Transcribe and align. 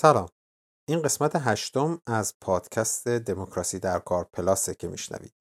سلام. 0.00 0.28
این 0.88 1.02
قسمت 1.02 1.32
هشتم 1.34 2.00
از 2.06 2.34
پادکست 2.40 3.08
دموکراسی 3.08 3.78
در 3.78 3.98
کار 3.98 4.28
پلاسه 4.32 4.74
که 4.74 4.88
میشنوید. 4.88 5.34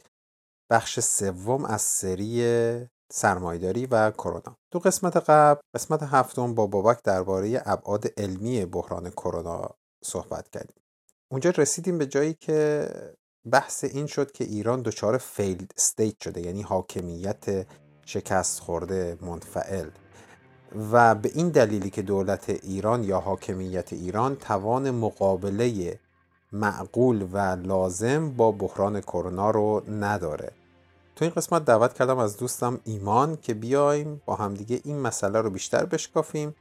بخش 0.71 0.99
سوم 0.99 1.65
از 1.65 1.81
سری 1.81 2.87
سرمایه‌داری 3.11 3.85
و 3.85 4.11
کرونا. 4.11 4.57
تو 4.71 4.79
قسمت 4.79 5.29
قبل 5.29 5.61
قسمت 5.75 6.03
هفتم 6.03 6.55
با 6.55 6.67
بابک 6.67 6.99
درباره 7.03 7.61
ابعاد 7.65 8.05
علمی 8.17 8.65
بحران 8.65 9.09
کرونا 9.09 9.69
صحبت 10.03 10.49
کردیم. 10.49 10.83
اونجا 11.31 11.49
رسیدیم 11.57 11.97
به 11.97 12.05
جایی 12.05 12.33
که 12.33 12.89
بحث 13.51 13.83
این 13.83 14.07
شد 14.07 14.31
که 14.31 14.43
ایران 14.43 14.81
دچار 14.81 15.17
failed 15.17 15.71
state 15.77 16.23
شده 16.23 16.41
یعنی 16.41 16.61
حاکمیت 16.61 17.67
شکست 18.05 18.59
خورده 18.59 19.17
منفعل. 19.21 19.89
و 20.91 21.15
به 21.15 21.31
این 21.35 21.49
دلیلی 21.49 21.89
که 21.89 22.01
دولت 22.01 22.49
ایران 22.49 23.03
یا 23.03 23.19
حاکمیت 23.19 23.93
ایران 23.93 24.35
توان 24.35 24.91
مقابله 24.91 25.99
معقول 26.51 27.27
و 27.33 27.37
لازم 27.37 28.29
با 28.31 28.51
بحران 28.51 29.01
کرونا 29.01 29.51
رو 29.51 29.83
نداره. 29.89 30.51
تو 31.15 31.25
این 31.25 31.33
قسمت 31.37 31.65
دعوت 31.65 31.93
کردم 31.93 32.17
از 32.17 32.37
دوستم 32.37 32.79
ایمان 32.83 33.37
که 33.41 33.53
بیایم 33.53 34.21
با 34.25 34.35
همدیگه 34.35 34.81
این 34.83 34.99
مسئله 34.99 35.41
رو 35.41 35.49
بیشتر 35.49 35.85
بشکافیم. 35.85 36.55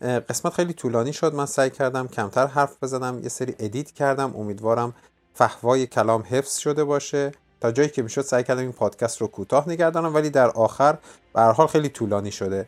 قسمت 0.00 0.52
خیلی 0.52 0.72
طولانی 0.72 1.12
شد 1.12 1.34
من 1.34 1.46
سعی 1.46 1.70
کردم 1.70 2.08
کمتر 2.08 2.46
حرف 2.46 2.76
بزنم 2.82 3.22
یه 3.22 3.28
سری 3.28 3.54
ادیت 3.58 3.90
کردم 3.90 4.36
امیدوارم 4.36 4.94
فهوای 5.34 5.86
کلام 5.86 6.24
حفظ 6.30 6.56
شده 6.56 6.84
باشه. 6.84 7.32
تا 7.60 7.72
جایی 7.72 7.88
که 7.88 8.02
می‌شد 8.02 8.22
سعی 8.22 8.44
کردم 8.44 8.60
این 8.60 8.72
پادکست 8.72 9.20
رو 9.20 9.26
کوتاه 9.26 9.68
نگردانم 9.68 10.14
ولی 10.14 10.30
در 10.30 10.50
آخر 10.50 10.98
به 11.34 11.42
حال 11.42 11.66
خیلی 11.66 11.88
طولانی 11.88 12.32
شده. 12.32 12.66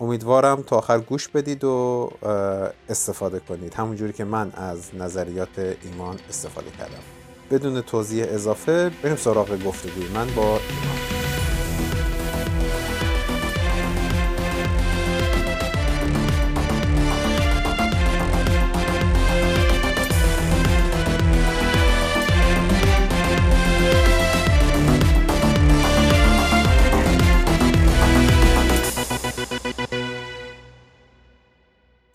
امیدوارم 0.00 0.62
تا 0.62 0.76
آخر 0.76 0.98
گوش 0.98 1.28
بدید 1.28 1.64
و 1.64 2.10
استفاده 2.88 3.40
کنید. 3.40 3.74
همونجوری 3.74 4.12
که 4.12 4.24
من 4.24 4.52
از 4.52 4.94
نظریات 4.94 5.58
ایمان 5.58 6.16
استفاده 6.28 6.70
کردم. 6.70 7.02
بدون 7.50 7.80
توضیح 7.80 8.26
اضافه 8.28 8.90
بریم 9.02 9.16
سراغ 9.16 9.64
گفتگوی. 9.64 10.08
من 10.14 10.26
با 10.36 10.42
ایمان. 10.42 11.17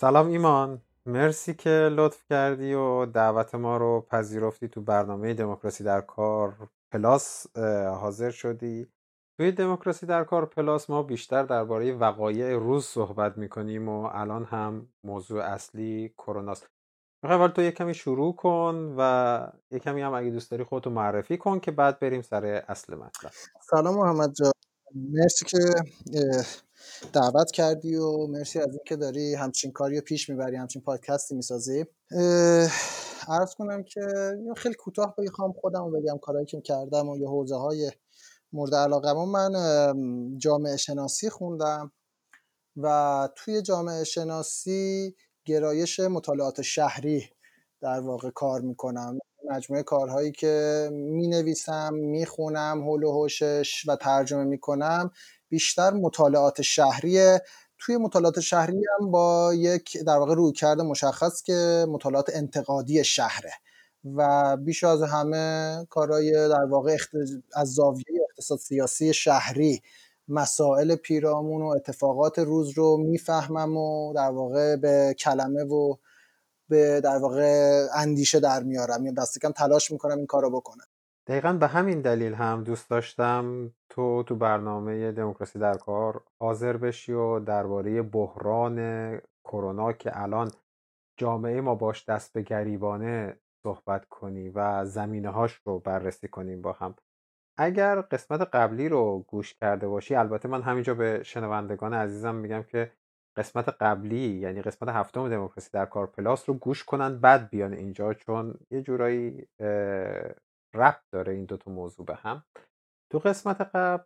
سلام 0.04 0.28
ایمان. 0.28 0.82
مرسی 1.06 1.54
که 1.54 1.70
لطف 1.70 2.24
کردی 2.30 2.74
و 2.74 3.06
دعوت 3.06 3.56
ما 3.56 3.78
رو 3.78 4.06
پذیرفتی 4.10 4.68
تو 4.68 4.82
برنامه 4.82 5.34
دموکراسی 5.34 5.84
در 5.84 6.02
کار 6.02 6.54
پلاس 6.92 7.58
حاضر 8.02 8.30
شدی. 8.30 8.88
توی 9.38 9.52
دموکراسی 9.52 10.06
در 10.06 10.24
کار 10.24 10.46
پلاس 10.46 10.90
ما 10.90 11.04
بیشتر 11.04 11.44
درباره 11.44 11.94
وقایع 11.94 12.58
روز 12.58 12.86
صحبت 12.86 13.38
می‌کنیم 13.38 13.90
و 13.90 14.10
الان 14.14 14.44
هم 14.44 14.88
موضوع 15.04 15.44
اصلی 15.44 16.14
کروناست. 16.18 16.68
می‌خوای 17.24 17.40
اول 17.40 17.48
تو 17.48 17.62
یه 17.62 17.72
کمی 17.72 17.94
شروع 17.94 18.36
کن 18.36 18.96
و 18.98 19.48
یه 19.72 19.80
کمی 19.80 20.02
هم 20.02 20.14
اگه 20.14 20.30
دوست 20.30 20.52
داری 20.52 20.64
خودتو 20.64 20.90
معرفی 20.90 21.38
کن 21.38 21.60
که 21.60 21.72
بعد 21.72 22.00
بریم 22.00 22.22
سر 22.22 22.46
اصل 22.46 22.96
مطلب. 22.96 23.32
سلام 23.62 23.96
محمد 23.96 24.34
جان. 24.34 24.52
مرسی 24.96 25.46
که 25.46 25.58
دعوت 27.14 27.52
کردی 27.52 27.96
و 27.96 28.28
مرسی 28.28 28.60
از 28.60 28.76
اینکه 28.76 28.96
داری 28.96 29.36
همچین 29.36 29.72
کاری 29.72 30.02
پیش 30.02 30.30
می‌بری 30.30 30.56
همچین 30.56 30.82
پادکستی 30.82 31.36
می‌سازی. 31.36 31.86
عرض 33.28 33.56
کنم 33.58 33.84
که 33.84 34.02
خیلی 34.58 34.76
کوتاه 34.76 35.16
بخوام 35.18 35.54
خودم 35.54 35.92
بگم 35.92 36.18
کارهایی 36.18 36.46
که 36.46 36.62
کردم 36.62 37.10
و 37.10 37.18
یه 37.18 37.28
حوزه 37.28 37.56
های 37.56 37.92
مورد 38.54 38.76
علاقه 38.76 39.14
من. 39.14 39.52
جامعه 40.38 40.78
شناسی 40.78 41.30
خوندم 41.30 41.92
و 42.78 43.30
توی 43.36 43.62
جامعه 43.62 44.04
شناسی 44.04 45.16
گرایش 45.46 46.00
مطالعات 46.00 46.62
شهری 46.62 47.30
در 47.82 48.00
واقع 48.00 48.30
کار 48.30 48.62
می‌کنم. 48.62 49.20
مجموعه 49.52 49.84
کارهایی 49.84 50.32
که 50.32 50.90
می 50.92 51.28
نویسم 51.28 51.94
می 51.94 52.26
خونم 52.26 52.88
و 52.88 52.98
حوشش 53.12 53.84
و 53.88 53.96
ترجمه 53.96 54.44
می 54.44 54.60
کنم 54.60 55.12
بیشتر 55.54 55.94
مطالعات 55.94 56.62
شهریه. 56.62 57.42
توی 57.80 57.98
مطالعات 57.98 58.40
شهری 58.40 58.82
هم 59.00 59.12
با 59.12 59.54
یک 59.54 59.98
در 60.08 60.18
واقع 60.18 60.36
روی 60.36 60.52
کرده 60.52 60.84
مشخص 60.84 61.42
که 61.42 61.86
مطالعات 61.90 62.30
انتقادی 62.34 63.04
شهره 63.04 63.52
و 64.16 64.58
بیش 64.58 64.84
از 64.84 65.02
همه 65.04 65.78
کارهای 65.90 66.32
در 66.32 66.66
واقع 66.66 66.98
از 67.56 67.74
زاویه 67.74 68.06
اقتصاد 68.30 68.58
سیاسی 68.58 69.14
شهری 69.14 69.82
مسائل 70.28 70.96
پیرامون 70.96 71.62
و 71.62 71.66
اتفاقات 71.68 72.40
روز 72.40 72.70
رو 72.78 72.98
می‌فهمم 72.98 73.78
و 73.78 74.14
در 74.14 74.30
واقع 74.32 74.76
به 74.76 75.16
کلمه 75.20 75.64
و 75.64 75.96
به 76.70 77.02
در 77.02 77.18
واقع 77.18 77.86
اندیشه 77.96 78.40
در 78.40 78.64
میارم. 78.64 79.06
یا 79.06 79.12
دست 79.18 79.40
کم 79.40 79.52
تلاش 79.52 79.92
می‌کنم 79.92 80.18
این 80.18 80.26
کارو 80.28 80.50
بکنم. 80.50 80.86
دقیقا 81.28 81.54
به 81.54 81.68
همین 81.68 82.02
دلیل 82.02 82.34
هم 82.34 82.64
دوست 82.64 82.90
داشتم 82.90 83.72
تو 83.90 84.24
تو 84.24 84.36
برنامه 84.36 85.12
دموکراسی 85.12 85.60
در 85.60 85.74
کار 85.74 86.24
حاضر 86.40 86.78
بشی 86.78 87.14
و 87.14 87.40
درباره 87.40 88.02
بحران 88.02 89.18
کرونا 89.44 89.94
که 89.94 90.22
الان 90.22 90.52
جامعه 91.18 91.62
ما 91.62 91.76
باش 91.76 92.10
دست 92.10 92.34
به 92.34 92.42
گریبانه 92.42 93.38
صحبت 93.64 94.06
کنی 94.06 94.50
و 94.50 94.86
زمینه 94.86 95.30
هاش 95.30 95.54
رو 95.66 95.80
بررسی 95.80 96.28
کنیم 96.28 96.62
با 96.62 96.72
هم. 96.72 96.96
اگر 97.58 98.02
قسمت 98.02 98.42
قبلی 98.42 98.90
رو 98.90 99.26
گوش 99.28 99.54
کرده 99.54 99.88
باشی 99.88 100.16
البته 100.16 100.48
من 100.48 100.62
همینجا 100.62 100.94
به 100.94 101.24
شنوندگان 101.24 101.94
عزیزم 101.94 102.36
میگم 102.36 102.64
که 102.64 102.92
قسمت 103.38 103.70
قبلی 103.70 104.40
یعنی 104.40 104.62
قسمت 104.62 104.90
هفتم 104.90 105.30
دموکراسی 105.30 105.70
در 105.74 105.86
کار 105.86 106.08
پلاس 106.08 106.50
رو 106.50 106.56
گوش 106.56 106.84
کنن 106.84 107.20
بعد 107.20 107.50
بیان 107.50 107.74
اینجا 107.74 108.14
چون 108.14 108.56
یه 108.72 108.82
جورایی 108.82 109.48
ربط 110.74 111.04
داره 111.12 111.34
این 111.34 111.46
دوتا 111.46 111.72
موضوع 111.72 112.06
به 112.06 112.16
هم. 112.16 112.44
تو 113.12 113.20
قسمت 113.20 113.62
قبل 113.62 114.04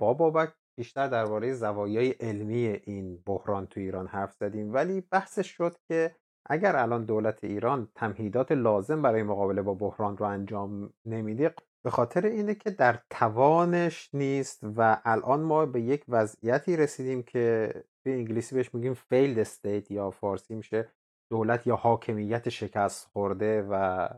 با 0.00 0.14
بابک 0.14 0.54
بیشتر 0.78 1.08
درباره 1.08 1.52
زوایای 1.52 2.10
علمی 2.10 2.66
این 2.66 3.22
بحران 3.26 3.66
تو 3.66 3.80
ایران 3.80 4.06
حرف 4.06 4.34
زدیم 4.34 4.74
ولی 4.74 5.00
بحثش 5.00 5.46
شد 5.46 5.76
که 5.88 6.16
اگر 6.46 6.76
الان 6.76 7.04
دولت 7.04 7.44
ایران 7.44 7.88
تمهیدات 7.94 8.52
لازم 8.52 9.02
برای 9.02 9.22
مقابله 9.22 9.62
با 9.62 9.74
بحران 9.74 10.16
رو 10.16 10.26
انجام 10.26 10.92
نمیده 11.04 11.54
به 11.84 11.90
خاطر 11.90 12.26
اینه 12.26 12.54
که 12.54 12.70
در 12.70 13.02
توانش 13.10 14.10
نیست 14.14 14.64
و 14.76 15.00
الان 15.04 15.40
ما 15.40 15.66
به 15.66 15.80
یک 15.80 16.04
وضعیتی 16.08 16.76
رسیدیم 16.76 17.22
که 17.22 17.72
به 18.06 18.12
انگلیسی 18.12 18.54
بهش 18.54 18.74
میگیم 18.74 18.94
failed 18.94 19.38
state 19.38 19.90
یا 19.90 20.10
فارسی 20.10 20.54
میشه 20.54 20.88
دولت 21.30 21.66
یا 21.66 21.76
حاکمیت 21.76 22.48
شکست 22.48 23.06
خورده 23.06 23.62
و 23.70 24.08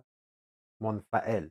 منفعل. 0.83 1.49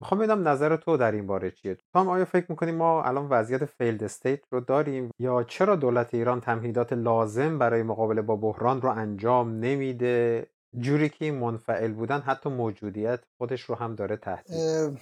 می‌خوام 0.00 0.20
بدونم 0.20 0.48
نظر 0.48 0.76
تو 0.76 0.96
در 0.96 1.12
این 1.12 1.26
باره 1.26 1.50
چیه؟ 1.50 1.74
تو 1.74 1.98
هم 1.98 2.08
آیا 2.08 2.24
فکر 2.24 2.46
می‌کنی 2.48 2.72
ما 2.72 3.02
الان 3.02 3.28
وضعیت 3.28 3.64
failed 3.64 4.04
state 4.04 4.40
رو 4.50 4.60
داریم 4.60 5.10
یا 5.18 5.42
چرا 5.42 5.76
دولت 5.76 6.14
ایران 6.14 6.40
تمهیدات 6.40 6.92
لازم 6.92 7.58
برای 7.58 7.82
مقابله 7.82 8.22
با 8.22 8.36
بحران 8.36 8.82
رو 8.82 8.90
انجام 8.90 9.50
نمیده؟ 9.50 10.46
جوری 10.78 11.08
که 11.08 11.32
منفعل 11.32 11.92
بودنش 11.92 12.20
حتی 12.20 12.50
موجودیت 12.50 13.20
خودش 13.38 13.60
رو 13.60 13.74
هم 13.74 13.94
داره 13.94 14.16
تهدید 14.16 14.98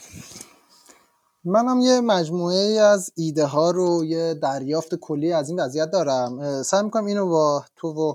منم 1.45 1.81
یه 1.81 2.01
مجموعه 2.01 2.57
ای 2.57 2.79
از 2.79 3.13
ایده 3.17 3.47
ها 3.47 3.71
رو 3.71 4.05
یه 4.05 4.35
دریافت 4.35 4.95
کلی 4.95 5.33
از 5.33 5.49
این 5.49 5.61
وضعیت 5.61 5.91
دارم. 5.91 6.63
سعی 6.63 6.83
می‌کنم 6.83 7.07
اینو 7.07 7.29
با 7.29 7.65
تو 7.77 7.89
و 7.89 8.15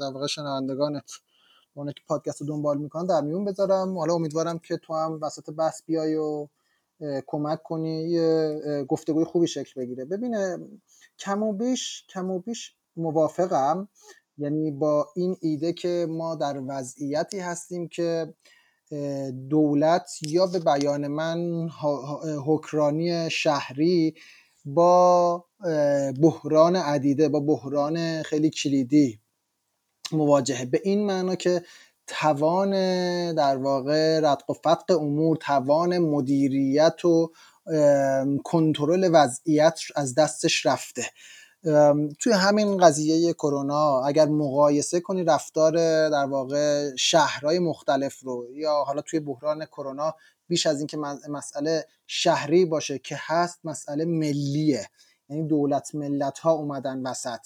در 0.00 0.10
واقع 0.14 0.26
شنوندگانت 0.26 1.02
اونه 1.78 1.92
که 1.92 2.02
پادکست 2.06 2.40
رو 2.40 2.46
دنبال 2.46 2.78
می‌کنن 2.78 3.06
در 3.06 3.20
میون 3.20 3.44
بذارم. 3.44 3.98
حالا 3.98 4.14
امیدوارم 4.14 4.58
که 4.58 4.76
تو 4.76 4.94
هم 4.94 5.18
وسط 5.22 5.50
بحث 5.50 5.82
بیای 5.86 6.14
و 6.14 6.48
کمک 7.26 7.62
کنی 7.62 8.10
یه 8.10 8.60
گفتگوی 8.88 9.24
خوبی 9.24 9.46
شکل 9.46 9.80
بگیره. 9.80 10.04
ببینه 10.04 10.58
کم 11.18 11.42
و 11.42 11.52
بیش 11.52 12.04
کم 12.08 12.30
و 12.30 12.38
بیش 12.38 12.74
موافقم. 12.96 13.88
یعنی 14.38 14.70
با 14.70 15.08
این 15.16 15.36
ایده 15.40 15.72
که 15.72 16.06
ما 16.10 16.34
در 16.34 16.62
وضعیتی 16.66 17.38
هستیم 17.38 17.88
که 17.88 18.34
دولت 19.50 20.10
یا 20.22 20.46
به 20.46 20.58
بیان 20.58 21.06
من 21.06 21.68
حکرانی 22.46 23.30
شهری 23.30 24.14
با 24.64 25.44
بحران 26.22 26.76
عدیده 26.76 27.28
با 27.28 27.40
بحران 27.40 28.22
خیلی 28.22 28.50
کلیدی 28.50 29.20
مواجهه. 30.12 30.64
به 30.64 30.80
این 30.84 31.06
معنا 31.06 31.34
که 31.34 31.62
توان 32.06 32.70
در 33.34 33.56
واقع 33.56 34.20
رتق 34.20 34.50
و 34.50 34.54
فتق 34.54 34.90
امور 34.90 35.36
توان 35.36 35.98
مدیریت 35.98 37.04
و 37.04 37.32
کنترل 38.44 39.10
وضعیت 39.12 39.80
از 39.96 40.14
دستش 40.14 40.66
رفته. 40.66 41.04
توی 42.18 42.32
همین 42.32 42.76
قضیه 42.78 43.32
کرونا 43.32 44.02
اگر 44.04 44.26
مقایسه 44.26 45.00
کنی 45.00 45.24
رفتار 45.24 45.72
در 46.08 46.26
واقع 46.26 46.96
شهرهای 46.96 47.58
مختلف 47.58 48.20
رو 48.20 48.46
یا 48.54 48.84
حالا 48.84 49.02
توی 49.02 49.20
بحران 49.20 49.64
کرونا 49.64 50.14
بیش 50.48 50.66
از 50.66 50.78
اینکه 50.78 50.96
مسئله 51.28 51.86
شهری 52.06 52.64
باشه 52.64 52.98
که 52.98 53.16
هست 53.18 53.58
مسئله 53.64 54.04
ملیه. 54.04 54.88
یعنی 55.28 55.46
دولت 55.46 55.94
ملت 55.94 56.38
ها 56.38 56.52
اومدن 56.52 57.02
وسط. 57.02 57.40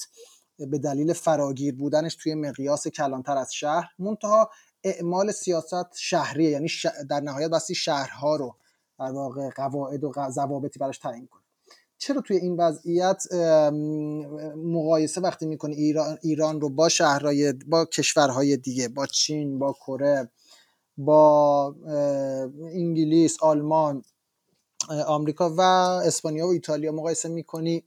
به 0.66 0.78
دلیل 0.78 1.12
فراگیر 1.12 1.74
بودنش 1.74 2.14
توی 2.14 2.34
مقیاس 2.34 2.88
کلانتر 2.88 3.36
از 3.36 3.54
شهر 3.54 3.88
منتها 3.98 4.50
اعمال 4.84 5.32
سیاست 5.32 5.96
شهریه 5.96 6.50
یعنی 6.50 6.68
در 7.10 7.20
نهایت 7.20 7.50
بسی 7.50 7.74
شهرها 7.74 8.36
رو 8.36 8.56
در 8.98 9.12
واقع 9.12 9.50
قواعد 9.50 10.04
و 10.04 10.12
ضوابطی 10.30 10.78
براش 10.78 10.98
تعیین 10.98 11.26
کنه. 11.26 11.42
چرا 11.98 12.20
توی 12.20 12.36
این 12.36 12.56
وضعیت 12.56 13.22
مقایسه 14.56 15.20
وقتی 15.20 15.46
می‌کنی 15.46 15.74
ایران, 15.74 16.18
ایران 16.22 16.60
رو 16.60 16.68
با 16.68 16.88
شهرهای 16.88 17.52
با 17.52 17.84
کشورهای 17.84 18.56
دیگه 18.56 18.88
با 18.88 19.06
چین 19.06 19.58
با 19.58 19.72
کره 19.72 20.30
با 20.96 21.74
انگلیس 22.72 23.36
آلمان 23.42 24.04
آمریکا 25.06 25.50
و 25.50 25.60
اسپانیا 25.60 26.46
و 26.46 26.50
ایتالیا 26.50 26.92
مقایسه 26.92 27.28
می‌کنی 27.28 27.84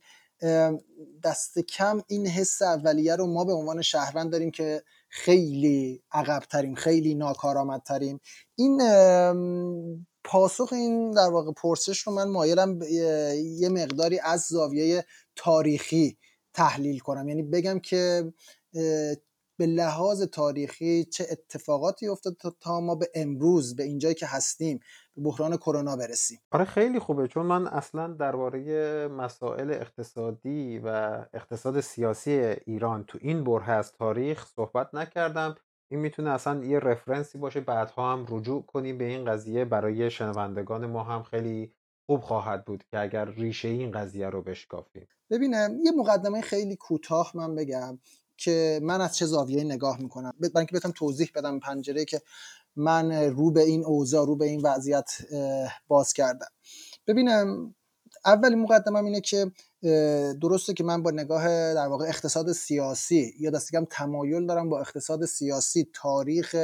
دست 1.23 1.59
کم 1.59 2.01
این 2.07 2.27
حس 2.27 2.61
اولیه 2.61 3.15
رو 3.15 3.27
ما 3.27 3.43
به 3.43 3.53
عنوان 3.53 3.81
شهروند 3.81 4.31
داریم 4.31 4.51
که 4.51 4.83
خیلی 5.09 6.03
عقبتریم 6.11 6.75
خیلی 6.75 7.15
ناکارآمدتریم. 7.15 8.19
این 8.55 8.81
پاسخ 10.23 10.73
این 10.73 11.11
در 11.11 11.29
واقع 11.29 11.51
پرسش 11.51 11.99
رو 11.99 12.13
من 12.13 12.29
مایلم 12.29 12.79
یه 13.59 13.69
مقداری 13.69 14.19
از 14.19 14.41
زاویه 14.41 15.05
تاریخی 15.35 16.17
تحلیل 16.53 16.99
کنم. 16.99 17.29
یعنی 17.29 17.43
بگم 17.43 17.79
که 17.79 18.33
به 19.57 19.65
لحاظ 19.65 20.21
تاریخی 20.21 21.05
چه 21.05 21.27
اتفاقاتی 21.31 22.07
افتاد 22.07 22.37
تا 22.59 22.79
ما 22.79 22.95
به 22.95 23.11
امروز 23.15 23.75
به 23.75 23.83
اینجایی 23.83 24.15
که 24.15 24.25
هستیم 24.25 24.79
به 25.15 25.21
بحران 25.23 25.57
کرونا 25.57 25.95
برسیم. 25.95 26.39
آره 26.51 26.65
خیلی 26.65 26.99
خوبه. 26.99 27.27
چون 27.27 27.45
من 27.45 27.67
اصلا 27.67 28.07
درباره 28.07 29.07
مسائل 29.07 29.71
اقتصادی 29.71 30.79
و 30.79 30.87
اقتصاد 31.33 31.79
سیاسی 31.79 32.31
ایران 32.65 33.03
تو 33.03 33.17
این 33.21 33.43
بره 33.43 33.69
از 33.69 33.91
تاریخ 33.91 34.45
صحبت 34.55 34.89
نکردم. 34.93 35.55
این 35.91 35.99
می‌تونه 35.99 36.29
اصلا 36.29 36.65
یه 36.65 36.79
رفرنسی 36.79 37.37
باشه. 37.37 37.61
بعدها 37.61 38.11
هم 38.11 38.25
رجوع 38.29 38.65
کنیم 38.65 38.97
به 38.97 39.03
این 39.03 39.25
قضیه. 39.25 39.65
برای 39.65 40.11
شنوندگان 40.11 40.85
ما 40.85 41.03
هم 41.03 41.23
خیلی 41.23 41.73
خوب 42.05 42.21
خواهد 42.21 42.65
بود 42.65 42.83
که 42.91 42.99
اگر 42.99 43.25
ریشه 43.25 43.67
این 43.67 43.91
قضیه 43.91 44.29
رو 44.29 44.41
بشکافیم. 44.41 45.07
ببینم 45.29 45.77
یه 45.83 45.91
مقدمه 45.91 46.41
خیلی 46.41 46.75
کوتاه 46.75 47.31
من 47.35 47.55
بگم 47.55 47.99
که 48.37 48.79
من 48.83 49.01
از 49.01 49.17
چه 49.17 49.25
زاویه 49.25 49.63
نگاه 49.63 50.01
می‌کنم. 50.01 50.33
برای 50.39 50.51
اینکه 50.55 50.75
بتونم 50.75 50.93
توضیح 50.97 51.31
بدم 51.35 51.59
پنجره 51.59 52.05
که 52.05 52.21
من 52.75 53.11
رو 53.11 53.51
به 53.51 53.61
این 53.61 53.85
اوضاع 53.85 54.25
رو 54.25 54.35
به 54.35 54.45
این 54.45 54.61
وضعیت 54.61 55.11
باز 55.87 56.13
کردم. 56.13 56.47
ببینم 57.07 57.75
اولین 58.25 58.59
مقدمم 58.59 59.05
اینه 59.05 59.21
که 59.21 59.51
درسته 60.41 60.73
که 60.73 60.83
من 60.83 61.03
با 61.03 61.11
نگاه 61.11 61.73
در 61.73 61.87
واقع 61.87 62.05
اقتصاد 62.07 62.51
سیاسی 62.51 63.33
یا 63.39 63.49
دستگم 63.49 63.85
تمایل 63.89 64.45
دارم 64.47 64.69
با 64.69 64.79
اقتصاد 64.79 65.25
سیاسی 65.25 65.87
تاریخ 65.93 66.55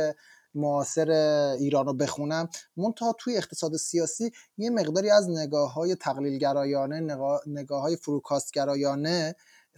معاصر 0.55 1.11
ایران 1.59 1.85
رو 1.85 1.93
بخونم. 1.93 2.49
منتها 2.77 3.15
توی 3.19 3.37
اقتصاد 3.37 3.75
سیاسی 3.75 4.31
یه 4.57 4.69
مقداری 4.69 5.09
از 5.09 5.29
نگاه 5.29 5.73
های 5.73 5.95
تقلیلگرایانه 5.95 7.17
نگاه 7.47 7.81
های 7.81 7.95
فروکاستگرایانه 7.95 9.35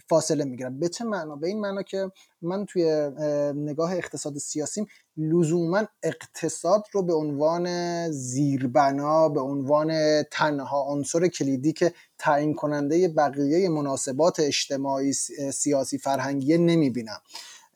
فاصله 0.08 0.44
می‌گیرم 0.44 0.78
به 0.78 0.88
چه 0.88 1.04
معنا؟ 1.04 1.36
به 1.36 1.48
این 1.48 1.60
معنا 1.60 1.82
که 1.82 2.10
من 2.42 2.66
توی 2.66 3.10
نگاه 3.54 3.96
اقتصاد 3.96 4.38
سیاسیم 4.38 4.86
لزوما 5.16 5.84
اقتصاد 6.02 6.84
رو 6.92 7.02
به 7.02 7.14
عنوان 7.14 7.66
زیربنا 8.10 9.28
به 9.28 9.40
عنوان 9.40 10.22
تنها 10.22 10.82
عنصر 10.82 11.28
کلیدی 11.28 11.72
که 11.72 11.94
تعیین 12.18 12.54
کننده 12.54 13.08
بقیه 13.08 13.68
مناسبات 13.68 14.40
اجتماعی 14.40 15.12
سیاسی 15.52 15.98
فرهنگی 15.98 16.58
نمی‌بینم. 16.58 17.20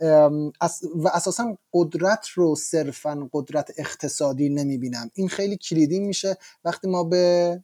و 0.01 1.09
اساسا 1.15 1.59
قدرت 1.73 2.29
رو 2.29 2.55
صرفا 2.57 3.29
قدرت 3.33 3.71
اقتصادی 3.79 4.49
نمی‌بینم. 4.49 5.11
این 5.15 5.29
خیلی 5.29 5.57
کلیدی 5.57 6.01
میشه 6.01 6.37
وقتی 6.65 6.89
ما 6.89 7.05
به 7.05 7.63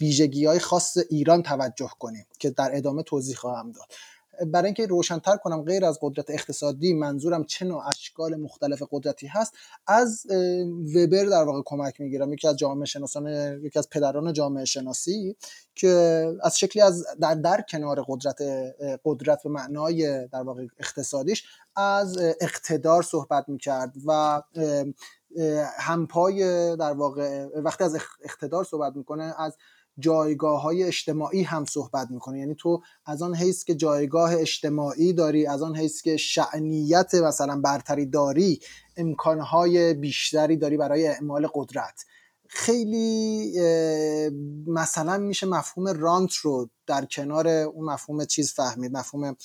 ویژگی 0.00 0.46
های 0.46 0.58
خاص 0.58 0.96
ایران 1.10 1.42
توجه 1.42 1.90
کنیم 1.98 2.26
که 2.38 2.50
در 2.50 2.76
ادامه 2.76 3.02
توضیح 3.02 3.36
خواهم 3.36 3.72
داد. 3.72 3.86
برای 4.46 4.64
اینکه 4.64 4.86
روشنتر 4.86 5.36
کنم 5.36 5.62
غیر 5.62 5.84
از 5.84 5.98
قدرت 6.02 6.30
اقتصادی 6.30 6.94
منظورم 6.94 7.44
چه 7.44 7.64
نوع 7.64 7.88
اشکال 7.88 8.36
مختلف 8.36 8.82
قدرتی 8.90 9.26
هست 9.26 9.54
از 9.86 10.26
وبر 10.94 11.24
در 11.24 11.42
واقع 11.42 11.62
کمک 11.64 12.00
می‌گیرم. 12.00 12.32
یکی 12.32 12.48
از 12.48 12.56
جامعه 12.56 12.84
شناسان 12.84 13.26
یکی 13.62 13.78
از 13.78 13.90
پدران 13.90 14.32
جامعه 14.32 14.64
شناسی 14.64 15.36
که 15.74 15.88
از 16.42 16.58
شکلی 16.58 16.82
از 16.82 17.06
در 17.20 17.34
در 17.34 17.60
کنار 17.68 18.04
قدرت 18.08 18.42
قدرت 19.04 19.42
به 19.42 19.50
معنای 19.50 20.28
در 20.28 20.42
واقع 20.42 20.66
اقتصادیش 20.78 21.44
از 21.76 22.18
اقتدار 22.40 23.02
صحبت 23.02 23.48
می‌کرد 23.48 23.92
و 24.06 24.42
همپای 25.78 26.40
در 26.76 26.92
واقع 26.92 27.46
وقتی 27.54 27.84
از 27.84 27.96
اقتدار 28.24 28.64
صحبت 28.64 28.96
می‌کنه 28.96 29.34
از 29.38 29.56
جایگاه 29.98 30.62
های 30.62 30.82
اجتماعی 30.82 31.42
هم 31.42 31.64
صحبت 31.64 32.10
می‌کنه. 32.10 32.38
یعنی 32.38 32.54
تو 32.54 32.82
از 33.06 33.22
آن 33.22 33.34
حیث 33.34 33.64
که 33.64 33.74
جایگاه 33.74 34.34
اجتماعی 34.36 35.12
داری 35.12 35.46
از 35.46 35.62
آن 35.62 35.76
حیث 35.76 36.02
که 36.02 36.16
شعنیت 36.16 37.14
مثلا 37.14 37.60
برتری 37.60 38.06
داری 38.06 38.60
امکانهای 38.96 39.94
بیشتری 39.94 40.56
داری 40.56 40.76
برای 40.76 41.06
اعمال 41.06 41.48
قدرت. 41.54 42.04
خیلی 42.48 43.52
مثلا 44.66 45.18
میشه 45.18 45.46
مفهوم 45.46 45.88
رانت 45.88 46.34
رو 46.34 46.70
در 46.86 47.04
کنار 47.04 47.48
اون 47.48 47.84
مفهوم 47.84 48.24
چیز 48.24 48.52
فهمید. 48.52 48.96
مفهوم 48.96 49.36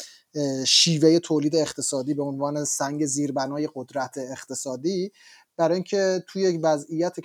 شیوه 0.67 1.19
تولید 1.19 1.55
اقتصادی 1.55 2.13
به 2.13 2.23
عنوان 2.23 2.65
سنگ 2.65 3.05
زیربنای 3.05 3.69
قدرت 3.75 4.17
اقتصادی. 4.17 5.11
برای 5.57 5.75
اینکه 5.75 6.23
توی 6.27 6.41
یک 6.41 6.59
وضعیت 6.63 7.15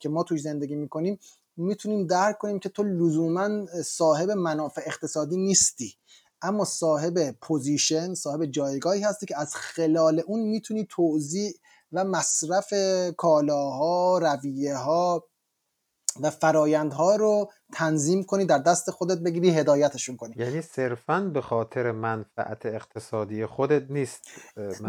که 0.00 0.08
ما 0.08 0.22
توی 0.22 0.38
زندگی 0.38 0.74
می‌کنیم 0.74 1.18
می‌تونیم 1.56 2.06
درک 2.06 2.38
کنیم 2.38 2.58
که 2.58 2.68
تو 2.68 2.82
لزوما 2.82 3.66
صاحب 3.84 4.30
منافع 4.30 4.82
اقتصادی 4.86 5.36
نیستی. 5.36 5.94
اما 6.42 6.64
صاحب 6.64 7.30
پوزیشن 7.30 8.14
صاحب 8.14 8.44
جایگاهی 8.46 9.02
هستی 9.02 9.26
که 9.26 9.38
از 9.38 9.54
خلال 9.54 10.22
اون 10.26 10.40
می‌تونی 10.40 10.86
توضیح 10.90 11.52
و 11.92 12.04
مصرف 12.04 12.72
کالاها 13.16 14.18
رویه 14.18 14.76
ها 14.76 15.24
و 16.20 16.30
فرایندها 16.30 17.16
رو 17.16 17.50
تنظیم 17.72 18.22
کنی 18.22 18.44
در 18.44 18.58
دست 18.58 18.90
خودت 18.90 19.18
بگیری 19.18 19.50
هدایتشون 19.50 20.16
کنی. 20.16 20.34
یعنی 20.36 20.62
صرفا 20.62 21.20
به 21.34 21.40
خاطر 21.40 21.92
منفعت 21.92 22.66
اقتصادی 22.66 23.46
خودت 23.46 23.90
نیست 23.90 24.20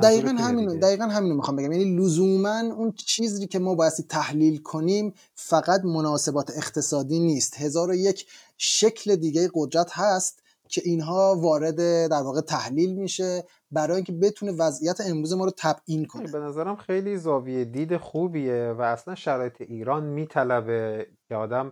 دقیقا 0.03 0.29
همینو 0.29 0.75
دقیقا 0.79 1.03
همینو 1.03 1.35
می‌خوام 1.35 1.55
بگم. 1.57 1.71
یعنی 1.71 1.95
لزوما 1.95 2.59
اون 2.59 2.91
چیزی 2.91 3.47
که 3.47 3.59
ما 3.59 3.75
باید 3.75 3.93
تحلیل 4.09 4.61
کنیم 4.61 5.13
فقط 5.35 5.81
مناسبات 5.83 6.51
اقتصادی 6.57 7.19
نیست. 7.19 7.57
هزار 7.57 7.89
و 7.89 7.95
یک 7.95 8.27
شکل 8.57 9.15
دیگه 9.15 9.49
قدرت 9.53 9.91
هست 9.91 10.42
که 10.73 10.81
اینها 10.85 11.35
وارد 11.39 12.07
در 12.07 12.21
واقع 12.23 12.41
تحلیل 12.41 12.95
میشه 12.95 13.43
برای 13.71 13.95
اینکه 13.95 14.11
بتونه 14.11 14.51
وضعیت 14.51 15.01
امروز 15.05 15.33
ما 15.33 15.45
رو 15.45 15.51
تبیین 15.57 16.05
کنه. 16.05 16.31
به 16.31 16.39
نظرم 16.39 16.75
خیلی 16.75 17.17
زاویه 17.17 17.65
دید 17.65 17.97
خوبیه 17.97 18.75
و 18.77 18.81
اصلا 18.81 19.15
شرایط 19.15 19.61
ایران 19.61 20.03
میطلبه 20.03 21.07
که 21.27 21.35
آدم 21.35 21.71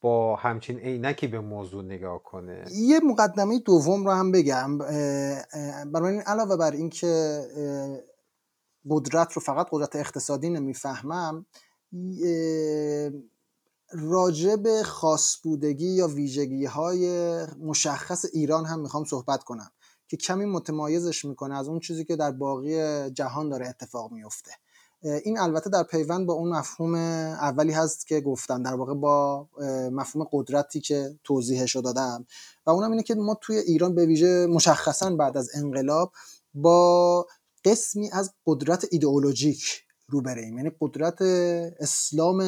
با 0.00 0.36
همچین 0.36 0.78
عینکی 0.78 1.26
به 1.26 1.40
موضوع 1.40 1.84
نگاه 1.84 2.22
کنه. 2.22 2.64
یه 2.72 3.00
مقدمه 3.00 3.58
دوم 3.58 4.04
رو 4.04 4.10
هم 4.10 4.32
بگم 4.32 4.78
برای 5.92 6.12
این 6.12 6.20
علاوه 6.20 6.56
بر 6.56 6.70
اینکه 6.70 7.40
قدرت 8.90 9.32
رو 9.32 9.42
فقط 9.42 9.66
قدرت 9.72 9.96
اقتصادی 9.96 10.50
نمی‌فهمم 10.50 11.46
راجع 13.92 14.56
به 14.56 14.82
خاص 14.82 15.36
بودگی 15.42 15.90
یا 15.90 16.08
ویژگی 16.08 16.64
های 16.64 17.36
مشخص 17.46 18.24
ایران 18.32 18.64
هم 18.64 18.80
می‌خوام 18.80 19.04
صحبت 19.04 19.44
کنم 19.44 19.70
که 20.08 20.16
کمی 20.16 20.44
متمایزش 20.44 21.24
می‌کنه 21.24 21.58
از 21.58 21.68
اون 21.68 21.80
چیزی 21.80 22.04
که 22.04 22.16
در 22.16 22.30
باقی 22.30 23.10
جهان 23.10 23.48
داره 23.48 23.68
اتفاق 23.68 24.12
میفته 24.12 24.50
این 25.02 25.38
البته 25.38 25.70
در 25.70 25.82
پیوند 25.82 26.26
با 26.26 26.34
اون 26.34 26.48
مفهوم 26.48 26.94
اولی 26.94 27.72
هست 27.72 28.06
که 28.06 28.20
گفتم 28.20 28.62
در 28.62 28.74
واقع 28.74 28.94
با 28.94 29.48
مفهوم 29.92 30.28
قدرتی 30.32 30.80
که 30.80 31.18
توضیحش 31.24 31.76
دادم. 31.76 32.26
و 32.66 32.70
اونم 32.70 32.90
اینه 32.90 33.02
که 33.02 33.14
ما 33.14 33.38
توی 33.40 33.56
ایران 33.56 33.94
به 33.94 34.06
ویژه 34.06 34.46
مشخصا 34.46 35.10
بعد 35.10 35.36
از 35.36 35.50
انقلاب 35.54 36.12
با 36.54 37.26
قسمی 37.64 38.10
از 38.10 38.32
قدرت 38.46 38.86
ایدئولوژیک 38.90 39.84
رو 40.10 40.22
بریم 40.22 40.56
یعنی 40.56 40.70
قدرت 40.80 41.22
اسلام 41.80 42.40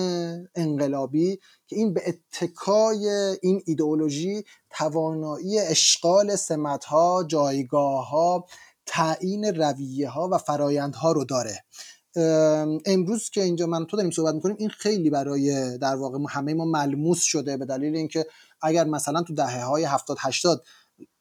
انقلابی 0.55 1.39
که 1.67 1.77
این 1.77 1.95
به 1.95 2.03
اتکای 2.07 3.09
این 3.43 3.63
ایدئولوژی 3.67 4.45
توانایی 4.71 5.59
اشغال 5.59 6.37
سمتها 6.37 7.25
جایگاه 7.29 8.11
ها 8.11 8.47
تعیین 8.87 9.45
رویه 9.45 10.09
ها 10.09 10.29
و 10.33 10.39
فرایندها 10.39 11.13
رو 11.13 11.25
داره. 11.25 11.65
امروز 12.87 13.31
که 13.31 13.43
اینجا 13.43 13.67
من 13.67 13.87
تو 13.87 13.97
داریم 13.97 14.11
صحبت 14.11 14.35
می‌کنیم 14.35 14.57
این 14.59 14.69
خیلی 14.69 15.11
برای 15.11 15.79
در 15.79 15.97
واقع 15.97 16.19
همه 16.29 16.55
ما 16.55 16.65
ملموس 16.65 17.23
شده 17.23 17.57
به 17.57 17.65
دلیل 17.65 17.97
اینکه 17.97 18.27
اگر 18.63 18.85
مثلا 18.85 19.23
تو 19.23 19.35
دهه 19.35 19.65
های 19.65 19.85
70 19.85 20.17
80 20.21 20.65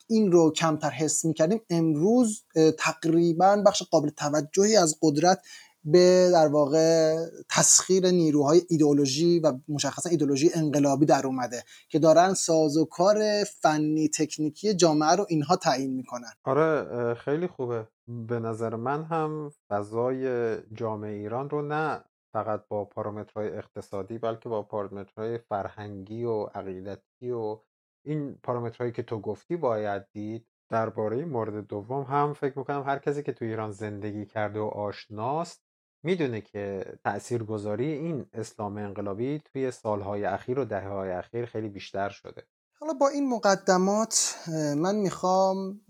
این 0.07 0.31
رو 0.31 0.51
کمتر 0.51 0.89
حس 0.89 1.25
می‌کردیم 1.25 1.62
امروز 1.69 2.43
تقریبا 2.77 3.63
بخش 3.65 3.83
قابل 3.83 4.10
توجهی 4.10 4.75
از 4.75 4.98
قدرت 5.01 5.41
به 5.83 6.29
در 6.33 6.47
واقع 6.47 7.15
تسخیر 7.50 8.11
نیروهای 8.11 8.61
ایدئولوژی 8.69 9.39
و 9.39 9.53
مشخصا 9.67 10.09
ایدئولوژی 10.09 10.50
انقلابی 10.55 11.05
در 11.05 11.27
اومده 11.27 11.63
که 11.89 12.00
دارن 12.00 12.33
ساز 12.33 12.77
و 12.77 12.85
کار 12.85 13.43
فنی 13.43 14.09
تکنیکی 14.09 14.73
جامعه 14.73 15.15
رو 15.15 15.25
اینها 15.29 15.55
تعیین 15.55 15.93
می‌کنن. 15.93 16.31
آره 16.43 17.13
خیلی 17.13 17.47
خوبه. 17.47 17.88
به 18.07 18.39
نظر 18.39 18.75
من 18.75 19.03
هم 19.03 19.51
فضای 19.69 20.55
جامعه 20.73 21.13
ایران 21.13 21.50
رو 21.50 21.61
نه 21.61 22.03
فقط 22.33 22.63
با 22.67 22.85
پارامترهای 22.85 23.57
اقتصادی 23.57 24.17
بلکه 24.17 24.50
با 24.50 24.63
پارامترهای 24.63 25.38
فرهنگی 25.38 26.23
و 26.23 26.43
عقیدتی 26.43 27.31
و 27.31 27.59
این 28.05 28.38
پارامترهایی 28.43 28.91
که 28.91 29.03
تو 29.03 29.19
گفتی 29.19 29.57
باید 29.57 30.05
دید. 30.11 30.47
درباره 30.69 31.25
مورد 31.25 31.67
دوم 31.67 32.03
هم 32.03 32.33
فکر 32.33 32.59
می‌کنم 32.59 32.83
هر 32.83 33.00
کسی 33.00 33.23
که 33.23 33.31
تو 33.31 33.45
ایران 33.45 33.71
زندگی 33.71 34.25
کرده 34.25 34.59
و 34.59 34.63
آشناست 34.63 35.70
می‌دونه 36.03 36.41
که 36.41 36.86
تاثیرگذاری 37.03 37.91
این 37.91 38.25
اسلام 38.34 38.77
انقلابی 38.77 39.41
توی 39.53 39.72
سالهای 39.72 40.25
اخیر 40.25 40.60
و 40.60 40.65
دهههای 40.65 41.12
اخیر 41.12 41.46
خیلی 41.46 41.70
بیشتر 41.70 42.10
شده. 42.10 42.43
حالا 42.79 42.93
با 42.93 43.08
این 43.08 43.29
مقدمات 43.29 44.36
من 44.77 44.96
می‌خوام 44.96 45.81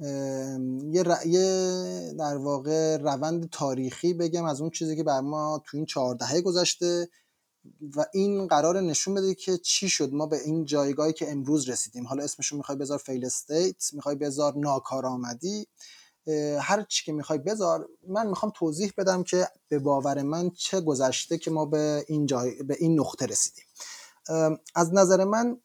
یه, 0.92 1.04
در 2.20 2.38
واقع 2.38 2.98
روند 2.98 3.50
تاریخی 3.50 4.14
بگم 4.14 4.46
از 4.46 4.62
اون 4.62 4.70
چیزی 4.70 4.96
که 4.96 5.04
بر 5.04 5.22
ما 5.22 5.62
تو 5.66 5.78
این 5.78 5.86
چهار 5.86 6.16
دهه 6.16 6.42
گذشته 6.42 7.10
و 7.96 8.06
این 8.14 8.48
قرار 8.48 8.82
نشون 8.82 9.14
بده 9.14 9.36
که 9.36 9.58
چی 9.58 9.90
شد. 9.90 10.14
ما 10.14 10.26
به 10.26 10.38
این 10.46 10.66
جایگاهی 10.66 11.14
که 11.14 11.32
امروز 11.32 11.70
رسیدیم. 11.70 12.08
حالا 12.08 12.24
اسمشو 12.24 12.58
می‌خوای 12.58 12.78
بذار 12.78 12.98
فیل 12.98 13.26
استیت 13.26 13.94
می‌خوای 13.94 14.16
بذار 14.16 14.54
ناکارآمدی. 14.58 15.68
هر 16.60 16.84
چی 16.84 17.06
که 17.06 17.12
می‌خوای 17.12 17.40
بذار 17.40 17.90
من 18.08 18.28
می‌خوام 18.28 18.52
توضیح 18.56 18.94
بدم 18.98 19.24
که 19.24 19.48
به 19.70 19.80
باور 19.80 20.22
من 20.22 20.50
چه 20.50 20.82
گذشته 20.82 21.38
که 21.38 21.52
ما 21.52 21.66
به 21.66 22.06
این 22.08 22.26
جای 22.26 22.64
به 22.64 22.76
این 22.80 23.00
نقطه 23.00 23.26
رسیدیم. 23.26 23.66
از 24.76 24.94
نظر 24.94 25.24
من 25.24 25.58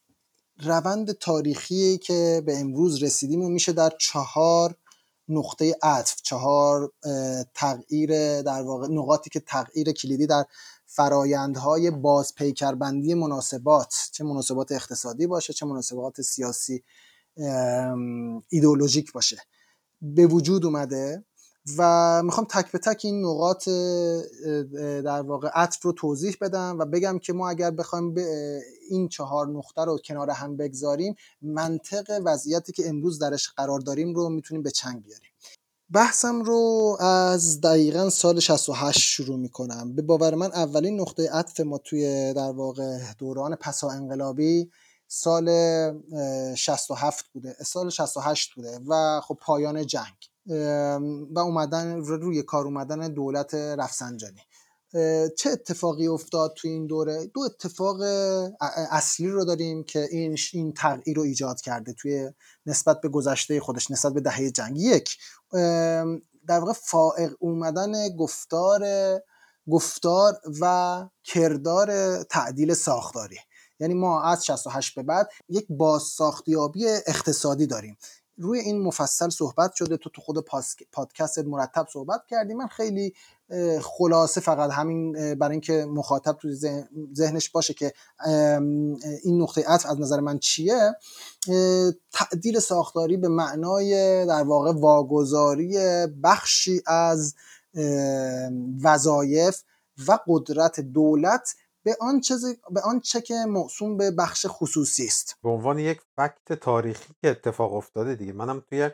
روند 0.62 1.12
تاریخی 1.12 1.98
که 1.98 2.42
به 2.46 2.58
امروز 2.58 3.02
رسیدیم 3.02 3.42
و 3.42 3.48
میشه 3.48 3.72
در 3.72 3.92
چهار 3.98 4.75
نقطه 5.28 5.76
عطف 5.82 6.22
چهار 6.22 6.92
تغییر 7.54 8.42
در 8.42 8.62
واقع 8.62 8.88
نقاطی 8.88 9.30
که 9.30 9.40
تغییر 9.40 9.92
کلیدی 9.92 10.26
در 10.26 10.44
فرایندهای 10.86 11.90
باز 11.90 12.34
پیکربندی 12.34 13.14
مناسبات 13.14 14.08
چه 14.12 14.25
مناسبات 14.25 14.72
اقتصادی 14.72 15.26
باشه 15.26 15.52
چه 15.52 15.66
مناسبات 15.66 16.22
سیاسی 16.22 16.82
ایدئولوژیک 18.48 19.12
باشه. 19.12 19.42
به 20.03 20.26
وجود 20.26 20.65
اومده 20.65 21.25
و 21.79 22.23
می‌خوام 22.23 22.47
تک 22.50 22.73
به 22.73 22.79
تک 22.79 23.00
این 23.05 23.25
نقاط 23.25 23.69
در 25.05 25.23
واقع 25.23 25.49
عطف 25.49 25.83
رو 25.83 25.93
توضیح 25.93 26.37
بدم 26.41 26.76
و 26.79 26.85
بگم 26.85 27.19
که 27.19 27.33
ما 27.33 27.49
اگر 27.50 27.71
بخوایم 27.71 28.15
این 28.91 29.09
چهار 29.09 29.47
نقطه 29.47 29.85
رو 29.85 29.99
کنار 30.05 30.31
هم 30.31 30.57
بگذاریم 30.57 31.15
منطق 31.43 32.21
وضعیتی 32.25 32.73
که 32.73 32.88
امروز 32.88 33.19
درش 33.19 33.49
قرار 33.49 33.81
داریم 33.81 34.15
رو 34.15 34.29
می‌تونیم 34.29 34.62
به 34.62 34.71
چنگ 34.71 35.03
بیاریم. 35.03 35.31
بحثم 35.91 36.43
رو 36.43 36.97
از 37.00 37.61
دقیقا 37.61 38.11
سال 38.11 38.41
68 38.41 38.99
شروع 38.99 39.37
می‌کنم. 39.37 39.95
به 39.95 40.03
باور 40.03 40.35
من 40.35 40.53
اولین 40.53 41.00
نقطه 41.00 41.31
عطف 41.31 41.61
ما 41.61 41.79
توی 41.79 42.35
در 42.35 42.50
واقع 42.50 42.99
دوران 43.19 43.55
پسا 43.55 43.91
انقلابی 43.91 44.71
سال 45.08 45.46
67 46.54 47.25
بوده. 47.32 47.56
سال 47.66 47.90
68 47.90 48.54
بوده 48.54 48.80
و 48.88 49.20
خب 49.20 49.38
پایان 49.40 49.86
جنگ. 49.86 50.14
و 51.34 51.38
اومدن 51.38 51.96
روی 51.96 52.42
کار 52.42 52.64
اومدن 52.64 53.08
دولت 53.14 53.54
رفسنجانی. 53.54 54.40
چه 55.38 55.50
اتفاقی 55.50 56.06
افتاد 56.06 56.54
تو 56.56 56.68
این 56.68 56.86
دوره؟ 56.86 57.26
دو 57.34 57.40
اتفاق 57.40 58.00
اصلی 58.90 59.28
رو 59.28 59.44
داریم 59.44 59.84
که 59.84 60.08
این 60.10 60.36
این 60.52 60.72
تغییر 60.72 61.16
رو 61.16 61.22
ایجاد 61.22 61.60
کرده 61.60 61.92
توی 61.92 62.30
نسبت 62.66 63.00
به 63.00 63.08
گذشته 63.08 63.60
خودش 63.60 63.90
نسبت 63.90 64.12
به 64.12 64.20
دهه 64.20 64.50
جنگ. 64.50 64.78
یک 64.78 65.16
در 66.46 66.60
واقع 66.60 66.72
فائق 66.72 67.32
اومدن 67.38 68.16
گفتار 68.16 68.82
گفتار 69.70 70.40
و 70.60 71.04
کردار 71.25 72.22
تعدیل 72.22 72.75
ساختاری. 72.75 73.38
یعنی 73.80 73.95
ما 73.95 74.23
از 74.23 74.45
68 74.45 74.95
به 74.95 75.02
بعد 75.02 75.28
یک 75.49 75.66
بازساختیابی 75.71 76.87
اقتصادی 76.87 77.66
داریم. 77.66 77.97
روی 78.38 78.61
این 78.61 78.83
مفصل 78.83 79.28
صحبت 79.28 79.75
شده 79.75 79.97
تو 79.97 80.11
تو 80.11 80.23
خود 80.23 80.45
پادکست 80.92 81.38
مرتب 81.38 81.87
صحبت 81.92 82.21
کردی. 82.28 82.54
من 82.54 82.66
خیلی 82.66 83.14
خلاصه 83.83 84.40
فقط 84.40 84.71
همین 84.71 85.12
برای 85.35 85.52
اینکه 85.52 85.87
مخاطب 85.90 86.33
تو 86.33 86.49
ذهنش 87.14 87.50
باشه 87.50 87.75
که 87.75 87.92
این 89.25 89.42
نقطه 89.42 89.64
عطف 89.66 89.87
از 89.87 90.00
نظر 90.00 90.21
من 90.21 90.38
چیه. 90.38 90.97
تعدیل 92.12 92.59
ساختاری 92.59 93.16
به 93.16 93.28
معنای 93.28 94.26
در 94.26 94.42
واقع 94.42 94.73
واگذاری 94.73 95.78
بخشی 96.25 96.83
از 96.87 97.35
وظایف 98.83 99.62
و 100.09 100.18
قدرت 100.28 100.80
دولت 100.80 101.54
به 101.87 101.97
آنچه 102.00 102.35
به 102.71 102.81
آنچه 102.81 103.21
که 103.21 103.35
موسوم 103.49 103.97
به 103.97 104.11
بخش 104.11 104.47
خصوصی 104.49 105.05
است. 105.05 105.35
به 105.43 105.49
عنوان 105.49 105.78
یک 105.78 106.00
فکت 106.16 106.52
تاریخی 106.52 107.14
که 107.23 107.28
اتفاق 107.28 107.75
افتاده 107.75 108.14
دیگه. 108.14 108.33
منم 108.33 108.61
توی 108.61 108.90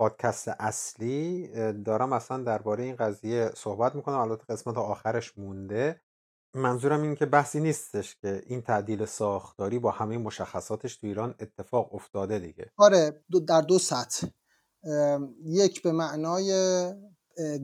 پادکست 0.00 0.48
اصلی 0.48 1.48
دارم 1.72 2.12
اصلا 2.12 2.42
درباره 2.42 2.84
این 2.84 2.96
قضیه 2.96 3.50
صحبت 3.56 3.94
می‌کنم. 3.94 4.18
البته 4.18 4.44
قسمت 4.48 4.76
آخرش 4.76 5.38
مونده. 5.38 6.00
منظورم 6.54 7.02
این 7.02 7.14
که 7.14 7.26
بحثی 7.26 7.60
نیستش 7.60 8.16
که 8.16 8.42
این 8.46 8.62
تعدیل 8.62 9.04
ساختاری 9.04 9.78
با 9.78 9.90
همه 9.90 10.18
مشخصاتش 10.18 10.96
تو 10.96 11.06
ایران 11.06 11.34
اتفاق 11.40 11.94
افتاده 11.94 12.38
دیگه. 12.38 12.70
آره 12.76 13.24
در 13.48 13.60
دو 13.60 13.78
سطح. 13.78 14.26
یک 15.44 15.82
به 15.82 15.92
معنای 15.92 16.52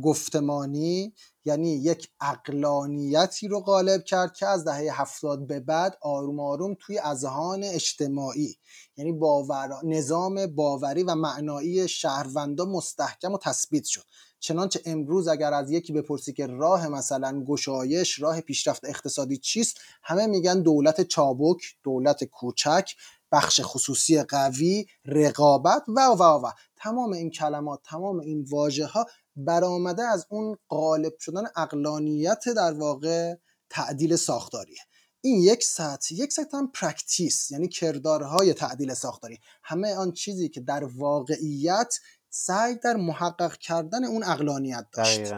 گفتمانی 0.02 1.14
یعنی 1.44 1.76
یک 1.76 2.08
اقلانیتی 2.20 3.48
رو 3.48 3.60
غالب 3.60 4.04
کرد 4.04 4.34
که 4.34 4.46
از 4.46 4.64
دهه 4.64 5.00
هفتاد 5.00 5.46
به 5.46 5.60
بعد 5.60 5.98
آروم 6.02 6.40
آروم 6.40 6.76
توی 6.80 6.98
اذهان 6.98 7.64
اجتماعی 7.64 8.56
یعنی 8.96 9.12
باور... 9.12 9.68
نظام 9.84 10.46
باوری 10.46 11.02
و 11.02 11.14
معنایی 11.14 11.88
شهروندا 11.88 12.64
مستحکم 12.64 13.32
و 13.32 13.38
تثبیت 13.38 13.84
شد. 13.84 14.04
چنانچه 14.40 14.80
امروز 14.84 15.28
اگر 15.28 15.54
از 15.54 15.70
یکی 15.70 15.92
بپرسی 15.92 16.32
که 16.32 16.46
راه 16.46 16.88
مثلا 16.88 17.44
گشایش 17.48 18.22
راه 18.22 18.40
پیشرفت 18.40 18.84
اقتصادی 18.84 19.36
چیست 19.36 19.80
همه 20.02 20.26
میگن 20.26 20.62
دولت 20.62 21.00
چابک 21.00 21.62
دولت 21.82 22.24
کوچک 22.24 22.90
بخش 23.32 23.60
خصوصی 23.64 24.22
قوی 24.22 24.86
رقابت 25.04 25.82
و 25.88 26.00
و 26.00 26.22
و 26.22 26.50
تمام 26.76 27.12
این 27.12 27.30
کلمات 27.30 27.80
تمام 27.84 28.20
این 28.20 28.46
واژه 28.50 28.86
ها 28.86 29.06
برآمده 29.36 30.02
از 30.02 30.26
اون 30.28 30.56
غالب 30.70 31.12
شدن 31.18 31.42
عقلانیت 31.56 32.48
در 32.56 32.72
واقع 32.72 33.34
تعدیل 33.70 34.16
ساختاریه. 34.16 34.80
این 35.20 35.42
یک 35.42 35.64
سطح 35.64 36.14
یک 36.14 36.32
سطح 36.32 36.56
هم 36.56 36.70
practice 36.74 37.50
یعنی 37.50 37.68
کردارهای 37.68 38.54
تعدیل 38.54 38.94
ساختاری. 38.94 39.38
همه 39.62 39.94
آن 39.94 40.12
چیزی 40.12 40.48
که 40.48 40.60
در 40.60 40.84
واقعیت 40.84 41.94
سعی 42.30 42.74
در 42.74 42.96
محقق 42.96 43.56
کردن 43.56 44.04
اون 44.04 44.24
اقلانیت 44.24 44.86
داشت. 44.92 45.32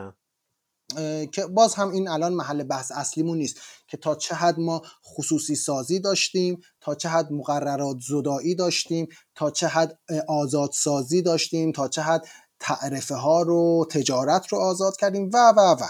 که 1.33 1.47
باز 1.47 1.75
هم 1.75 1.91
این 1.91 2.09
الان 2.09 2.35
محل 2.35 2.63
بحث 2.63 2.93
اصلیمون 2.93 3.39
نیست. 3.39 3.61
که 3.89 3.97
تا 3.97 4.15
چه 4.15 4.35
حد 4.35 4.59
ما 4.59 4.83
خصوصی 5.05 5.55
سازی 5.55 6.01
داشتیم 6.01 6.61
تا 6.81 6.95
چه 6.95 7.09
حد 7.09 7.33
مقررات 7.33 7.97
زدایی 8.09 8.55
داشتیم 8.55 9.09
تا 9.35 9.51
چه 9.51 9.67
حد 9.67 9.99
آزاد 10.29 10.71
سازی 10.73 11.23
داشتیم 11.23 11.73
تا 11.73 11.89
چه 11.89 12.03
حد 12.03 12.27
تعرفه 12.67 13.15
ها 13.15 13.43
رو 13.43 13.87
تجارت 13.91 14.49
رو 14.49 14.59
آزاد 14.59 14.97
کردیم 14.97 15.31
و 15.33 15.53
و 15.57 15.77
و. 15.81 15.87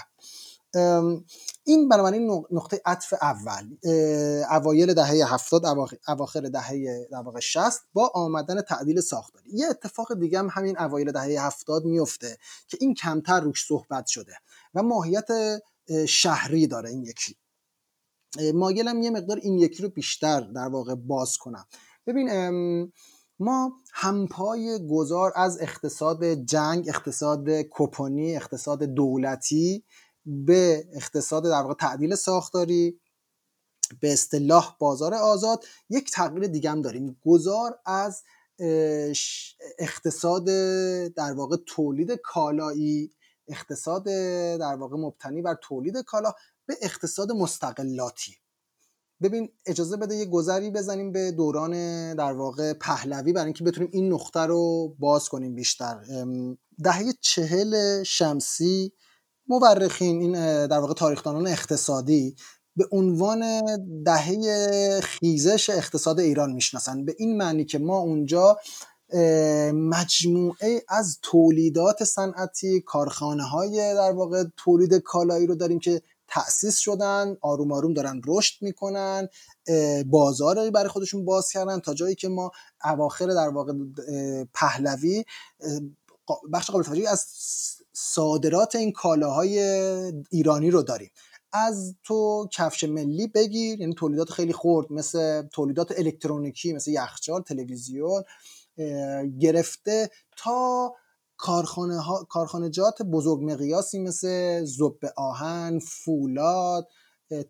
این 1.64 1.88
بنابراین 1.88 2.44
نقطه 2.50 2.80
عطف 2.84 3.14
اول. 3.22 3.76
اوایل 4.50 4.94
دهه 4.94 5.34
هفتاد 5.34 5.66
اواخر 6.08 6.40
دهه 6.40 7.08
در 7.10 7.18
واقع 7.18 7.40
60 7.40 7.82
با 7.92 8.10
آمدن 8.14 8.60
تعدیل 8.60 9.00
ساختاری. 9.00 9.50
یه 9.52 9.66
اتفاق 9.66 10.14
دیگه 10.14 10.38
هم 10.38 10.48
همین 10.52 10.78
اوایل 10.78 11.12
دهه 11.12 11.46
هفتاد 11.46 11.84
میفته 11.84 12.38
که 12.68 12.78
این 12.80 12.94
کمتر 12.94 13.40
روش 13.40 13.64
صحبت 13.68 14.06
شده 14.06 14.32
و 14.74 14.82
ماهیت 14.82 15.28
شهری 16.08 16.66
داره 16.66 16.90
این 16.90 17.02
یکی. 17.02 17.36
ماگلم 18.54 19.02
یه 19.02 19.10
مقدار 19.10 19.36
این 19.36 19.58
یکی 19.58 19.82
رو 19.82 19.88
بیشتر 19.88 20.40
در 20.40 20.68
واقع 20.68 20.94
باز 20.94 21.36
کنم. 21.36 21.66
ببین 22.06 22.28
ما 23.38 23.72
همپای 23.92 24.88
گذار 24.90 25.32
از 25.36 25.60
اقتصاد 25.60 26.24
جنگ 26.24 26.88
اقتصاد 26.88 27.48
کپونی 27.48 28.36
اقتصاد 28.36 28.82
دولتی 28.82 29.84
به 30.26 30.88
اقتصاد 30.92 31.44
در 31.44 31.62
واقع 31.62 31.74
تعدیل 31.74 32.14
ساختاری 32.14 33.00
به 34.00 34.12
اصطلاح 34.12 34.76
بازار 34.78 35.14
آزاد 35.14 35.64
یک 35.90 36.10
تغییر 36.10 36.46
دیگه 36.46 36.70
هم 36.70 36.82
داریم. 36.82 37.20
گذار 37.24 37.78
از 37.86 38.22
اقتصاد 39.78 40.44
در 41.14 41.32
واقع 41.32 41.56
تولید 41.66 42.12
کالایی 42.12 43.12
اقتصاد 43.48 44.04
در 44.58 44.76
واقع 44.76 44.96
مبتنی 44.96 45.42
بر 45.42 45.54
تولید 45.62 45.96
کالا 45.96 46.32
به 46.66 46.76
اقتصاد 46.82 47.32
مستقلاتی. 47.32 48.36
ببین 49.22 49.48
اجازه 49.66 49.96
بده 49.96 50.14
یه 50.14 50.24
گذری 50.24 50.70
بزنیم 50.70 51.12
به 51.12 51.32
دوران 51.32 51.72
در 52.14 52.32
واقع 52.32 52.72
پهلوی 52.72 53.32
برای 53.32 53.44
اینکه 53.44 53.64
بتونیم 53.64 53.90
این 53.92 54.12
نقطه 54.12 54.40
رو 54.40 54.94
باز 54.98 55.28
کنیم 55.28 55.54
بیشتر. 55.54 56.00
دهه 56.84 57.04
چهل 57.20 58.02
شمسی 58.02 58.92
مورخین 59.48 60.20
این 60.20 60.32
در 60.66 60.78
واقع 60.78 60.94
تاریخدانان 60.94 61.46
اقتصادی 61.46 62.36
به 62.76 62.84
عنوان 62.92 63.62
دهه 64.04 65.00
خیزش 65.00 65.70
اقتصاد 65.70 66.20
ایران 66.20 66.52
می‌شناسن. 66.52 67.04
به 67.04 67.14
این 67.18 67.36
معنی 67.36 67.64
که 67.64 67.78
ما 67.78 67.98
اونجا 67.98 68.56
مجموعه 69.72 70.82
از 70.88 71.18
تولیدات 71.22 72.04
صنعتی 72.04 72.80
کارخانه 72.80 73.42
های 73.42 73.94
در 73.94 74.12
واقع 74.12 74.44
تولید 74.56 74.94
کالایی 74.94 75.46
رو 75.46 75.54
داریم 75.54 75.78
که 75.78 76.02
تأسیس 76.28 76.78
شدن 76.78 77.36
آروم 77.40 77.72
آروم 77.72 77.94
دارن 77.94 78.20
رشد 78.26 78.62
می‌کنن 78.62 79.28
بازار 80.06 80.70
برای 80.70 80.88
خودشون 80.88 81.24
باز 81.24 81.50
کردن 81.50 81.80
تا 81.80 81.94
جایی 81.94 82.14
که 82.14 82.28
ما 82.28 82.50
اواخر 82.84 83.26
در 83.26 83.48
واقع 83.48 83.72
پهلوی 84.54 85.24
بخش 86.52 86.70
قابل 86.70 86.84
توجهی 86.84 87.06
از 87.06 87.26
صادرات 87.92 88.76
این 88.76 88.92
کالاهای 88.92 89.58
ایرانی 90.30 90.70
رو 90.70 90.82
داریم. 90.82 91.10
از 91.52 91.94
تو 92.04 92.48
کفش 92.52 92.84
ملی 92.84 93.26
بگیر 93.26 93.80
یعنی 93.80 93.94
تولیدات 93.94 94.30
خیلی 94.30 94.52
خورد 94.52 94.92
مثل 94.92 95.42
تولیدات 95.42 95.98
الکترونیکی 95.98 96.72
مثل 96.72 96.90
یخچال 96.90 97.42
تلویزیون 97.42 98.22
گرفته 99.40 100.10
تا 100.36 100.94
کارخانه 101.36 102.00
ها، 102.00 102.24
کارخانجات 102.24 103.02
بزرگ 103.02 103.42
مقیاسی 103.42 103.98
مثل 103.98 104.64
زب 104.64 104.98
آهن، 105.16 105.78
فولاد، 105.78 106.88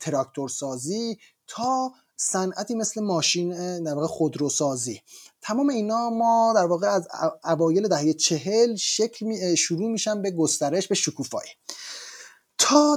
تراکتورسازی 0.01 1.19
تا 1.47 1.93
صنعتی 2.17 2.75
مثل 2.75 3.01
ماشین 3.01 3.83
در 3.83 3.95
واقع 3.95 4.07
خودروسازی. 4.07 5.01
تمام 5.43 5.69
اینا 5.69 6.11
ما 6.11 6.53
در 6.57 6.67
واقع 6.67 6.89
از 6.89 7.09
اوایل 7.45 7.89
دهه 7.89 8.13
چهل 8.13 8.77
شکل 8.77 9.55
شروع 9.55 9.91
میشن 9.91 10.23
به 10.23 10.31
گسترش 10.31 10.89
به 10.89 10.95
شکوفایی. 10.95 11.51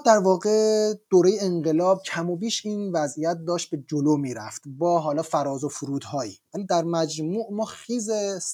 در 0.05 0.17
واقع 0.17 0.93
دوره 1.09 1.37
انقلاب 1.39 2.03
کم 2.03 2.29
و 2.29 2.35
بیش 2.35 2.65
این 2.65 2.91
وضعیت 2.91 3.37
داشت 3.47 3.69
به 3.69 3.83
جلو 3.87 4.17
می‌رفت 4.17 4.61
با 4.65 4.99
حالا 4.99 5.21
فراز 5.21 5.63
و 5.63 5.69
فرودهایی. 5.69 6.39
ولی 6.53 6.65
در 6.65 6.83
مجموع 6.83 7.53
ما 7.53 7.65
خیز 7.65 8.09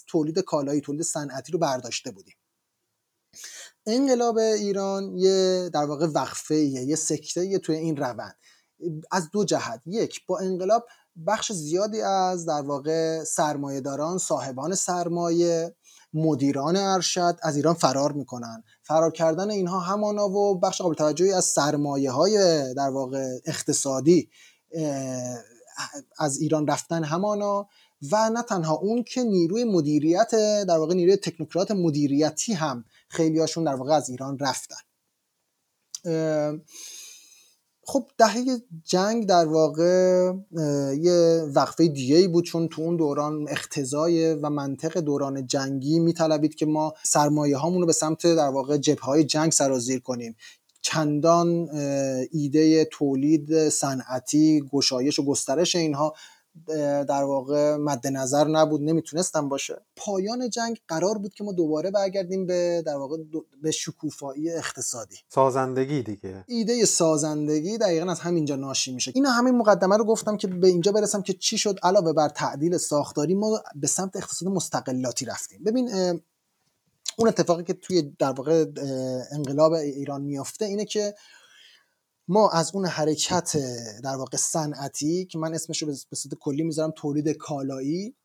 تولید 0.08 0.40
کالایی 0.40 0.82
تولید 0.82 1.02
صنعتی 1.02 1.52
رو 1.52 1.60
برداشته 1.60 2.12
بودیم. 2.12 2.36
انقلاب 3.86 4.38
ایران 4.38 5.18
یه 5.18 5.70
در 5.74 5.86
واقع 5.86 6.08
وقفه 6.08 6.56
یه 6.56 6.96
سکته 6.96 7.60
توی 7.60 7.76
این 7.76 7.98
روند. 7.98 8.36
از 9.12 9.30
دو 9.32 9.46
جهت. 9.46 9.82
یک 9.86 10.26
با 10.28 10.40
انقلاب 10.40 10.86
بخش 11.28 11.52
زیادی 11.52 12.02
از 12.02 12.46
در 12.46 12.62
واقع 12.62 13.24
سرمایه 13.24 13.82
داران 13.82 14.18
صاحبان 14.18 14.76
سرمایه 14.76 15.76
مدیران 16.14 16.76
ارشد 16.76 17.38
از 17.44 17.56
ایران 17.56 17.74
فرار 17.74 18.12
می‌کنن. 18.12 18.64
فرار 18.88 19.12
کردن 19.12 19.50
اینها 19.50 19.80
همانا 19.80 20.30
و 20.30 20.60
بخش 20.60 20.82
قابل 20.82 20.96
توجهی 20.96 21.32
از 21.32 21.46
سرمایه 21.46 22.12
های 22.12 22.34
در 22.74 22.90
واقع 22.90 23.38
اقتصادی 23.46 24.30
از 26.18 26.38
ایران 26.38 26.68
رفتن 26.68 27.04
همانا 27.04 27.68
و 28.12 28.30
نه 28.30 28.42
تنها 28.44 28.74
اون 28.76 29.04
که 29.04 29.24
نیروی 29.24 29.64
مدیریت 29.64 30.32
در 30.68 30.78
واقع 30.78 30.94
نیروی 30.94 31.18
تکنوکرات 31.18 31.72
مدیریتی 31.72 32.54
هم 32.54 32.86
خیلی 33.10 33.40
هاشون 33.40 33.64
در 33.64 33.76
واقع 33.76 33.94
از 33.94 34.10
ایران 34.10 34.40
رفتن. 34.40 34.76
خب 37.88 38.08
دهه 38.18 38.44
جنگ 38.84 39.28
در 39.28 39.46
واقع 39.46 40.32
یه 41.00 41.44
وقفه 41.56 41.88
دیگه 41.88 42.16
ای 42.16 42.28
بود 42.28 42.46
چون 42.46 42.68
تو 42.68 42.82
اون 42.82 42.96
دوران 42.96 43.46
اختزای 43.50 44.34
و 44.34 44.50
منطق 44.50 44.98
دوران 44.98 45.48
جنگی 45.48 46.00
میطلبید 46.00 46.56
که 46.56 46.66
ما 46.66 46.94
سرمایه 47.04 47.62
رو 47.62 47.86
به 47.86 47.94
سمت 47.94 48.28
در 48.28 48.50
واقع 48.50 48.78
جبه 48.78 49.02
های 49.02 49.24
جنگ 49.24 49.52
سرازیر 49.52 50.00
کنیم. 50.00 50.36
چندان 50.82 51.70
ایده 52.32 52.86
تولید 52.86 53.70
صنعتی 53.70 54.64
گشایش 54.72 55.20
و 55.20 55.26
گسترش 55.26 55.76
اینها 55.76 56.14
در 57.08 57.24
واقع 57.24 57.76
مد 57.76 58.08
نظر 58.08 58.48
نبود 58.48 58.82
نمی‌تونستم 58.82 59.50
باشه. 59.50 59.82
پایان 59.96 60.50
جنگ 60.50 60.80
قرار 60.88 61.18
بود 61.18 61.34
که 61.34 61.44
ما 61.44 61.52
دوباره 61.52 61.92
برگردیم 61.92 62.46
به 62.46 62.84
در 62.86 62.96
واقع 62.96 63.18
به 63.62 63.72
شکوفایی 63.72 64.52
اقتصادی. 64.52 65.16
سازندگی 65.30 66.04
دیگه. 66.04 66.44
ایده 66.48 66.86
سازندگی 66.86 67.78
دقیقا 67.78 68.12
از 68.12 68.20
همینجا 68.20 68.56
ناشی 68.56 68.94
میشه. 68.94 69.12
اینا 69.16 69.30
همین 69.30 69.58
مقدمه 69.58 69.98
رو 69.98 70.06
گفتم 70.06 70.38
که 70.38 70.48
به 70.48 70.68
اینجا 70.68 70.92
برسم 70.92 71.22
که 71.22 71.34
چی 71.34 71.58
شد. 71.58 71.80
علاوه 71.84 72.14
بر 72.14 72.30
تعدیل 72.30 72.78
ساختاری 72.78 73.36
ما 73.36 73.64
به 73.76 73.88
سمت 73.88 74.16
اقتصاد 74.16 74.50
مستقلاتی 74.50 75.26
رفتیم. 75.26 75.64
ببین 75.64 75.90
اون 77.18 77.28
اتفاقی 77.28 77.64
که 77.64 77.74
توی 77.74 78.16
در 78.20 78.32
واقع 78.32 78.66
انقلاب 79.32 79.72
ایران 79.74 80.22
میافته 80.22 80.66
اینه 80.66 80.86
که 80.86 81.16
ما 82.28 82.50
از 82.50 82.72
اون 82.76 82.86
حرکت 82.86 83.58
در 84.04 84.16
واقع 84.16 84.38
صنعتی 84.38 85.26
که 85.26 85.38
من 85.38 85.54
اسمش 85.54 85.82
رو 85.82 85.88
به 85.88 86.16
صورت 86.16 86.34
کلی 86.40 86.64
می‌ذارم 86.64 86.94
تولید 86.96 87.30
کالایی 87.30 88.16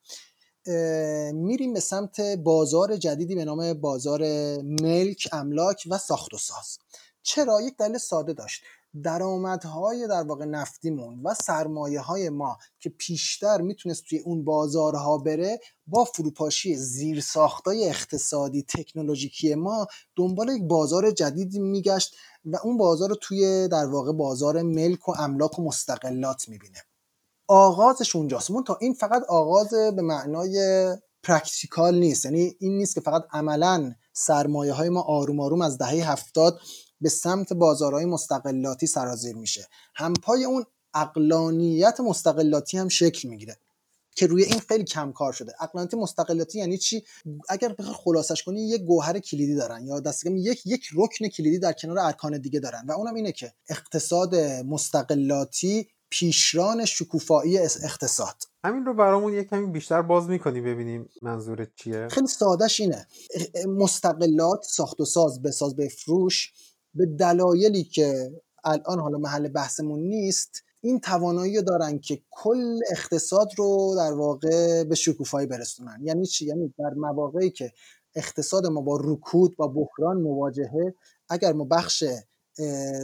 میریم 1.33 1.73
به 1.73 1.81
سمت 1.81 2.21
بازار 2.21 2.97
جدیدی 2.97 3.35
به 3.35 3.45
نام 3.45 3.75
بازار 3.75 4.23
ملک 4.63 5.29
املاک 5.33 5.89
و 5.91 5.99
ساخت 5.99 6.35
و 6.35 6.39
ساز. 6.39 6.79
چرا؟ 7.23 7.61
یک 7.61 7.77
دلیل 7.77 7.99
ساده 7.99 8.33
داشت. 8.33 8.63
درآمدهای 9.03 10.09
در 10.09 10.23
واقع 10.23 10.45
نفتیمون 10.45 11.23
و 11.25 11.35
سرمایه 11.35 12.01
های 12.01 12.29
ما 12.29 12.59
که 12.81 12.91
پیشتر 12.91 13.61
می‌تونست 13.61 14.05
توی 14.05 14.19
اون 14.19 14.45
بازارها 14.45 15.19
بره 15.19 15.61
با 15.87 16.05
فروپاشی 16.05 16.77
زیرساختای 16.77 17.89
اقتصادی 17.89 18.63
تکنولوژیکی 18.63 19.55
ما 19.55 19.87
دنبال 20.17 20.49
یک 20.49 20.63
بازار 20.63 21.11
جدیدی 21.11 21.59
میگشت. 21.59 22.17
و 22.45 22.57
اون 22.65 22.77
بازار 22.77 23.09
رو 23.09 23.15
توی 23.15 23.69
در 23.69 23.87
واقع 23.87 24.13
بازار 24.13 24.63
ملک 24.63 25.09
و 25.09 25.13
املاک 25.19 25.59
و 25.59 25.63
مستقلات 25.63 26.49
می‌بینه. 26.49 26.79
آغازش 27.49 28.17
اونجاست. 28.17 28.51
من 28.51 28.65
تا 28.65 28.79
این 28.81 28.95
فقط 28.95 29.23
آغاز 29.29 29.71
به 29.71 30.03
معنای 30.03 30.87
practical 31.23 31.99
نیست. 31.99 32.25
یعنی 32.25 32.57
این 32.61 32.77
نیست 32.79 32.95
که 32.95 33.01
فقط 33.01 33.25
عملا 33.33 33.95
سرمایه 34.13 34.73
های 34.73 34.89
ما 34.89 35.03
آروم 35.03 35.41
آروم 35.41 35.61
از 35.61 35.79
دهه 35.79 36.11
هفتاد 36.13 36.61
به 37.01 37.09
سمت 37.09 37.53
بازارهای 37.53 38.05
مستغلاتی 38.05 38.87
سرازیر 38.87 39.37
میشه. 39.37 39.69
همپای 39.95 40.45
اون 40.45 40.65
عقلانیت 40.95 42.01
مستغلاتی 42.01 42.79
هم 42.79 42.89
شکل 42.89 43.29
می‌گیره. 43.29 43.57
که 44.21 44.27
روی 44.27 44.45
این 44.45 44.61
خیلی 44.61 44.85
کم 44.85 45.13
کار 45.13 45.33
شده. 45.33 45.53
عقلانیت 45.61 45.95
مستغلاتی 45.95 46.59
یعنی 46.59 46.79
چی؟ 46.79 47.05
اگر 47.49 47.69
بخوای 47.69 47.95
خلاصش 47.95 48.43
کنی 48.43 48.69
یک 48.69 48.83
گوهر 48.83 49.19
کلیدی 49.19 49.55
دارن 49.55 49.87
یا 49.87 50.01
دست 50.01 50.27
یک 50.27 50.67
یک 50.67 50.89
رکن 50.95 51.29
کلیدی 51.29 51.59
در 51.59 51.73
کنار 51.73 51.99
ارکان 51.99 52.41
دیگه 52.41 52.61
دارن 52.61 52.87
و 52.89 52.93
اونم 52.93 53.15
اینه 53.15 53.33
که 53.33 53.53
اقتصاد 53.69 54.35
مستغلاتی 54.35 55.89
پیشران 56.11 56.85
شکوفایی 56.85 57.59
اقتصاد. 57.59 58.37
همین 58.65 58.85
رو 58.85 58.95
برامون 58.95 59.35
یک 59.35 59.49
کمی 59.49 59.67
بیشتر 59.67 60.03
باز 60.03 60.29
می‌کنی 60.29 60.61
ببینیم 60.61 61.09
منظورت 61.23 61.69
چیه؟ 61.77 62.09
خیلی 62.11 62.27
سادهش 62.27 62.81
اینه. 62.81 63.07
مستقلات 63.67 64.63
ساخت 64.63 65.01
و 65.01 65.05
ساز 65.05 65.43
بساز 65.43 65.77
بفروش 65.77 66.53
به 66.95 67.07
دلایلی 67.07 67.85
که 67.85 68.31
الان 68.65 69.01
حالا 69.01 69.19
محل 69.19 69.49
بحثمون 69.49 70.01
نیست 70.01 70.63
این 70.81 71.01
توانایی 71.01 71.57
رو 71.57 71.63
دارن 71.63 71.99
که 71.99 72.23
کل 72.31 72.79
اقتصاد 72.91 73.49
رو 73.57 73.95
در 73.97 74.13
واقع 74.13 74.85
به 74.85 74.95
شکوفایی 74.95 75.47
برسونن. 75.47 76.01
یعنی 76.03 76.27
چی؟ 76.27 76.47
یعنی 76.47 76.75
در 76.79 76.91
مواقعی 76.97 77.51
که 77.51 77.73
اقتصاد 78.15 78.67
ما 78.67 78.81
با 78.81 79.01
رکود 79.05 79.57
با 79.57 79.69
بحران 79.69 80.17
مواجهه 80.17 80.95
اگر 81.29 81.53
ما 81.53 81.65
بخش 81.65 82.05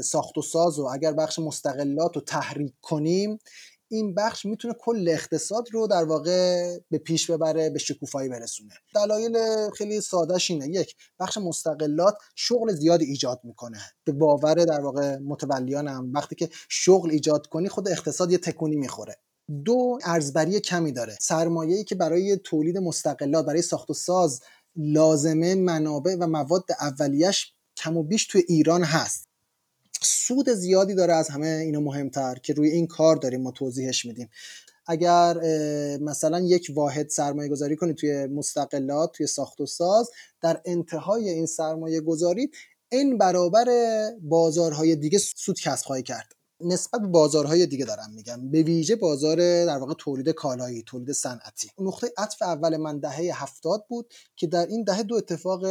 ساخت 0.05 0.39
و 0.39 0.43
ساز 0.43 0.79
و 0.79 0.85
اگر 0.85 1.13
بخش 1.13 1.39
مستقلات 1.39 2.17
رو 2.17 2.23
تحریک 2.23 2.75
کنیم 2.83 3.39
این 3.91 4.15
بخش 4.15 4.47
می‌تونه 4.47 4.75
کل 4.81 5.09
اقتصاد 5.09 5.65
رو 5.73 5.87
در 5.87 6.05
واقع 6.05 6.77
به 6.91 6.99
پیش 6.99 7.31
ببره 7.31 7.71
به 7.71 7.79
شکوفایی 7.79 8.29
برسونه. 8.29 8.75
دلایل 8.95 9.39
خیلی 9.71 10.01
سادهش 10.01 10.51
اینه. 10.51 10.69
یک 10.69 10.95
بخش 11.21 11.39
مستقلات 11.39 12.15
شغل 12.35 12.73
زیادی 12.73 13.05
ایجاد 13.05 13.41
می‌کنه. 13.45 13.79
به 14.05 14.13
باور 14.13 14.55
در 14.55 14.81
واقع 14.81 15.17
متولیانم 15.17 16.13
وقتی 16.15 16.35
که 16.35 16.49
شغل 16.69 17.11
ایجاد 17.11 17.47
کنی 17.47 17.69
خود 17.69 17.89
اقتصاد 17.89 18.33
یه 18.33 18.39
تکونی 18.39 18.77
می‌خوره. 18.77 19.17
دو 19.65 19.99
ارزبری 20.05 20.61
کمی 20.61 20.93
داره. 20.93 21.17
سرمایه‌ای 21.21 21.85
که 21.85 21.95
برای 21.95 22.37
تولید 22.37 22.79
مستقلات 22.79 23.47
برای 23.47 23.63
ساخت 23.63 23.91
و 23.91 23.95
ساز 23.95 24.41
لازمه 24.77 25.55
منابع 25.55 26.17
و 26.21 26.27
مواد 26.27 26.65
اولیش 26.81 27.53
کم 27.77 27.97
و 27.97 28.03
بیش 28.03 28.27
توی 28.27 28.45
ایران 28.49 28.85
هست. 28.85 29.26
سود 30.07 30.51
زیادی 30.51 30.95
داره 30.95 31.15
از 31.15 31.29
همه 31.29 31.47
اینو 31.47 31.81
مهمتر 31.81 32.35
که 32.43 32.53
روی 32.53 32.71
این 32.71 32.87
کار 32.87 33.17
داریم 33.17 33.43
ما 33.43 33.51
توضیحش 33.51 34.05
میدیم. 34.05 34.29
اگر 34.87 35.39
مثلا 35.99 36.41
یک 36.41 36.71
واحد 36.75 37.09
سرمایه 37.09 37.49
گذاری 37.49 37.77
کنی 37.77 37.95
توی 37.95 38.27
مستقلات 38.27 39.13
توی 39.13 39.27
ساخت 39.27 39.61
و 39.61 39.67
ساز 39.67 40.11
در 40.41 40.61
انتهای 40.65 41.29
این 41.29 41.47
سرمایه 41.47 42.01
گذاری 42.01 42.51
این 42.89 43.19
برابر 43.19 43.67
بازارهای 44.23 44.97
دیگه 44.97 45.19
سود 45.19 45.61
کسب 45.61 45.87
خواهی 45.87 46.03
کرد. 46.03 46.33
نسبت 46.61 47.01
به 47.01 47.07
بازارهای 47.07 47.67
دیگه 47.67 47.85
دارم 47.85 48.11
میگم. 48.15 48.51
به 48.51 48.63
ویژه 48.63 48.97
بازار 48.97 49.37
در 49.67 49.79
واقع 49.79 49.95
تولید 49.99 50.29
کالایی 50.29 50.83
تولید 50.83 51.13
صنعتی. 51.13 51.71
نقطه 51.79 52.13
عطف 52.19 52.43
اول 52.43 52.77
من 52.77 52.99
دهه 52.99 53.43
هفتاد 53.43 53.85
بود 53.89 54.15
که 54.37 54.47
در 54.47 54.67
این 54.67 54.85
دهه 54.85 55.03
دو 55.03 55.15
اتفاق 55.15 55.63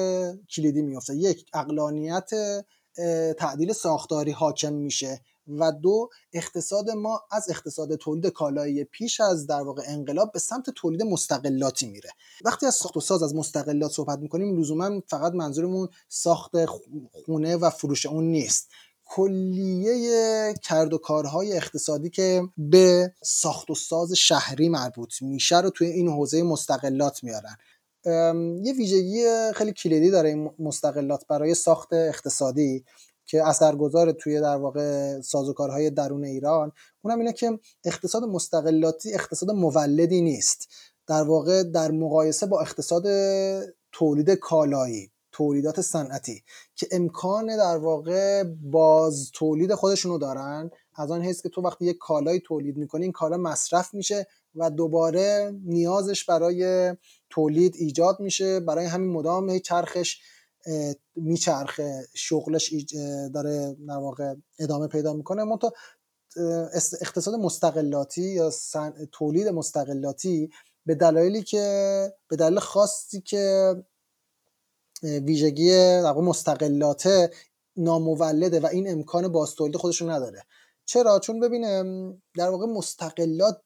کلیدی 0.45 0.82
میفته 0.82 1.15
یک 1.15 1.45
اقلانیت 1.54 2.30
تعدیل 3.38 3.73
ساختاری 3.73 4.31
حاکم 4.31 4.73
میشه 4.73 5.21
و 5.47 5.71
دو 5.71 6.10
اقتصاد 6.34 6.89
ما 6.89 7.21
از 7.31 7.49
اقتصاد 7.49 7.95
تولید 7.95 8.27
کالایی 8.27 8.84
پیش 8.84 9.21
از 9.21 9.47
در 9.47 9.62
واقع 9.62 9.84
انقلاب 9.88 10.31
به 10.31 10.39
سمت 10.39 10.69
تولید 10.69 11.03
مستقلاتی 11.03 11.88
میره. 11.88 12.10
وقتی 12.45 12.65
از 12.65 12.75
ساخت 12.75 12.97
و 12.97 12.99
ساز 12.99 13.23
از 13.23 13.36
مستقلات 13.36 13.91
صحبت 13.91 14.19
می‌کنیم 14.19 14.60
لزوما 14.60 15.01
فقط 15.08 15.34
منظورمون 15.34 15.89
ساخت 16.10 16.51
خونه 17.25 17.55
و 17.55 17.69
فروش 17.69 18.05
اون 18.05 18.23
نیست. 18.23 18.69
کلیه 19.05 20.53
کرد 20.63 20.93
و 20.93 20.97
کارهای 20.97 21.58
اقتصادی 21.58 22.10
که 22.10 22.43
به 22.58 23.13
ساخت 23.23 23.69
و 23.69 23.75
ساز 23.75 24.13
شهری 24.13 24.69
مربوط 24.69 25.21
میشه 25.21 25.62
رو 25.62 25.69
توی 25.69 25.88
این 25.88 26.10
حوزه 26.10 26.43
مستقلات 26.43 27.23
میارن. 27.23 27.58
یه 28.06 28.74
ویژگی 28.78 29.26
خیلی 29.56 29.74
کلیدی 29.74 30.12
داره 30.12 30.30
این 30.30 30.50
مستقلات 30.60 31.28
برای 31.28 31.54
ساخت 31.54 31.94
اقتصادی 31.94 32.86
که 33.26 33.48
اثرگذار 33.48 34.12
توی 34.12 34.41
در 34.41 34.58
واقع 34.58 35.22
سازوکارهای 35.22 35.89
درون 35.89 36.24
ایران. 36.24 36.72
اونم 37.02 37.20
اینه 37.20 37.34
که 37.34 37.60
اقتصاد 37.86 38.24
مستقلاتی 38.24 39.13
اقتصاد 39.13 39.52
مولدی 39.52 40.22
نیست. 40.22 40.68
در 41.08 41.24
واقع 41.24 41.63
در 41.63 41.91
مقایسه 41.91 42.46
با 42.46 42.62
اقتصاد 42.62 43.04
تولید 43.91 44.30
کالایی 44.30 45.12
تولیدات 45.32 45.82
صنعتی 45.82 46.44
که 46.76 46.88
امکان 46.91 47.58
در 47.58 47.78
واقع 47.78 48.44
باز 48.44 49.32
تولید 49.34 49.74
خودشونو 49.74 50.18
دارن. 50.18 50.70
از 50.96 51.12
آن 51.12 51.22
حیث 51.22 51.41
که 51.41 51.50
تو 51.50 51.62
وقتی 51.62 51.86
یک 51.86 51.98
کالایی 51.98 52.39
تولید 52.39 52.78
می‌کنی 52.78 53.04
این 53.04 53.12
کالا 53.12 53.38
مصرف 53.38 53.94
میشه 53.94 54.28
و 54.56 54.70
دوباره 54.70 55.54
نیازش 55.65 56.26
برای 56.26 56.94
تولید 57.30 57.76
ایجاد 57.76 58.20
میشه. 58.20 58.60
برای 58.60 58.86
همین 58.86 59.12
مدام 59.12 59.60
چرخش 59.60 60.22
میچرخه. 61.15 62.08
شغلش 62.13 62.74
داره 63.34 63.76
در 63.88 63.98
واقع 63.98 64.36
ادامه 64.60 64.88
پیدا 64.88 65.13
می‌کنه. 65.13 65.44
منتها 65.44 65.74
اقتصاد 67.02 67.34
مستقلاتی 67.36 68.22
یا 68.22 68.52
تولید 69.12 69.48
مستقلاتی 69.48 70.50
به 70.86 70.96
دلایلی 70.96 71.44
که 71.44 72.13
به 72.28 72.36
دلیل 72.36 72.60
خاصی 72.60 73.22
که 73.22 73.76
ویژگی 75.04 75.72
در 75.72 76.13
مستقلات 76.13 77.32
نامولده 77.78 78.60
و 78.60 78.65
این 78.65 78.91
امکان 78.91 79.28
بازتولید 79.28 79.76
خودشون 79.76 80.10
نداره. 80.10 80.44
چرا؟ 80.86 81.20
چون 81.20 81.39
ببینم 81.39 82.13
در 82.38 82.50
واقع 82.50 82.65
مستقلات 82.65 83.62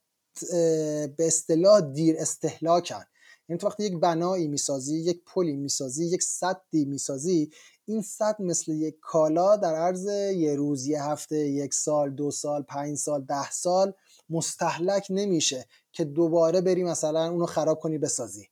به 1.18 1.28
اصطلاح 1.28 1.82
دیر 1.82 2.16
استهلاکن 2.20 3.04
یعنی 3.50 3.60
تو 3.60 3.68
وقتی 3.68 3.84
یک 3.84 4.00
بنایی 4.00 4.48
می‌سازی 4.48 4.98
یک 4.98 5.24
پلی 5.26 5.58
می‌سازی 5.58 6.06
یک 6.06 6.24
صدی 6.24 6.86
می‌سازی 6.86 7.52
این 7.86 8.02
صد 8.02 8.42
مثل 8.42 8.72
یک 8.72 9.00
کالا 9.02 9.56
در 9.56 9.76
عرض 9.76 10.06
یه 10.36 10.56
روز 10.56 10.86
یه 10.86 11.04
هفته 11.04 11.38
یک 11.38 11.74
سال 11.74 12.10
دو 12.10 12.32
سال 12.32 12.64
پنج 12.64 12.98
سال 12.98 13.26
ده 13.26 13.52
سال 13.52 13.94
مستحلک 14.30 15.08
نمیشه 15.10 15.66
که 15.92 16.06
دوباره 16.06 16.62
بری 16.62 16.84
مثلا 16.84 17.30
اونو 17.30 17.46
خراب 17.46 17.80
کنی 17.80 17.98
بسازی. 17.98 18.48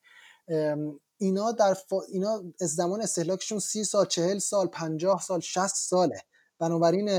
اینا 1.17 1.51
در 1.51 1.77
اینا 2.09 2.43
از 2.61 2.69
زمان 2.69 3.01
استهلاکشون 3.01 3.59
سی 3.59 3.83
سال 3.83 4.05
چهل 4.05 4.37
سال 4.37 4.67
پنجاه 4.67 5.21
سال 5.21 5.39
شست 5.39 5.89
ساله. 5.89 6.21
بنابراین 6.59 7.09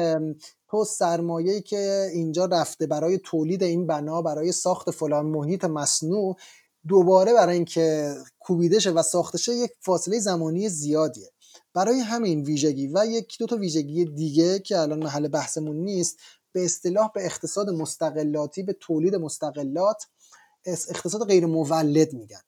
تو 0.70 0.84
سرمایه‌ای 0.84 1.62
که 1.62 2.10
اینجا 2.12 2.44
رفته 2.44 2.86
برای 2.86 3.18
تولید 3.18 3.62
این 3.62 3.86
بنا 3.86 4.22
برای 4.22 4.52
ساخت 4.52 4.90
فلان 4.90 5.26
محیط 5.26 5.64
مصنوع 5.64 6.36
دوباره 6.88 7.34
برای 7.34 7.54
اینکه 7.54 8.14
کوبیده 8.38 8.78
شه 8.78 8.90
و 8.90 9.02
ساخته 9.02 9.38
شه 9.38 9.54
یک 9.54 9.70
فاصله 9.80 10.18
زمانی 10.18 10.68
زیادیه. 10.68 11.30
برای 11.74 12.00
همین 12.00 12.42
ویژگی 12.42 12.86
و 12.86 13.06
یک 13.06 13.36
دو 13.38 13.46
تا 13.46 13.56
ویژگی 13.56 14.04
دیگه 14.04 14.58
که 14.58 14.78
الان 14.78 15.04
محل 15.04 15.28
بحثمون 15.28 15.76
نیست 15.76 16.18
به 16.52 16.64
اصطلاح 16.64 17.10
به 17.14 17.24
اقتصاد 17.24 17.70
مستقلاتی 17.70 18.62
به 18.62 18.72
تولید 18.80 19.14
مستقلات 19.14 20.06
اقتصاد 20.66 21.26
غیر 21.26 21.46
مولد 21.46 22.12
میگن. 22.12 22.40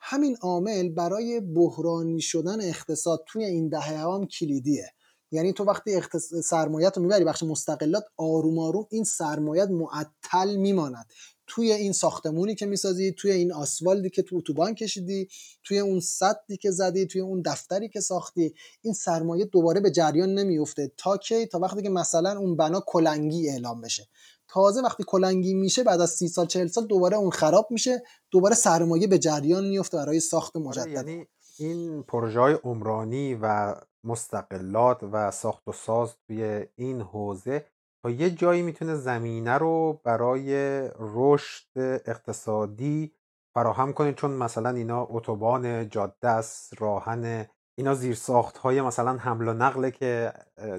همین 0.00 0.36
عامل 0.36 0.88
برای 0.88 1.40
بحرانی 1.40 2.20
شدن 2.20 2.60
اقتصاد 2.60 3.24
توی 3.26 3.44
این 3.44 3.68
دهه 3.68 3.98
هم 3.98 4.26
کلیدیه. 4.26 4.90
یعنی 5.30 5.52
تو 5.52 5.64
وقتی 5.64 5.94
اختص... 5.94 6.34
سرمایت 6.34 6.96
رو 6.96 7.02
می‌بری 7.02 7.24
بخش 7.24 7.42
مستقلات 7.42 8.04
آروم 8.16 8.58
آروم 8.58 8.86
این 8.90 9.04
سرمایت 9.04 9.68
معطل 9.68 10.56
میماند. 10.56 11.06
توی 11.46 11.72
این 11.72 11.92
ساختمونی 11.92 12.54
که 12.54 12.66
می‌سازی 12.66 13.12
توی 13.12 13.30
این 13.30 13.52
آسفالتی 13.52 14.10
که 14.10 14.22
تو 14.22 14.36
اتوبان 14.36 14.74
کشیدی 14.74 15.28
توی 15.64 15.78
اون 15.78 16.00
صدی 16.00 16.56
که 16.60 16.70
زدی 16.70 17.06
توی 17.06 17.20
اون 17.20 17.42
دفتری 17.42 17.88
که 17.88 18.00
ساختی 18.00 18.54
این 18.82 18.94
سرمایه 18.94 19.44
دوباره 19.44 19.80
به 19.80 19.90
جریان 19.90 20.34
نمیفته 20.34 20.92
تا 20.96 21.16
کی؟ 21.16 21.46
تا 21.46 21.58
وقتی 21.58 21.82
که 21.82 21.88
مثلا 21.88 22.38
اون 22.38 22.56
بنا 22.56 22.82
کلنگی 22.86 23.50
اعلام 23.50 23.80
بشه. 23.80 24.08
تازه 24.48 24.80
وقتی 24.80 25.04
کلنگی 25.06 25.54
میشه 25.54 25.82
بعد 25.82 26.00
از 26.00 26.10
سی 26.10 26.28
سال 26.28 26.46
چهل 26.46 26.66
سال 26.66 26.86
دوباره 26.86 27.16
اون 27.16 27.30
خراب 27.30 27.68
میشه 27.70 28.02
دوباره 28.30 28.54
سرمایه 28.54 29.06
به 29.06 29.18
جریان 29.18 29.68
میفته 29.68 29.96
برای 29.96 30.20
ساخت 30.20 30.56
آره، 30.56 30.66
مجدد. 30.66 30.88
یعنی 30.88 31.26
این 31.58 32.02
پروژه 32.02 32.40
های 32.40 32.54
عمرانی 32.54 33.34
و 33.42 33.74
مستقلات 34.04 35.02
و 35.02 35.30
ساخت 35.30 35.68
و 35.68 35.72
ساز 35.72 36.16
توی 36.26 36.66
این 36.74 37.00
حوزه 37.00 37.66
تا 38.02 38.10
یه 38.10 38.30
جایی 38.30 38.62
می‌تونه 38.62 38.94
زمینه 38.94 39.58
رو 39.58 40.00
برای 40.04 40.50
رشد 40.98 41.68
اقتصادی 42.06 43.12
فراهم 43.54 43.92
کنه 43.92 44.12
چون 44.12 44.30
مثلا 44.30 44.70
اینا 44.70 45.06
اتوبان 45.10 45.88
جاده 45.88 46.28
است 46.28 46.82
راهن 46.82 47.46
اینا 47.78 47.94
زیر 47.94 48.14
ساخت 48.14 48.56
های 48.56 48.82
مثلا 48.82 49.12
حمل 49.12 49.48
و 49.48 49.52
نقله 49.52 49.90
که 49.90 50.32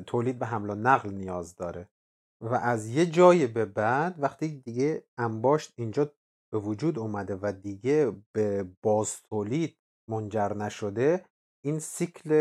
تولید 0.06 0.40
به 0.40 0.46
حمل 0.46 0.70
و 0.70 0.76
نقل 0.76 1.10
نیاز 1.10 1.56
داره. 1.56 1.90
و 2.42 2.54
از 2.56 2.88
یه 2.88 3.06
جای 3.06 3.48
به 3.48 3.66
بعد 3.66 4.16
وقتی 4.18 4.48
دیگه 4.48 5.04
انباشت 5.18 5.74
اینجا 5.76 6.12
به 6.52 6.60
وجود 6.60 7.00
اومده 7.00 7.40
و 7.42 7.52
دیگه 7.52 8.16
به 8.32 8.66
بازتولید 8.82 9.78
منجر 10.10 10.54
نشده 10.54 11.26
این 11.66 11.80
سیکل 11.80 12.32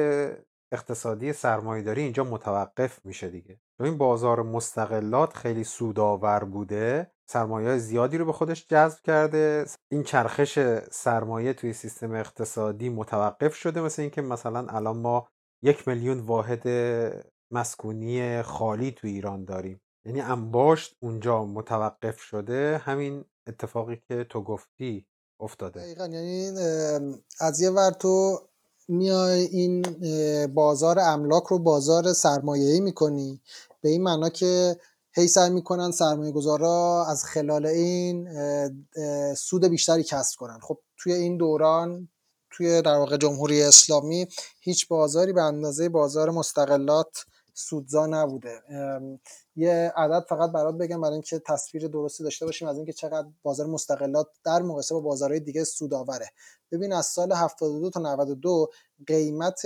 اقتصادی 0.73 1.33
سرمایهداری 1.33 2.03
اینجا 2.03 2.25
متوقف 2.25 3.07
میشه 3.07 3.29
دیگه. 3.29 3.61
چون 3.79 3.87
این 3.87 3.99
بازار 3.99 4.43
مستقلات 4.43 5.37
خیلی 5.37 5.65
سودآور 5.65 6.45
بوده 6.45 7.11
سرمایه 7.31 7.79
زیادی 7.79 8.19
رو 8.19 8.25
به 8.25 8.33
خودش 8.33 8.67
جذب 8.67 9.03
کرده 9.03 9.65
این 9.93 10.03
چرخش 10.03 10.59
سرمایه 10.91 11.53
توی 11.53 11.73
سیستم 11.73 12.13
اقتصادی 12.13 12.89
متوقف 12.89 13.55
شده 13.55 13.81
مثل 13.81 14.03
اینکه 14.03 14.23
مثلا 14.23 14.67
الان 14.69 14.99
ما 14.99 15.29
یک 15.63 15.89
میلیون 15.89 16.21
واحد 16.21 16.69
مسکونی 17.53 18.43
خالی 18.43 18.91
تو 18.91 19.07
ایران 19.07 19.45
داریم. 19.45 19.81
یعنی 20.07 20.21
انباشت 20.21 20.97
اونجا 21.03 21.45
متوقف 21.45 22.21
شده 22.21 22.79
همین 22.79 23.25
اتفاقی 23.49 23.97
که 24.09 24.25
تو 24.25 24.43
گفتی. 24.43 25.07
افتاده. 25.41 25.81
دقیقا 25.81 26.07
یعنی 26.07 26.51
از 27.41 27.61
یه 27.61 27.71
ور 27.71 27.91
تو 27.91 28.41
میای 28.89 29.41
این 29.41 29.83
بازار 30.47 30.99
املاک 30.99 31.45
رو 31.45 31.59
بازار 31.59 32.13
سرمایه‌ای 32.13 32.81
می‌کنی. 32.81 33.41
به 33.81 33.89
این 33.89 34.03
معنا 34.03 34.29
که 34.29 34.77
هی 35.13 35.29
سعی 35.29 35.51
می‌کنن 35.51 35.91
سرمایه 35.91 36.33
گذارا 36.33 37.07
از 37.09 37.25
خلال 37.25 37.67
این 37.67 38.29
سود 39.35 39.65
بیشتری 39.65 40.03
کسب 40.03 40.39
کنن. 40.39 40.59
خب 40.63 40.79
توی 40.99 41.13
این 41.13 41.37
دوران 41.37 42.09
توی 42.51 42.83
در 42.83 42.97
واقع 42.97 43.17
جمهوری 43.17 43.63
اسلامی 43.63 44.27
هیچ 44.61 44.89
بازاری 44.89 45.33
به 45.33 45.43
اندازه 45.43 45.89
بازار 45.89 46.31
مستقلات 46.31 47.25
سودزا 47.59 48.07
نبوده. 48.07 48.63
یه 49.57 49.93
عدد 49.97 50.27
فقط 50.29 50.53
برات 50.53 50.75
بگم 50.75 51.01
برای 51.01 51.13
اینکه 51.13 51.39
تصویر 51.39 51.89
درستی 51.89 52.25
داشته 52.25 52.47
باشیم 52.47 52.69
از 52.69 52.77
اینکه 52.77 52.93
چقدر 52.93 53.29
بازار 53.43 53.67
مستقلات 53.67 54.29
در 54.45 54.63
مقایسه 54.63 54.95
با 54.95 55.01
بازارهای 55.01 55.41
دیگه 55.41 55.65
سودآوره. 55.65 56.31
ببین 56.73 56.93
از 56.93 57.07
سال 57.07 57.33
72 57.33 57.91
تا 57.91 58.01
92 58.01 58.71
قیمت 59.07 59.63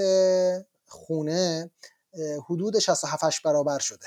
خونه 0.87 1.71
حدود 2.45 2.79
67 2.79 3.43
برابر 3.43 3.79
شده. 3.79 4.07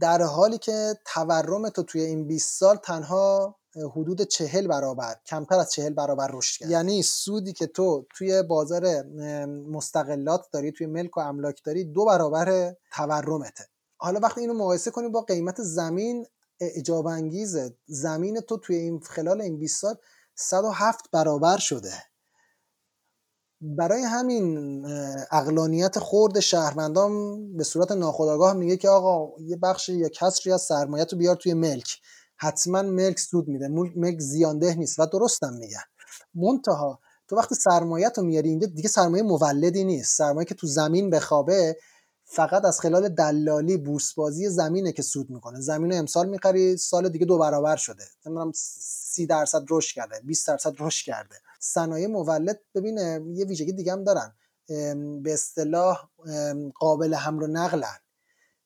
در 0.00 0.22
حالی 0.22 0.58
که 0.58 0.98
تورم 1.04 1.68
تو 1.68 1.82
توی 1.82 2.00
این 2.00 2.26
20 2.26 2.58
سال 2.58 2.76
تنها 2.76 3.56
حدود 3.76 4.22
چهل 4.22 4.66
برابر 4.66 5.16
کمتر 5.26 5.58
از 5.58 5.72
چهل 5.72 5.92
برابر 5.94 6.30
رشد 6.32 6.58
کرد. 6.58 6.70
یعنی 6.70 7.02
سودی 7.02 7.52
که 7.52 7.66
تو 7.66 8.06
توی 8.16 8.42
بازار 8.42 9.02
مستقلات 9.46 10.46
داری 10.52 10.72
توی 10.72 10.86
ملک 10.86 11.16
و 11.16 11.20
املاک 11.20 11.64
داری 11.64 11.84
دو 11.84 12.04
برابر 12.04 12.74
تورمته. 12.92 13.64
حالا 13.96 14.20
وقتی 14.20 14.40
اینو 14.40 14.54
مقایسه 14.54 14.90
کنیم 14.90 15.12
با 15.12 15.20
قیمت 15.20 15.62
زمین 15.62 16.26
اجاب 16.60 17.06
انگیزه 17.06 17.76
زمین 17.86 18.40
تو 18.40 18.56
توی 18.56 18.76
این 18.76 19.00
خلال 19.00 19.40
این 19.40 19.58
20 19.58 19.80
سال 19.80 19.94
107 20.34 21.10
برابر 21.12 21.58
شده. 21.58 21.92
برای 23.60 24.02
همین 24.02 24.84
اقلانیت 25.30 25.98
خورد 25.98 26.40
شهروندان 26.40 27.12
به 27.56 27.64
صورت 27.64 27.92
ناخودآگاه 27.92 28.52
میگه 28.52 28.76
که 28.76 28.88
آقا 28.88 29.42
یه 29.42 29.56
بخش 29.56 29.88
یا 29.88 30.08
کسری 30.08 30.52
از 30.52 30.62
سرمایه 30.62 31.04
رو 31.04 31.18
بیار 31.18 31.36
توی 31.36 31.54
ملک. 31.54 31.98
حتما 32.42 32.82
ملک 32.82 33.18
سود 33.18 33.48
میده. 33.48 33.68
ملک 33.68 34.20
زیانده 34.20 34.74
نیست 34.74 34.98
و 34.98 35.06
درستم 35.06 35.52
میگن. 35.52 35.82
منتها 36.34 37.00
تو 37.28 37.36
وقتی 37.36 37.54
سرمایه 37.54 38.10
رو 38.16 38.22
میاری 38.22 38.48
اینجا 38.48 38.66
دیگه 38.66 38.88
سرمایه 38.88 39.22
مولدی 39.22 39.84
نیست. 39.84 40.16
سرمایه 40.18 40.44
که 40.44 40.54
تو 40.54 40.66
زمین 40.66 41.10
بخوابه 41.10 41.76
فقط 42.24 42.64
از 42.64 42.80
خلال 42.80 43.08
دلالی 43.08 43.76
بورسبازی 43.76 44.48
زمینه 44.48 44.92
که 44.92 45.02
سود 45.02 45.30
می‌کنه. 45.30 45.60
زمین 45.60 45.90
رو 45.92 45.98
امسال 45.98 46.28
می‌خری 46.28 46.76
سال 46.76 47.08
دیگه 47.08 47.26
دو 47.26 47.38
برابر 47.38 47.76
شده. 47.76 48.04
نمی‌دونم 48.26 48.52
سی 48.54 49.26
درصد 49.26 49.64
رشد 49.70 49.94
کرده 49.94 50.20
20 50.24 50.48
درصد 50.48 50.74
رشد 50.78 51.06
کرده. 51.06 51.36
صنایع 51.60 52.06
مولد 52.06 52.60
ببینه 52.74 53.24
یه 53.34 53.44
ویژگی 53.44 53.72
دیگه 53.72 53.92
هم 53.92 54.04
دارن. 54.04 54.34
به 55.22 55.32
اصطلاح 55.32 56.08
قابل 56.78 57.14
حمل 57.14 57.42
و 57.42 57.46
نقلن. 57.46 57.98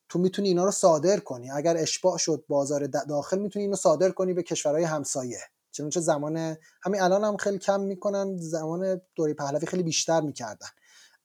تو 0.09 0.19
می‌تونی 0.19 0.47
اینا 0.47 0.65
رو 0.65 0.71
صادر 0.71 1.19
کنی. 1.19 1.51
اگر 1.51 1.77
اشباع 1.77 2.17
شد 2.17 2.43
بازار 2.47 2.87
داخل 2.87 3.39
می‌تونی 3.39 3.65
اینو 3.65 3.75
صادر 3.75 4.09
کنی 4.09 4.33
به 4.33 4.43
کشورهای 4.43 4.83
همسایه. 4.83 5.39
چنانچه 5.71 5.99
زمان 5.99 6.57
همین 6.81 7.01
الان 7.01 7.23
هم 7.23 7.37
خیلی 7.37 7.57
کم 7.57 7.79
می‌کنن 7.79 8.37
زمان 8.37 9.01
دوره 9.15 9.33
پهلوی 9.33 9.67
خیلی 9.67 9.83
بیشتر 9.83 10.21
می‌کردن. 10.21 10.67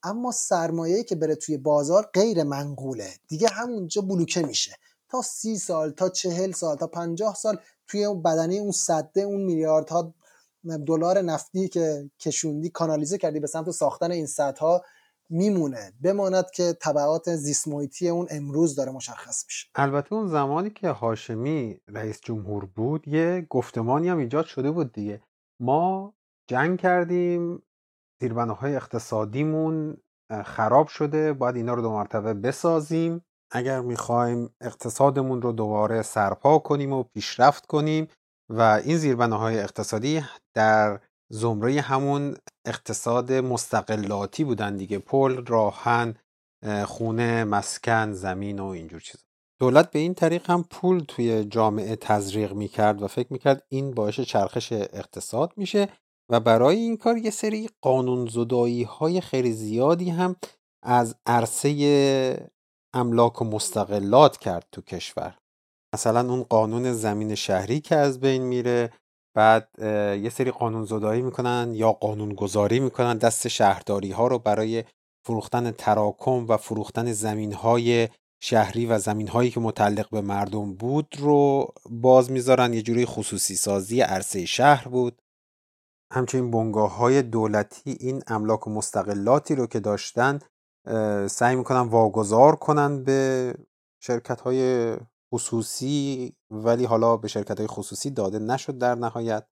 اما 0.02 0.32
سرمایه‌ای 0.32 1.04
که 1.04 1.16
بره 1.16 1.34
توی 1.34 1.56
بازار 1.56 2.10
غیر 2.14 2.42
منقوله. 2.42 3.10
دیگه 3.28 3.48
همونجا 3.48 4.02
بلوکه 4.02 4.42
میشه. 4.42 4.76
تا 5.08 5.22
سی 5.22 5.58
سال 5.58 5.90
تا 5.90 6.08
چهل 6.08 6.52
سال 6.52 6.76
تا 6.76 6.86
پنجاه 6.86 7.34
سال 7.34 7.58
توی 7.86 8.14
بدنه 8.14 8.54
اون 8.54 8.72
صده 8.72 9.20
اون 9.20 9.40
میلیاردها 9.40 10.14
دلار 10.86 11.22
نفتی 11.22 11.68
که 11.68 12.10
کشوندی 12.20 12.70
کانالیزه 12.70 13.18
کردی 13.18 13.40
به 13.40 13.46
سمت 13.46 13.70
ساختن 13.70 14.10
این 14.10 14.26
صدها 14.26 14.84
میمونه. 15.32 15.92
بماند 16.02 16.50
که 16.50 16.72
طبعات 16.80 17.36
زیست 17.36 17.68
اون 18.02 18.26
امروز 18.30 18.76
داره 18.76 18.92
مشخص 18.92 19.44
میشه. 19.46 19.68
البته 19.74 20.12
اون 20.12 20.26
زمانی 20.26 20.70
که 20.70 20.88
هاشمی 20.88 21.80
رئیس 21.88 22.20
جمهور 22.20 22.64
بود 22.64 23.08
یه 23.08 23.46
گفتمانی 23.50 24.08
هم 24.08 24.18
ایجاد 24.18 24.44
شده 24.44 24.70
بود 24.70 24.92
دیگه. 24.92 25.22
ما 25.60 26.14
جنگ 26.48 26.78
کردیم 26.78 27.62
های 28.58 28.76
اقتصادیمون 28.76 29.96
خراب 30.44 30.86
شده 30.86 31.32
باید 31.32 31.56
اینا 31.56 31.74
رو 31.74 31.82
دو 31.82 31.90
مرتبه 31.90 32.34
بسازیم. 32.34 33.24
اگر 33.54 33.80
می‌خوایم 33.80 34.54
اقتصادمون 34.60 35.42
رو 35.42 35.52
دوباره 35.52 36.02
سرپا 36.02 36.58
کنیم 36.58 36.92
و 36.92 37.02
پیشرفت 37.02 37.66
کنیم 37.66 38.08
و 38.50 38.60
این 38.84 39.32
های 39.32 39.60
اقتصادی 39.60 40.24
در 40.54 41.00
زمره 41.32 41.80
همون 41.80 42.36
اقتصاد 42.66 43.32
مستقلاتی 43.32 44.44
بودن 44.44 44.76
دیگه. 44.76 44.98
پل 44.98 45.44
راهن 45.46 46.14
خونه 46.84 47.44
مسکن 47.44 48.12
زمین 48.12 48.58
و 48.58 48.66
اینجور 48.66 49.00
چیزا. 49.00 49.24
دولت 49.60 49.90
به 49.90 49.98
این 49.98 50.14
طریق 50.14 50.50
هم 50.50 50.64
پول 50.70 51.00
توی 51.08 51.44
جامعه 51.44 51.96
تزریق 51.96 52.52
می‌کرد 52.52 53.02
و 53.02 53.06
فکر 53.06 53.32
می‌کرد 53.32 53.66
این 53.68 53.90
باعث 53.90 54.20
چرخش 54.20 54.72
اقتصاد 54.72 55.52
میشه 55.56 55.88
و 56.30 56.40
برای 56.40 56.76
این 56.76 56.96
کار 56.96 57.16
یه 57.16 57.30
سری 57.30 57.68
قانون 57.80 58.26
زدایی 58.26 58.82
های 58.82 59.20
خیلی 59.20 59.52
زیادی 59.52 60.10
هم 60.10 60.36
از 60.82 61.16
عرصه 61.26 62.50
املاک 62.94 63.42
و 63.42 63.44
مستقلات 63.44 64.36
کرد 64.36 64.66
تو 64.72 64.82
کشور. 64.82 65.38
مثلا 65.94 66.32
اون 66.32 66.42
قانون 66.42 66.92
زمین 66.92 67.34
شهری 67.34 67.80
که 67.80 67.96
از 67.96 68.20
بین 68.20 68.42
میره 68.42 68.92
بعد 69.34 69.68
یه 70.22 70.30
سری 70.30 70.50
قانون 70.50 70.84
زدایی 70.84 71.22
می‌کنن 71.22 71.72
یا 71.74 71.92
قانون 71.92 72.34
گذاری 72.34 72.80
می‌کنن 72.80 73.18
دست 73.18 73.48
شهرداری 73.48 74.10
ها 74.10 74.26
رو 74.26 74.38
برای 74.38 74.84
فروختن 75.26 75.70
تراکم 75.70 76.46
و 76.48 76.56
فروختن 76.56 77.12
زمین 77.12 77.52
های 77.52 78.08
شهری 78.42 78.86
و 78.86 78.98
زمین 78.98 79.28
هایی 79.28 79.50
که 79.50 79.60
متعلق 79.60 80.10
به 80.10 80.20
مردم 80.20 80.74
بود 80.74 81.14
رو 81.18 81.68
باز 81.90 82.30
می‌ذارن. 82.30 82.74
یه 82.74 82.82
جوری 82.82 83.06
خصوصی 83.06 83.54
سازی 83.54 84.00
عرصه 84.00 84.44
شهر 84.44 84.88
بود. 84.88 85.22
همچنین 86.12 86.50
بنگاه 86.50 86.96
های 86.96 87.22
دولتی 87.22 87.96
این 88.00 88.22
املاک 88.26 88.66
و 88.66 88.70
مستقلاتی 88.70 89.54
رو 89.54 89.66
که 89.66 89.80
داشتن 89.80 90.38
سعی 91.26 91.56
می‌کنن 91.56 91.80
واگذار 91.80 92.56
کنن 92.56 93.04
به 93.04 93.54
شرکت 94.02 94.40
های 94.40 94.96
خصوصی 95.32 96.32
ولی 96.50 96.84
حالا 96.84 97.16
به 97.16 97.28
شرکت 97.28 97.58
های 97.58 97.66
خصوصی 97.66 98.10
داده 98.10 98.38
نشد 98.38 98.78
در 98.78 98.94
نهایت. 98.94 99.46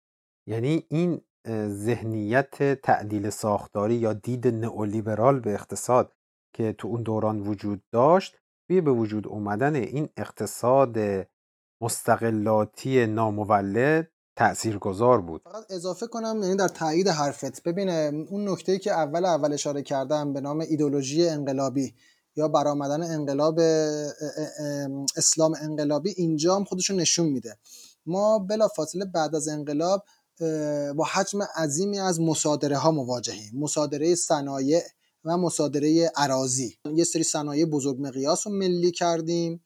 یعنی 0.47 0.85
این 0.89 1.21
ذهنیت 1.67 2.81
تعدیل 2.81 3.29
ساختاری 3.29 3.95
یا 3.95 4.13
دید 4.13 4.47
نئولیبرال 4.47 5.39
به 5.39 5.53
اقتصاد 5.53 6.13
که 6.53 6.73
تو 6.73 6.87
اون 6.87 7.03
دوران 7.03 7.39
وجود 7.39 7.83
داشت 7.91 8.37
روی 8.69 8.81
به 8.81 8.91
وجود 8.91 9.27
اومدن 9.27 9.75
این 9.75 10.09
اقتصاد 10.17 10.97
مستقلاتی 11.81 13.07
نامولد 13.07 14.11
گذار 14.81 15.21
بود. 15.21 15.41
فقط 15.43 15.71
اضافه 15.71 16.07
کنم 16.07 16.39
یعنی 16.43 16.55
در 16.55 16.67
تایید 16.67 17.07
حرفت 17.07 17.63
ببینه 17.63 18.11
اون 18.29 18.49
نکته 18.49 18.79
که 18.79 18.91
اول 18.91 19.25
اول 19.25 19.53
اشاره 19.53 19.81
کردم 19.81 20.33
به 20.33 20.41
نام 20.41 20.59
ایدولوژی 20.59 21.29
انقلابی. 21.29 21.93
یا 22.35 22.47
برآمدن 22.47 23.03
انقلاب 23.03 23.59
اسلام 25.17 25.55
انقلابی 25.61 26.13
اینجا 26.17 26.55
هم 26.55 26.63
خودشون 26.63 26.99
نشون 26.99 27.25
میده. 27.25 27.57
ما 28.05 28.39
بلا 28.39 28.67
فاصله 28.67 29.05
بعد 29.05 29.35
از 29.35 29.47
انقلاب 29.47 30.03
با 30.95 31.03
حجم 31.13 31.41
عظیمی 31.41 31.99
از 31.99 32.21
مصادره 32.21 32.77
ها 32.77 32.91
مواجهیم. 32.91 33.51
مصادره 33.55 34.15
صنایع 34.15 34.81
و 35.23 35.37
مصادره 35.37 36.11
عراضی 36.15 36.77
یه 36.95 37.03
سری 37.03 37.23
صنایع 37.23 37.65
بزرگ 37.65 37.97
مقیاس 37.99 38.47
رو 38.47 38.53
ملی 38.53 38.91
کردیم. 38.91 39.63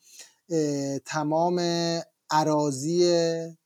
تمام 1.05 1.59
عراضی 2.29 3.11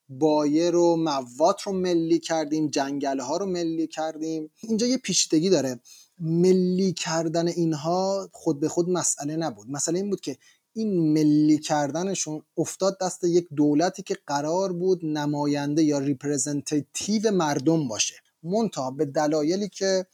بایر 0.10 0.76
و 0.76 0.96
موات 0.96 1.62
رو 1.62 1.74
ملی 1.74 2.20
کردیم. 2.20 2.68
جنگل 2.68 3.20
ها 3.20 3.38
رو 3.38 3.46
ملی 3.46 3.88
کردیم. 3.88 4.52
اینجا 4.62 4.88
یه 4.88 4.98
پیچیدگی 4.98 5.50
داره. 5.50 5.80
ملی 6.20 6.94
کردن 6.94 7.48
اینها 7.48 8.30
خود 8.32 8.60
به 8.60 8.70
خود 8.70 8.90
مسئله 8.90 9.36
نبود. 9.36 9.70
مسئله 9.70 10.00
این 10.00 10.10
بود 10.10 10.22
که 10.22 10.38
این 10.74 11.14
ملی 11.14 11.58
کردنشون 11.58 12.44
افتاد 12.58 12.98
دست 13.02 13.24
یک 13.24 13.48
دولتی 13.56 14.04
که 14.04 14.18
قرار 14.28 14.74
بود 14.74 15.06
نماینده 15.06 15.84
یا 15.84 16.00
representative 16.00 17.32
مردم 17.32 17.88
باشه. 17.88 18.16
منتها 18.44 18.92
به 18.92 19.06
دلایلی 19.06 19.70
که 19.70 20.06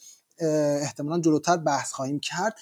احتمالا 0.81 1.21
جلوتر 1.21 1.57
بحث 1.57 1.91
خواهیم 1.91 2.19
کرد 2.19 2.55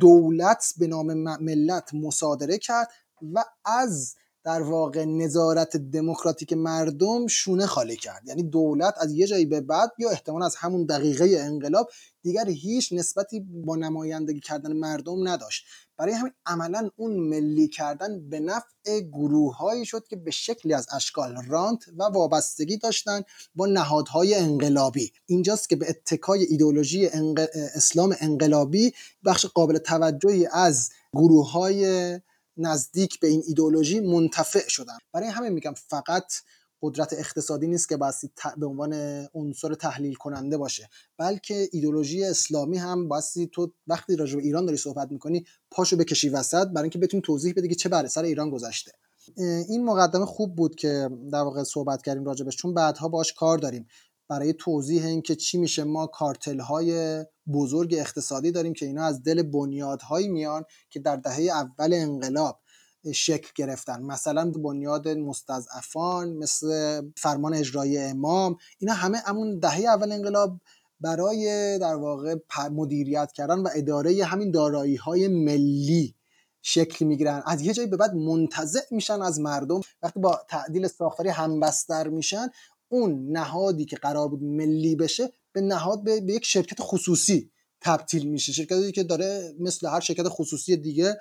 دولت 0.00 0.74
به 0.78 0.86
نام 0.86 1.14
ملت 1.42 1.94
مصادره 1.94 2.58
کرد 2.58 2.88
و 3.34 3.44
از 3.64 4.14
در 4.44 4.62
واقع 4.62 5.04
نظارت 5.04 5.76
دموکراتیک 5.76 6.52
مردم 6.52 7.26
شونه 7.26 7.66
خالی 7.66 7.96
کرد. 7.96 8.22
یعنی 8.26 8.42
دولت 8.42 8.94
از 9.00 9.12
یه 9.12 9.26
جایی 9.26 9.44
به 9.44 9.60
بعد 9.60 9.90
یا 9.98 10.10
احتمال 10.10 10.42
از 10.42 10.56
همون 10.56 10.86
دقیقه 10.86 11.36
انقلاب 11.38 11.90
دیگر 12.28 12.48
هیچ 12.48 12.92
نسبتی 12.92 13.40
با 13.40 13.76
نمایندگی 13.76 14.40
کردن 14.40 14.72
مردم 14.72 15.28
نداشت. 15.28 15.64
برای 15.96 16.12
همین 16.12 16.32
عملا 16.46 16.90
اون 16.96 17.16
ملی 17.16 17.68
کردن 17.68 18.28
به 18.28 18.40
نفع 18.40 19.00
گروههایی 19.00 19.86
شد 19.86 20.06
که 20.08 20.16
به 20.16 20.30
شکلی 20.30 20.74
از 20.74 20.86
اشکال 20.92 21.36
رانت 21.46 21.84
و 21.98 22.02
وابستگی 22.02 22.76
داشتن 22.76 23.22
با 23.54 23.66
نهادهای 23.66 24.34
انقلابی. 24.34 25.12
اینجاست 25.26 25.68
که 25.68 25.76
به 25.76 25.88
اتکای 25.88 26.44
ایدولوژی 26.44 27.06
اسلام 27.74 28.16
انقلابی 28.20 28.92
بخش 29.24 29.46
قابل 29.46 29.78
توجهی 29.78 30.46
از 30.52 30.90
گروه 31.12 31.52
های 31.52 32.20
نزدیک 32.56 33.20
به 33.20 33.28
این 33.28 33.42
ایدولوژی 33.46 34.00
منتفع 34.00 34.68
شدن. 34.68 34.98
برای 35.12 35.28
همین 35.28 35.52
میگم 35.52 35.74
فقط 35.74 36.32
قدرت 36.82 37.12
اقتصادی 37.12 37.66
نیست 37.66 37.88
که 37.88 37.96
بایستی 37.96 38.30
به 38.56 38.66
عنوان 38.66 38.92
عنصر 39.34 39.74
تحلیل 39.74 40.14
کننده 40.14 40.56
باشه. 40.56 40.88
بلکه 41.18 41.68
ایدولوژی 41.72 42.24
اسلامی 42.24 42.78
هم 42.78 43.08
بایستی 43.08 43.46
تو 43.46 43.72
وقتی 43.86 44.16
راجع 44.16 44.36
به 44.36 44.42
ایران 44.42 44.66
داری 44.66 44.76
صحبت 44.76 45.12
می‌کنی 45.12 45.44
پاشو 45.70 45.96
بکشی 45.96 46.28
وسط 46.28 46.66
برای 46.66 46.82
اینکه 46.82 46.98
بتونی 46.98 47.22
توضیح 47.22 47.52
بده 47.56 47.68
که 47.68 47.74
چه 47.74 47.88
بر 47.88 48.06
سر 48.06 48.22
ایران 48.22 48.50
گذشته. 48.50 48.92
این 49.68 49.84
مقدمه 49.84 50.26
خوب 50.26 50.56
بود 50.56 50.74
که 50.74 51.10
در 51.32 51.40
واقع 51.40 51.62
صحبت 51.62 52.02
کردیم 52.02 52.24
راجبش 52.24 52.56
چون 52.56 52.74
بعدها 52.74 53.08
باش 53.08 53.32
کار 53.32 53.58
داریم. 53.58 53.86
برای 54.28 54.52
توضیح 54.52 55.04
اینکه 55.04 55.36
چی 55.36 55.58
میشه 55.58 55.84
ما 55.84 56.06
کارتل 56.06 56.60
های 56.60 57.24
بزرگ 57.52 57.94
اقتصادی 57.98 58.50
داریم 58.50 58.72
که 58.72 58.86
اینا 58.86 59.04
از 59.04 59.22
دل 59.22 59.42
بنیادهایی 59.42 60.28
میان 60.28 60.64
که 60.90 61.00
در 61.00 61.16
دهه 61.16 61.40
اول 61.40 61.92
انقلاب 61.92 62.60
شکل 63.12 63.48
گرفتن. 63.54 64.02
مثلا 64.02 64.50
بنیاد 64.50 65.08
مستضعفان 65.08 66.32
مثل 66.32 67.02
فرمان 67.16 67.54
اجرایی 67.54 67.98
امام 67.98 68.56
اینا 68.78 68.94
همه 68.94 69.18
همون 69.18 69.58
دهه 69.58 69.80
اول 69.80 70.12
انقلاب 70.12 70.60
برای 71.00 71.78
در 71.78 71.94
واقع 71.94 72.36
مدیریت 72.70 73.32
کردن 73.32 73.58
و 73.58 73.68
اداره 73.74 74.24
همین 74.24 74.50
دارایی 74.50 74.96
های 74.96 75.28
ملی 75.28 76.14
شکل 76.62 77.04
می‌گیرن. 77.04 77.42
از 77.46 77.62
یه 77.62 77.72
جایی 77.72 77.88
به 77.88 77.96
بعد 77.96 78.14
منتزع 78.14 78.80
میشن 78.90 79.22
از 79.22 79.40
مردم. 79.40 79.80
وقتی 80.02 80.20
با 80.20 80.40
تعدیل 80.48 80.86
ساختاری 80.86 81.28
همبستر 81.28 82.08
میشن 82.08 82.48
اون 82.88 83.32
نهادی 83.32 83.84
که 83.84 83.96
قرار 83.96 84.28
بود 84.28 84.42
ملی 84.42 84.96
بشه 84.96 85.32
به 85.52 85.60
نهاد 85.60 86.04
به, 86.04 86.20
به 86.20 86.32
یک 86.32 86.44
شرکت 86.44 86.76
خصوصی 86.80 87.50
تبدیل 87.80 88.28
میشه. 88.28 88.52
شرکتی 88.52 88.92
که 88.92 89.02
داره 89.02 89.54
مثل 89.60 89.88
هر 89.88 90.00
شرکت 90.00 90.28
خصوصی 90.28 90.76
دیگه 90.76 91.16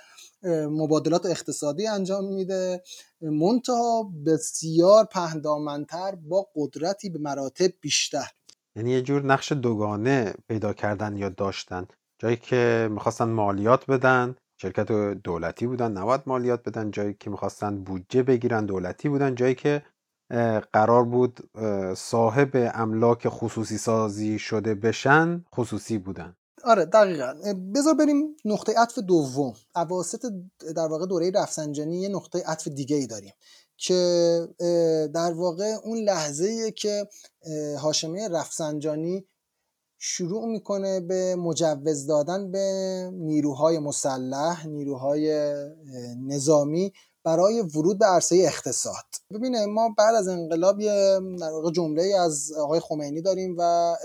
مبادلات 0.71 1.25
اقتصادی 1.25 1.87
انجام 1.87 2.33
میده. 2.33 2.83
منتها 3.21 4.11
بسیار 4.25 5.05
پهندامنتر 5.05 6.15
با 6.15 6.47
قدرتی 6.55 7.09
به 7.09 7.19
مراتب 7.19 7.69
بیشتر. 7.81 8.31
یعنی 8.75 8.91
یه 8.91 9.01
جور 9.01 9.25
نقش 9.25 9.51
دوگانه 9.51 10.33
پیدا 10.47 10.73
کردن 10.73 11.17
یا 11.17 11.29
داشتن. 11.29 11.87
جایی 12.19 12.35
که 12.35 12.89
می‌خواستن 12.91 13.29
مالیات 13.29 13.85
بدن 13.85 14.35
شرکت 14.61 14.91
دولتی 15.23 15.67
بودن 15.67 15.91
نباید 15.91 16.21
مالیات 16.25 16.69
بدن. 16.69 16.91
جایی 16.91 17.13
که 17.13 17.29
می‌خواستن 17.29 17.83
بودجه 17.83 18.23
بگیرن 18.23 18.65
دولتی 18.65 19.09
بودن. 19.09 19.35
جایی 19.35 19.55
که 19.55 19.83
قرار 20.73 21.03
بود 21.03 21.49
صاحب 21.95 22.49
املاک 22.73 23.29
خصوصی 23.29 23.77
سازی 23.77 24.39
شده 24.39 24.75
بشن 24.75 25.45
خصوصی 25.55 25.97
بودن. 25.97 26.35
آره 26.67 26.85
دقیقا. 26.85 27.33
بذار 27.75 27.93
بریم 27.93 28.35
نقطه 28.45 28.73
عطف 28.77 28.99
دوم. 28.99 29.53
عواسط 29.75 30.25
در 30.75 30.87
واقع 30.87 31.05
دوره 31.05 31.31
رفسنجانی 31.31 32.01
یه 32.01 32.09
نقطه 32.09 32.43
عطف 32.45 32.67
دیگه 32.67 32.95
ای 32.95 33.07
داریم 33.07 33.33
که 33.77 34.47
در 35.13 35.33
واقع 35.33 35.75
اون 35.83 35.97
لحظه 35.97 36.71
که 36.71 37.07
هاشمه 37.79 38.27
رفسنجانی 38.27 39.25
شروع 39.99 40.47
می‌کنه 40.47 40.99
به 40.99 41.35
مجوز 41.35 42.05
دادن 42.07 42.51
به 42.51 43.09
نیروهای 43.13 43.79
مسلح 43.79 44.67
نیروهای 44.67 45.53
نظامی 46.27 46.93
برای 47.23 47.61
ورود 47.61 47.99
به 47.99 48.05
عرصه 48.05 48.35
اقتصاد. 48.35 49.05
ببینه 49.33 49.65
ما 49.65 49.89
بعد 49.97 50.15
از 50.15 50.27
انقلاب 50.27 50.79
یه 50.79 51.19
در 51.39 51.51
واقع 51.51 51.71
جمله 51.71 52.03
از 52.19 52.51
آقای 52.57 52.79
خمینی 52.79 53.21
داریم 53.21 53.55
و 53.57 53.95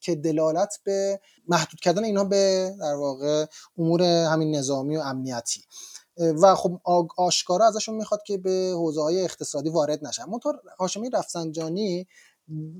که 0.00 0.14
دلالت 0.14 0.78
به 0.84 1.20
محدود 1.48 1.80
کردن 1.80 2.04
اینها 2.04 2.24
به 2.24 2.74
در 2.80 2.94
واقع 2.94 3.46
امور 3.78 4.02
همین 4.02 4.56
نظامی 4.56 4.96
و 4.96 5.00
امنیتی. 5.00 5.60
و 6.42 6.54
خب 6.54 6.80
آشکارا 7.16 7.66
ازشون 7.66 7.94
می‌خواد 7.94 8.20
که 8.26 8.38
به 8.38 8.72
حوزه 8.74 9.02
های 9.02 9.24
اقتصادی 9.24 9.68
وارد 9.68 10.06
نشن. 10.06 10.24
منطور 10.24 10.54
هاشمی 10.78 11.10
رفسنجانی 11.10 12.06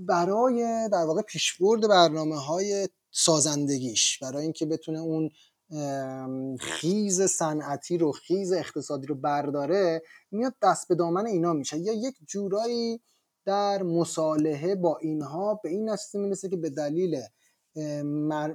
برای 0.07 0.89
در 0.93 1.05
واقع 1.05 1.23
پیشبرد 1.23 1.89
برنامه 1.89 2.37
های 2.39 2.89
سازندگیش 3.11 4.19
برای 4.19 4.43
اینکه 4.43 4.67
بتونه 4.67 5.01
اون 5.01 5.31
خیز 6.61 7.23
صنعتی 7.23 7.99
رو 7.99 8.13
خیز 8.13 8.53
اقتصادی 8.53 9.07
رو 9.07 9.15
برداره 9.15 10.03
میاد 10.31 10.55
دست 10.63 10.89
به 10.89 10.95
دامن 10.95 11.27
اینا 11.27 11.53
میشه. 11.53 11.79
یا 11.79 11.93
یک 11.93 12.15
جورایی 12.27 13.01
در 13.45 13.83
مصالحه 13.83 14.75
با 14.75 14.99
اینها 14.99 15.61
به 15.63 15.69
این 15.69 15.91
نتیجه 15.91 16.19
می‌رسه 16.19 16.49
که 16.49 16.57
به 16.57 16.71
دلیل 16.71 17.21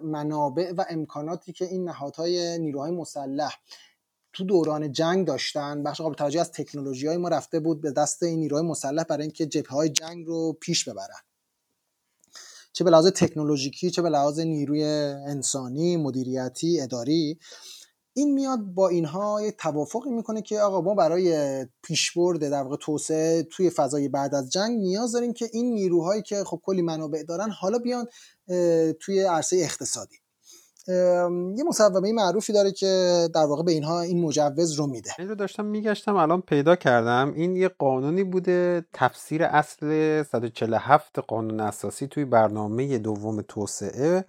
منابع 0.03 0.73
و 0.77 0.85
امکاناتی 0.89 1.53
که 1.53 1.65
این 1.65 1.83
نهادهای 1.83 2.57
نیروهای 2.59 2.91
مسلح 2.91 3.55
تو 4.33 4.43
دوران 4.43 4.91
جنگ 4.91 5.27
داشتن 5.27 5.83
بخش 5.83 6.01
قابل 6.01 6.15
توجه 6.15 6.39
از 6.39 6.51
تکنولوژی 6.51 7.07
های 7.07 7.17
ما 7.17 7.27
رفته 7.27 7.59
بود 7.59 7.81
به 7.81 7.91
دست 7.91 8.23
این 8.23 8.39
نیروهای 8.39 8.65
مسلح 8.65 9.03
برای 9.03 9.21
اینکه 9.21 9.45
جبهه 9.45 9.71
های 9.71 9.89
جنگ 9.89 10.25
رو 10.25 10.53
پیش 10.53 10.89
ببرن. 10.89 11.19
چه 12.73 12.83
به 12.83 12.89
لحاظ 12.89 13.07
تکنولوژیکی 13.07 13.91
چه 13.91 14.01
به 14.01 14.09
لحاظ 14.09 14.39
نیروی 14.39 14.83
انسانی 14.83 15.97
مدیریتی 15.97 16.81
اداری 16.81 17.39
این 18.17 18.33
میاد 18.33 18.59
با 18.59 18.89
اینها 18.89 19.41
یه 19.41 19.51
توافقی 19.51 20.09
می‌کنه 20.09 20.41
که 20.41 20.59
آقا 20.59 20.81
ما 20.81 20.95
برای 20.95 21.65
پیشبرد 21.83 22.49
در 22.49 22.63
واقع 22.63 22.75
توسعه 22.75 23.43
توی 23.43 23.69
فضای 23.69 24.09
بعد 24.09 24.35
از 24.35 24.51
جنگ 24.51 24.79
نیاز 24.79 25.11
داریم 25.11 25.33
که 25.33 25.49
این 25.53 25.73
نیروهایی 25.73 26.21
که 26.21 26.43
خب 26.43 26.61
کلی 26.63 26.81
منابع 26.81 27.23
دارن 27.23 27.49
حالا 27.49 27.79
بیان 27.79 28.07
توی 28.99 29.21
عرصه 29.21 29.57
اقتصادی. 29.57 30.15
یه 31.57 31.63
مصوبه 31.67 32.11
معروفی 32.11 32.53
داره 32.53 32.71
که 32.71 33.27
در 33.33 33.45
واقع 33.45 33.63
به 33.63 33.71
اینها 33.71 34.01
این 34.01 34.21
مجوز 34.21 34.71
رو 34.71 34.87
میده. 34.87 35.11
این 35.19 35.33
داشتم 35.33 35.65
میگشتم 35.65 36.15
الان 36.15 36.41
پیدا 36.41 36.75
کردم. 36.75 37.33
این 37.35 37.55
یه 37.55 37.67
قانونی 37.67 38.23
بوده 38.23 38.85
تفسیر 38.93 39.43
اصل 39.43 40.23
147 40.23 41.19
قانون 41.19 41.59
اساسی 41.59 42.07
توی 42.07 42.25
برنامه 42.25 42.97
دوم 42.97 43.41
توسعه. 43.41 44.25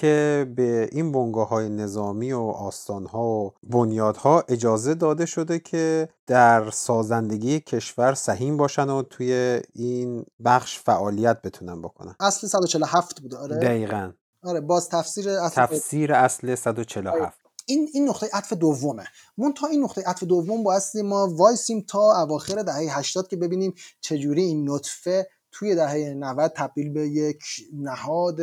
که 0.00 0.46
به 0.56 0.88
این 0.92 1.12
بنگاه 1.12 1.48
های 1.48 1.68
نظامی 1.68 2.32
و 2.32 2.40
آستان 2.40 3.06
ها 3.06 3.26
و 3.26 3.52
بنیادها 3.62 4.44
اجازه 4.48 4.94
داده 4.94 5.26
شده 5.26 5.58
که 5.58 6.08
در 6.26 6.70
سازندگی 6.70 7.60
کشور 7.60 8.14
سهیم 8.14 8.56
باشن 8.56 8.90
و 8.90 9.02
توی 9.02 9.60
این 9.74 10.24
بخش 10.44 10.78
فعالیت 10.78 11.42
بتونن 11.42 11.82
بکنن. 11.82 12.14
اصل 12.20 12.46
147 12.46 13.20
بوده 13.20 13.36
آره؟ 13.36 13.56
دقیقا. 13.56 14.12
آره 14.44 14.60
باز 14.60 14.88
تفسیر 14.88 15.30
اصل 15.30 15.66
تفسیر 15.66 16.12
اصل 16.12 16.54
147 16.54 17.46
این 17.66 17.88
این 17.94 18.08
نقطه 18.08 18.28
عطف 18.32 18.52
دومه. 18.52 19.04
مون 19.38 19.52
تا 19.52 19.66
این 19.66 19.84
نقطه 19.84 20.02
عطف 20.06 20.24
دوم 20.24 20.62
بایستی 20.62 21.02
ما 21.02 21.28
وایسیم 21.36 21.80
تا 21.88 22.22
اواخر 22.22 22.62
دهه 22.62 22.98
80 22.98 23.28
که 23.28 23.36
ببینیم 23.36 23.74
چجوری 24.00 24.42
این 24.42 24.70
نطفه 24.70 25.28
توی 25.58 25.74
دهه 25.74 26.14
90 26.14 26.52
تبدیل 26.56 26.92
به 26.92 27.08
یک 27.08 27.42
نهاد 27.72 28.40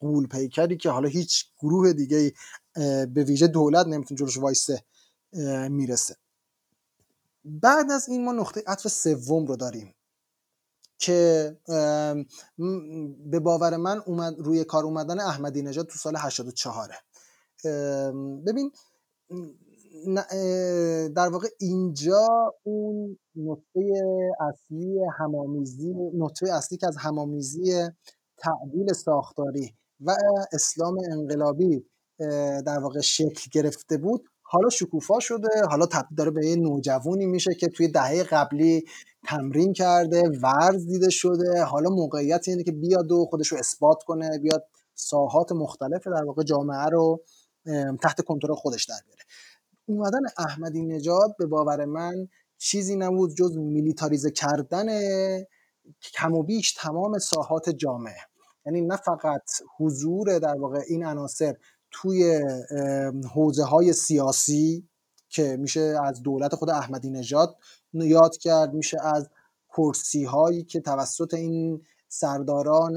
قول 0.00 0.26
پیکری 0.26 0.76
که 0.76 0.90
حالا 0.90 1.08
هیچ 1.08 1.46
گروه 1.62 1.92
دیگه 1.92 2.32
به 3.14 3.24
ویژه 3.24 3.46
دولت 3.46 3.86
نمی‌تونه 3.86 4.18
جلوش 4.18 4.36
وایسه 4.36 4.84
می‌رسه. 5.68 6.16
بعد 7.44 7.90
از 7.90 8.08
این 8.08 8.24
ما 8.24 8.32
نقطه 8.32 8.62
عطف 8.66 8.88
سوم 8.88 9.46
رو 9.46 9.56
داریم 9.56 9.94
که 10.98 11.56
به 13.30 13.40
باور 13.40 13.76
من 13.76 14.02
اومد 14.06 14.34
روی 14.38 14.64
کار 14.64 14.84
اومدن 14.84 15.20
احمدی 15.20 15.62
نژاد 15.62 15.86
تو 15.86 15.98
سال 15.98 16.16
84 16.16 16.94
ببین 18.46 18.72
در 21.16 21.28
واقع 21.28 21.48
اینجا 21.60 22.26
اون 22.62 23.18
نقطه 23.36 23.80
اصلی 24.48 24.98
همامیزی 25.18 25.94
نقطه 26.14 26.52
اصلی 26.52 26.78
که 26.78 26.86
از 26.86 26.96
همامیزی 26.96 27.72
تعدیل 28.38 28.92
ساختاری 28.92 29.74
و 30.00 30.16
اسلام 30.52 30.96
انقلابی 31.12 31.86
در 32.66 32.78
واقع 32.82 33.00
شکل 33.00 33.50
گرفته 33.52 33.96
بود 33.96 34.24
حالا 34.50 34.68
شکوفا 34.68 35.20
شده 35.20 35.48
حالا 35.70 35.86
داره 36.16 36.30
به 36.30 36.46
یه 36.46 36.56
نوجوانی 36.56 37.26
میشه 37.26 37.54
که 37.54 37.68
توی 37.68 37.88
دهه 37.88 38.22
قبلی 38.22 38.84
تمرین 39.28 39.72
کرده 39.72 40.22
ورز 40.42 40.86
دیده 40.86 41.10
شده 41.10 41.62
حالا 41.62 41.90
موقعیت 41.90 42.48
اینه 42.48 42.62
که 42.62 42.72
بیاد 42.72 43.12
و 43.12 43.26
خودش 43.30 43.48
رو 43.48 43.58
اثبات 43.58 44.02
کنه 44.02 44.38
بیاد 44.38 44.64
ساحات 44.94 45.52
مختلف 45.52 46.06
در 46.06 46.24
واقع 46.24 46.42
جامعه 46.42 46.86
رو 46.86 47.24
تحت 48.02 48.20
کنترل 48.20 48.54
خودش 48.54 48.84
در 48.84 49.00
بیاره. 49.06 49.22
اومدن 49.88 50.20
احمدی 50.38 50.82
نژاد 50.82 51.36
به 51.38 51.46
باور 51.46 51.84
من 51.84 52.28
چیزی 52.58 52.96
نبود 52.96 53.34
جز 53.34 53.56
میلیتاریزه 53.56 54.30
کردن 54.30 54.86
کم 56.14 56.34
و 56.34 56.42
بیش 56.42 56.72
تمام 56.72 57.18
ساحات 57.18 57.70
جامعه. 57.70 58.20
یعنی 58.66 58.80
نه 58.80 58.96
فقط 58.96 59.42
حضور 59.78 60.38
در 60.38 60.56
واقع 60.58 60.80
این 60.88 61.04
عناصر 61.04 61.54
توی 61.90 62.40
حوزه 63.34 63.64
های 63.64 63.92
سیاسی 63.92 64.88
که 65.28 65.56
میشه 65.56 65.96
از 66.04 66.22
دولت 66.22 66.54
خود 66.54 66.70
احمدی 66.70 67.10
نژاد 67.10 67.56
یاد 67.92 68.36
کرد 68.36 68.74
میشه 68.74 68.96
از 69.02 69.28
کرسی 69.76 70.24
هایی 70.24 70.64
که 70.64 70.80
توسط 70.80 71.34
این 71.34 71.82
سرداران 72.08 72.96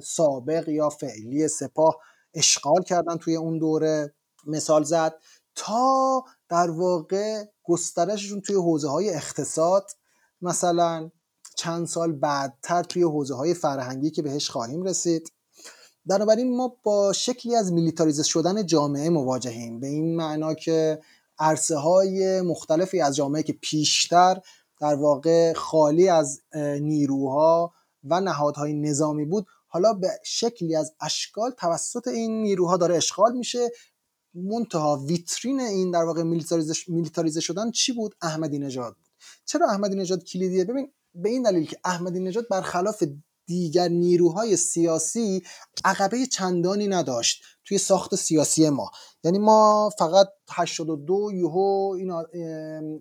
سابق 0.00 0.68
یا 0.68 0.88
فعلی 0.88 1.48
سپاه 1.48 1.96
اشغال 2.34 2.82
کردن 2.82 3.16
توی 3.16 3.36
اون 3.36 3.58
دوره. 3.58 4.14
مثال 4.46 4.82
زد 4.82 5.14
تا 5.58 6.24
در 6.48 6.70
واقع 6.70 7.44
گسترششون 7.64 8.40
توی 8.40 8.56
حوزه 8.56 8.88
های 8.88 9.14
اقتصاد 9.14 9.90
مثلا 10.42 11.10
چند 11.56 11.86
سال 11.86 12.12
بعدتر 12.12 12.82
توی 12.82 13.02
حوزه 13.02 13.34
های 13.34 13.54
فرهنگی 13.54 14.10
که 14.10 14.22
بهش 14.22 14.50
خواهیم 14.50 14.82
رسید. 14.82 15.32
بنابراین 16.06 16.56
ما 16.56 16.76
با 16.82 17.12
شکلی 17.12 17.56
از 17.56 17.72
میلیتاریزه 17.72 18.22
شدن 18.22 18.66
جامعه 18.66 19.10
مواجهیم. 19.10 19.80
به 19.80 19.86
این 19.86 20.16
معنا 20.16 20.54
که 20.54 21.00
عرصه 21.38 21.76
های 21.76 22.40
مختلفی 22.40 23.00
از 23.00 23.16
جامعه 23.16 23.42
که 23.42 23.52
پیشتر 23.52 24.40
در 24.80 24.94
واقع 24.94 25.52
خالی 25.52 26.08
از 26.08 26.40
نیروها 26.80 27.74
و 28.04 28.20
نهادهای 28.20 28.74
نظامی 28.74 29.24
بود 29.24 29.46
حالا 29.66 29.92
به 29.92 30.08
شکلی 30.24 30.76
از 30.76 30.94
اشکال 31.00 31.50
توسط 31.50 32.08
این 32.08 32.42
نیروها 32.42 32.76
داره 32.76 32.96
اشغال 32.96 33.32
میشه 33.32 33.70
منتها 34.34 34.96
ویترین 34.96 35.60
این 35.60 35.90
در 35.90 36.04
واقع 36.04 36.22
میلیتاریزه 36.88 37.40
شدن 37.40 37.70
چی 37.70 37.92
بود؟ 37.92 38.14
احمدی 38.22 38.58
نژاد 38.58 38.94
بود 38.94 39.06
چرا 39.44 39.68
احمدی 39.70 39.96
نژاد 39.96 40.24
کلیدیه؟ 40.24 40.64
ببین 40.64 40.92
به 41.14 41.28
این 41.28 41.42
دلیل 41.42 41.66
که 41.66 41.76
احمدی 41.84 42.20
نژاد 42.20 42.48
برخلاف 42.50 43.04
دیگر 43.46 43.88
نیروهای 43.88 44.56
سیاسی 44.56 45.42
عقبه 45.84 46.26
چندانی 46.26 46.88
نداشت 46.88 47.42
توی 47.64 47.78
ساخت 47.78 48.14
سیاسی 48.14 48.70
ما. 48.70 48.90
یعنی 49.24 49.38
ما 49.38 49.90
فقط 49.98 50.28
82 50.50 51.30
یهو 51.34 51.96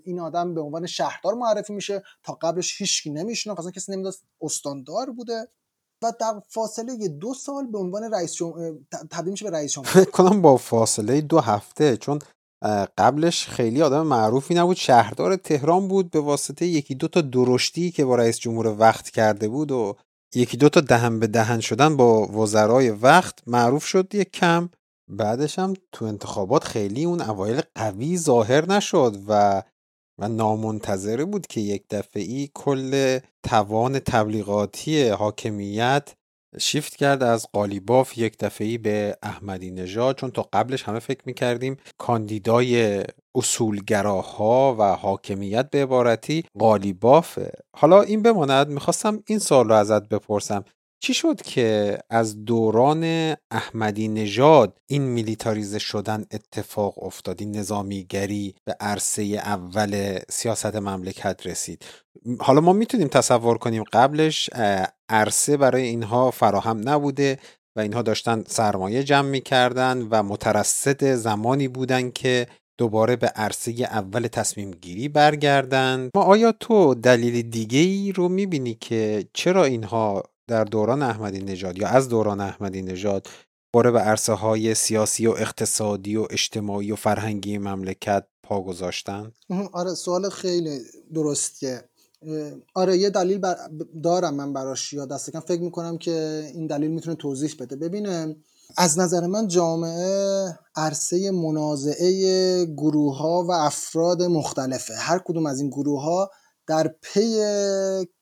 این, 0.04 0.20
آدم 0.20 0.54
به 0.54 0.62
عنوان 0.62 0.86
شهردار 0.86 1.34
معرفی 1.34 1.74
میشه. 1.74 2.04
تا 2.24 2.34
قبلش 2.34 2.82
هیچکی 2.82 3.10
نمیشناخت 3.10 3.60
اصلا 3.60 3.72
کسی 3.72 3.92
نمی‌دونست 3.92 4.24
استاندار 4.42 5.12
بوده. 5.12 5.48
و 6.04 6.14
در 6.20 6.42
فاصله 6.48 7.08
دو 7.08 7.34
سال 7.34 7.68
به 7.68 7.78
عنوان 7.78 8.04
رئیس 8.04 8.34
جمهور 8.34 8.78
تبدیل 9.12 9.32
میشه 9.32 9.46
به 9.46 9.52
رئیس 9.52 9.72
جمهور. 9.72 9.90
فکر 9.90 10.12
کنم 10.12 10.42
با 10.42 10.58
فاصله 10.58 11.22
دو 11.22 11.40
هفته 11.40 11.98
چون 11.98 12.20
قبلش 12.98 13.48
خیلی 13.48 13.82
آدم 13.82 14.08
معروفی 14.08 14.54
نبود. 14.54 14.78
شهردار 14.78 15.36
تهران 15.36 15.88
بود 15.88 16.12
به 16.12 16.20
واسطه 16.20 16.66
یکی 16.66 16.96
دو 16.96 17.08
تا 17.08 17.22
درشتی 17.22 17.92
که 17.92 18.06
با 18.06 18.16
رئیس 18.16 18.40
جمهور 18.40 18.68
وقت 18.68 19.10
کرده 19.10 19.48
بود 19.48 19.72
و 19.72 19.96
یکی 20.36 20.58
دو 20.58 20.70
تا 20.70 20.82
دهن 20.82 21.20
به 21.20 21.28
دهن 21.28 21.60
شدن 21.60 21.98
با 21.98 22.28
وزرای 22.28 22.90
وقت 22.90 23.40
معروف 23.48 23.86
شد 23.86 24.16
یک 24.16 24.32
کم. 24.32 24.70
بعدش 25.10 25.60
هم 25.60 25.74
تو 25.92 26.06
انتخابات 26.06 26.64
خیلی 26.64 27.06
اون 27.06 27.22
اوایل 27.22 27.62
قوی 27.76 28.18
ظاهر 28.18 28.72
نشد 28.72 29.18
و 29.28 29.64
و 30.20 30.28
نامنتظره 30.28 31.26
بود 31.26 31.48
که 31.48 31.62
یک 31.62 31.84
دفعی 31.90 32.52
کل 32.54 33.20
توان 33.44 34.00
تبلیغاتی 34.00 35.08
حاکمیت 35.08 36.14
شیفت 36.60 36.96
کرد 36.96 37.24
از 37.24 37.48
قالیباف 37.54 38.18
یک 38.18 38.38
دفعی 38.40 38.78
به 38.78 39.18
احمدی 39.24 39.72
نژاد 39.72 40.18
چون 40.18 40.32
تا 40.32 40.50
قبلش 40.54 40.84
همه 40.84 41.00
فکر 41.00 41.22
می‌کردیم 41.26 41.78
کاندیدای 41.98 43.04
اصولگراها 43.36 44.76
و 44.80 44.84
حاکمیت 44.84 45.70
به 45.70 45.84
عبارتی 45.84 46.46
قالیبافه. 46.60 47.52
حالا 47.76 48.02
این 48.02 48.22
بماند 48.22 48.70
می‌خواستم 48.70 49.24
این 49.28 49.40
سال 49.40 49.68
رو 49.70 49.76
ازت 49.76 50.10
بپرسم. 50.10 50.64
چی 51.00 51.14
شد 51.14 51.42
که 51.42 51.98
از 52.10 52.46
دوران 52.46 53.36
احمدی 53.52 54.08
نژاد 54.08 54.78
این 54.88 55.02
میلیتاریزه 55.02 55.80
شدن 55.80 56.26
اتفاق 56.32 57.04
افتاد 57.04 57.42
این 57.42 57.58
نظامیگری 57.58 58.56
به 58.66 58.76
عرصه 58.80 59.24
اول 59.24 60.20
سیاست 60.30 60.76
مملکت 60.76 61.48
رسید؟ 61.48 61.86
حالا 62.40 62.62
ما 62.62 62.74
می‌تونیم 62.74 63.08
تصور 63.08 63.58
کنیم 63.58 63.84
قبلش 63.94 64.50
عرصه 65.10 65.58
برای 65.58 65.84
اینها 65.84 66.32
فراهم 66.32 66.90
نبوده 66.90 67.40
و 67.76 67.80
اینها 67.80 68.02
داشتن 68.02 68.44
سرمایه 68.48 69.04
جمع 69.04 69.30
می‌کردن 69.30 70.08
و 70.12 70.24
مترصد 70.24 71.14
زمانی 71.14 71.68
بودن 71.68 72.12
که 72.12 72.48
دوباره 72.80 73.16
به 73.16 73.28
عرصه 73.28 73.72
اول 73.72 74.28
تصمیم 74.28 74.72
گیری 74.72 75.10
برگردن. 75.10 76.10
ما 76.16 76.22
آیا 76.24 76.52
تو 76.52 76.96
دلیل 76.96 77.50
دیگه 77.50 77.80
ای 77.80 78.12
رو 78.12 78.30
می‌بینی 78.30 78.74
که 78.74 79.28
چرا 79.34 79.64
اینها 79.64 80.24
در 80.48 80.64
دوران 80.64 81.02
احمدی 81.02 81.40
نژاد 81.40 81.78
یا 81.78 81.88
از 81.88 82.10
دوران 82.10 82.42
احمدی 82.42 82.82
نژاد 82.82 83.28
باره 83.74 83.92
به 83.92 84.00
عرصه 84.00 84.34
های 84.34 84.76
سیاسی 84.76 85.28
و 85.28 85.32
اقتصادی 85.32 86.16
و 86.16 86.28
اجتماعی 86.30 86.92
و 86.92 86.96
فرهنگی 86.96 87.58
مملکت 87.58 88.24
پا 88.44 88.62
گذاشتن؟ 88.62 89.32
آره 89.74 89.94
سوال 89.94 90.30
خیلی 90.30 90.80
درستیه. 91.14 91.90
آره 92.74 92.98
یه 92.98 93.10
دلیل 93.10 93.42
دارم 94.04 94.34
من 94.34 94.54
براش 94.54 94.94
یا 94.94 95.06
دست 95.06 95.32
کم 95.32 95.40
فکر 95.40 95.62
می‌کنم 95.62 95.98
که 95.98 96.48
این 96.54 96.68
دلیل 96.68 96.92
می‌تونه 96.92 97.16
توضیح 97.16 97.56
بده. 97.60 97.76
ببینه 97.76 98.36
از 98.78 99.00
نظر 99.00 99.28
من 99.28 99.48
جامعه 99.48 100.60
عرصه 100.76 101.32
منازعه 101.32 102.66
گروه 102.66 103.18
ها 103.18 103.44
و 103.44 103.52
افراد 103.52 104.24
مختلفه. 104.24 104.94
هر 104.94 105.20
کدوم 105.20 105.46
از 105.46 105.60
این 105.60 105.70
گروه 105.70 106.04
ها 106.04 106.32
در 106.68 106.96
پی 107.02 107.40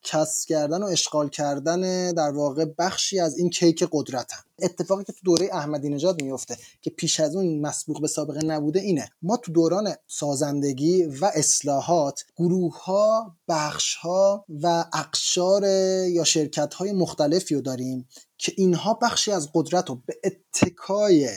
کسب 0.02 0.48
کردن 0.48 0.82
و 0.82 0.86
اشغال 0.86 1.28
کردن 1.28 2.12
در 2.12 2.30
واقع 2.30 2.64
بخشی 2.78 3.20
از 3.20 3.38
این 3.38 3.50
کیک 3.50 3.88
قدرتن 3.92 4.36
اتفاقی 4.62 5.04
که 5.04 5.12
تو 5.12 5.18
دوره 5.24 5.48
احمدی 5.52 5.88
نژاد 5.88 6.22
میفته 6.22 6.56
که 6.82 6.90
پیش 6.90 7.20
از 7.20 7.36
اون 7.36 7.60
مسبوق 7.60 8.00
به 8.00 8.08
سابقه 8.08 8.46
نبوده 8.46 8.80
اینه. 8.80 9.08
ما 9.22 9.36
تو 9.36 9.52
دوران 9.52 9.94
سازندگی 10.06 11.04
و 11.04 11.30
اصلاحات 11.34 12.24
گروه 12.36 12.84
ها 12.84 13.36
بخش 13.48 13.94
ها 13.94 14.44
و 14.62 14.84
اقشار 14.92 15.64
یا 16.08 16.24
شرکت 16.24 16.74
های 16.74 16.92
مختلفی 16.92 17.54
رو 17.54 17.60
داریم 17.60 18.08
که 18.38 18.52
اینها 18.56 18.94
بخشی 18.94 19.32
از 19.32 19.50
قدرت 19.54 19.88
رو 19.88 20.02
به 20.06 20.20
اتکای 20.24 21.28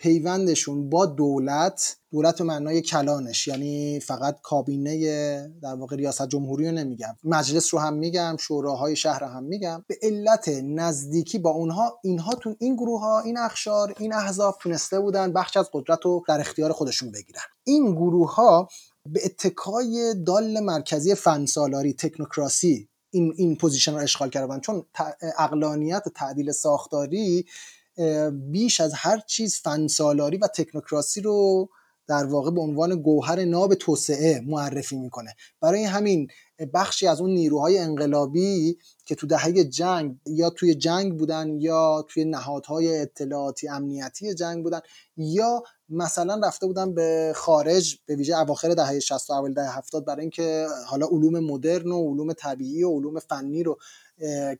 پیوندشون 0.00 0.90
با 0.90 1.06
دولت 1.06 1.96
دولت 2.12 2.38
به 2.38 2.44
معنای 2.44 2.82
کلانش 2.82 3.48
یعنی 3.48 4.00
فقط 4.00 4.40
کابینه 4.42 5.48
در 5.62 5.74
واقع 5.74 5.96
ریاست 5.96 6.28
جمهوری 6.28 6.66
رو 6.66 6.72
نمیگم. 6.72 7.16
مجلس 7.24 7.74
رو 7.74 7.80
هم 7.80 7.94
میگم 7.94 8.36
شوراهای 8.40 8.96
شهر 8.96 9.24
هم 9.24 9.44
میگم. 9.44 9.84
به 9.86 9.98
علت 10.02 10.48
نزدیکی 10.64 11.38
با 11.38 11.50
اونها 11.50 11.98
اینها 12.04 12.34
تو 12.34 12.54
این 12.58 12.76
گروه 12.76 13.00
ها 13.00 13.20
این 13.20 13.38
اخشار 13.38 13.94
این 13.98 14.12
احزاب 14.12 14.58
تونسته 14.60 15.00
بودن 15.00 15.32
بخش 15.32 15.56
از 15.56 15.70
قدرت 15.72 15.98
رو 16.04 16.24
در 16.28 16.40
اختیار 16.40 16.72
خودشون 16.72 17.12
بگیرن. 17.12 17.42
این 17.64 17.94
گروه 17.94 18.34
ها 18.34 18.68
به 19.06 19.20
اتکای 19.24 20.14
دال 20.26 20.60
مرکزی 20.60 21.14
فن‌سالاری 21.14 21.92
تکنوکراسی 21.94 22.88
این 23.10 23.34
این 23.36 23.56
position 23.56 23.92
رو 23.92 23.98
اشغال 23.98 24.30
کردن. 24.30 24.60
چون 24.60 24.86
عقلانیت 25.38 26.02
تعدیل 26.14 26.52
ساختاری 26.52 27.44
بیش 28.50 28.80
از 28.80 28.92
هر 28.94 29.20
چیز 29.20 29.56
فن‌سالاری 29.56 30.36
و 30.36 30.46
تکنوکراسی 30.46 31.20
رو 31.20 31.68
در 32.10 32.24
واقع 32.24 32.50
به 32.50 32.60
عنوان 32.60 33.02
گوهر 33.02 33.44
ناب 33.44 33.74
توسعه 33.74 34.40
معرفی 34.46 34.96
می‌کنه. 34.96 35.34
برای 35.60 35.84
همین 35.84 36.28
بخشی 36.74 37.06
از 37.06 37.20
اون 37.20 37.30
نیروهای 37.30 37.78
انقلابی 37.78 38.78
که 39.04 39.14
تو 39.14 39.26
دهه 39.26 39.64
جنگ 39.64 40.16
یا 40.26 40.50
توی 40.50 40.74
جنگ 40.74 41.18
بودن 41.18 41.60
یا 41.60 42.06
توی 42.08 42.24
نهادهای 42.24 43.00
اطلاعاتی 43.00 43.68
امنیتی 43.68 44.34
جنگ 44.34 44.62
بودن 44.62 44.80
یا 45.16 45.62
مثلا 45.88 46.40
رفته 46.44 46.66
بودن 46.66 46.94
به 46.94 47.32
خارج 47.36 47.98
به 48.06 48.16
ویژه 48.16 48.38
اواخر 48.38 48.74
دهه 48.74 49.00
60 49.00 49.30
و 49.30 49.32
اول 49.32 49.54
دهه 49.54 49.78
70 49.78 50.04
برای 50.04 50.20
اینکه 50.20 50.66
حالا 50.86 51.06
علوم 51.06 51.38
مدرن 51.38 51.92
و 51.92 52.10
علوم 52.10 52.32
طبیعی 52.32 52.82
و 52.82 52.90
علوم 52.90 53.18
فنی 53.18 53.62
رو 53.62 53.78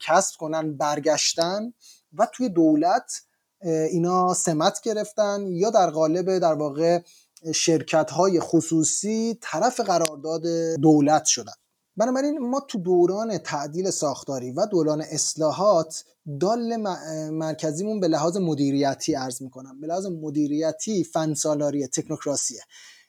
کسب 0.01 0.36
کنن 0.38 0.76
برگشتن 0.76 1.72
و 2.12 2.28
توی 2.32 2.49
دولت 2.49 3.22
اینا 3.62 4.34
سمت 4.34 4.80
گرفتن 4.80 5.46
یا 5.52 5.70
در 5.70 5.90
قالب 5.90 6.38
در 6.38 6.54
واقع 6.54 7.00
شرکت 7.54 8.11
های 8.11 8.40
خصوصی 8.40 9.38
طرف 9.40 9.80
قرارداد 9.80 10.42
دولت 10.82 11.24
شدن. 11.24 11.52
بنابراین 11.96 12.38
ما 12.38 12.61
تو 12.61 12.78
دوران 12.78 13.38
تعدیل 13.38 13.90
ساختاری 13.90 14.50
و 14.50 14.66
دوران 14.66 15.00
اصلاحات 15.00 16.04
دال 16.40 16.76
مرکزیمون 17.30 18.00
به 18.00 18.08
لحاظ 18.08 18.36
مدیریتی 18.36 19.16
ارز 19.16 19.42
می‌کنم. 19.42 19.80
به 19.80 19.86
لحاظ 19.86 20.06
مدیریتی 20.06 21.04
فنسالاری 21.04 21.86
تکنوکراسیه. 21.86 22.61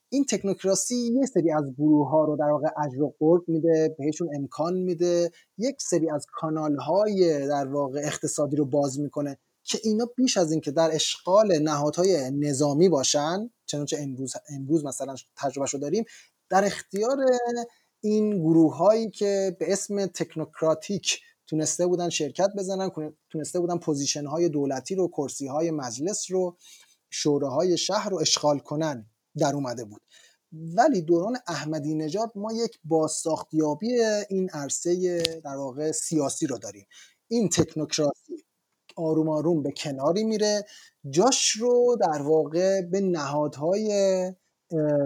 این 0.10 0.26
تکنوکراسی 0.26 0.96
یه 0.96 1.26
سری 1.26 1.52
از 1.52 1.64
گروه 1.78 2.10
ها 2.10 2.26
رو 2.26 2.38
در 2.38 2.50
واقع 2.52 2.68
اجر 2.86 3.02
و 3.02 3.16
قرب 3.20 3.44
میده 3.48 3.96
بهشون 4.00 4.30
امکان 4.36 4.74
میده 4.74 5.32
یک 5.58 5.76
سری 5.82 6.10
از 6.10 6.26
کانال 6.34 6.78
های 6.78 7.48
در 7.48 7.68
واقع 7.68 8.02
اقتصادی 8.04 8.56
رو 8.56 8.66
باز 8.66 9.00
می‌کنه. 9.00 9.38
که 9.72 9.80
اینا 9.84 10.06
بیش 10.16 10.38
از 10.38 10.52
اینکه 10.52 10.72
در 10.72 10.96
اشغال 10.96 11.60
نهادهای 11.60 12.32
نظامی 12.32 12.90
باشن 12.90 13.50
چنانچه 13.66 13.98
امروز 14.00 14.34
امروز 14.50 14.86
مثلا 14.86 15.16
تجربه 15.38 15.78
داریم 15.78 16.06
در 16.50 16.66
اختیار 16.66 17.18
این 18.02 18.40
گروه 18.40 18.78
هایی 18.78 19.10
که 19.10 19.58
به 19.60 19.74
اسم 19.74 20.06
تکنوکراتیک 20.06 21.22
تونسته 21.48 21.88
بودن 21.88 22.10
شرکت 22.10 22.50
بزنن 22.58 22.92
تونسته 23.30 23.60
بودن 23.60 23.78
position 23.78 24.26
های 24.26 24.50
دولتی 24.50 24.96
رو 24.96 25.08
کرسی 25.08 25.48
های 25.48 25.72
مجلس 25.72 26.32
رو 26.32 26.58
شوراهای 27.10 27.78
شهر 27.78 28.10
رو 28.10 28.18
اشغال 28.18 28.60
کنن 28.60 29.10
در 29.38 29.56
اومده 29.56 29.86
بود. 29.86 30.02
ولی 30.52 31.02
دوران 31.02 31.38
احمدی 31.48 31.94
نژاد 31.94 32.32
ما 32.36 32.54
یک 32.54 32.80
بازساخت‌یابی 32.84 34.02
این 34.30 34.50
عرصه 34.50 35.22
در 35.44 35.56
واقع 35.56 35.92
سیاسی 35.92 36.48
رو 36.48 36.58
داریم. 36.58 36.88
این 37.28 37.50
تکنوکراسی 37.50 38.44
آروم 38.96 39.30
آروم 39.30 39.64
به 39.64 39.72
کناری 39.72 40.24
میره. 40.24 40.66
جاش 41.10 41.52
رو 41.52 41.98
در 42.02 42.22
واقع 42.22 42.82
به 42.82 43.02
نهادهای 43.02 44.32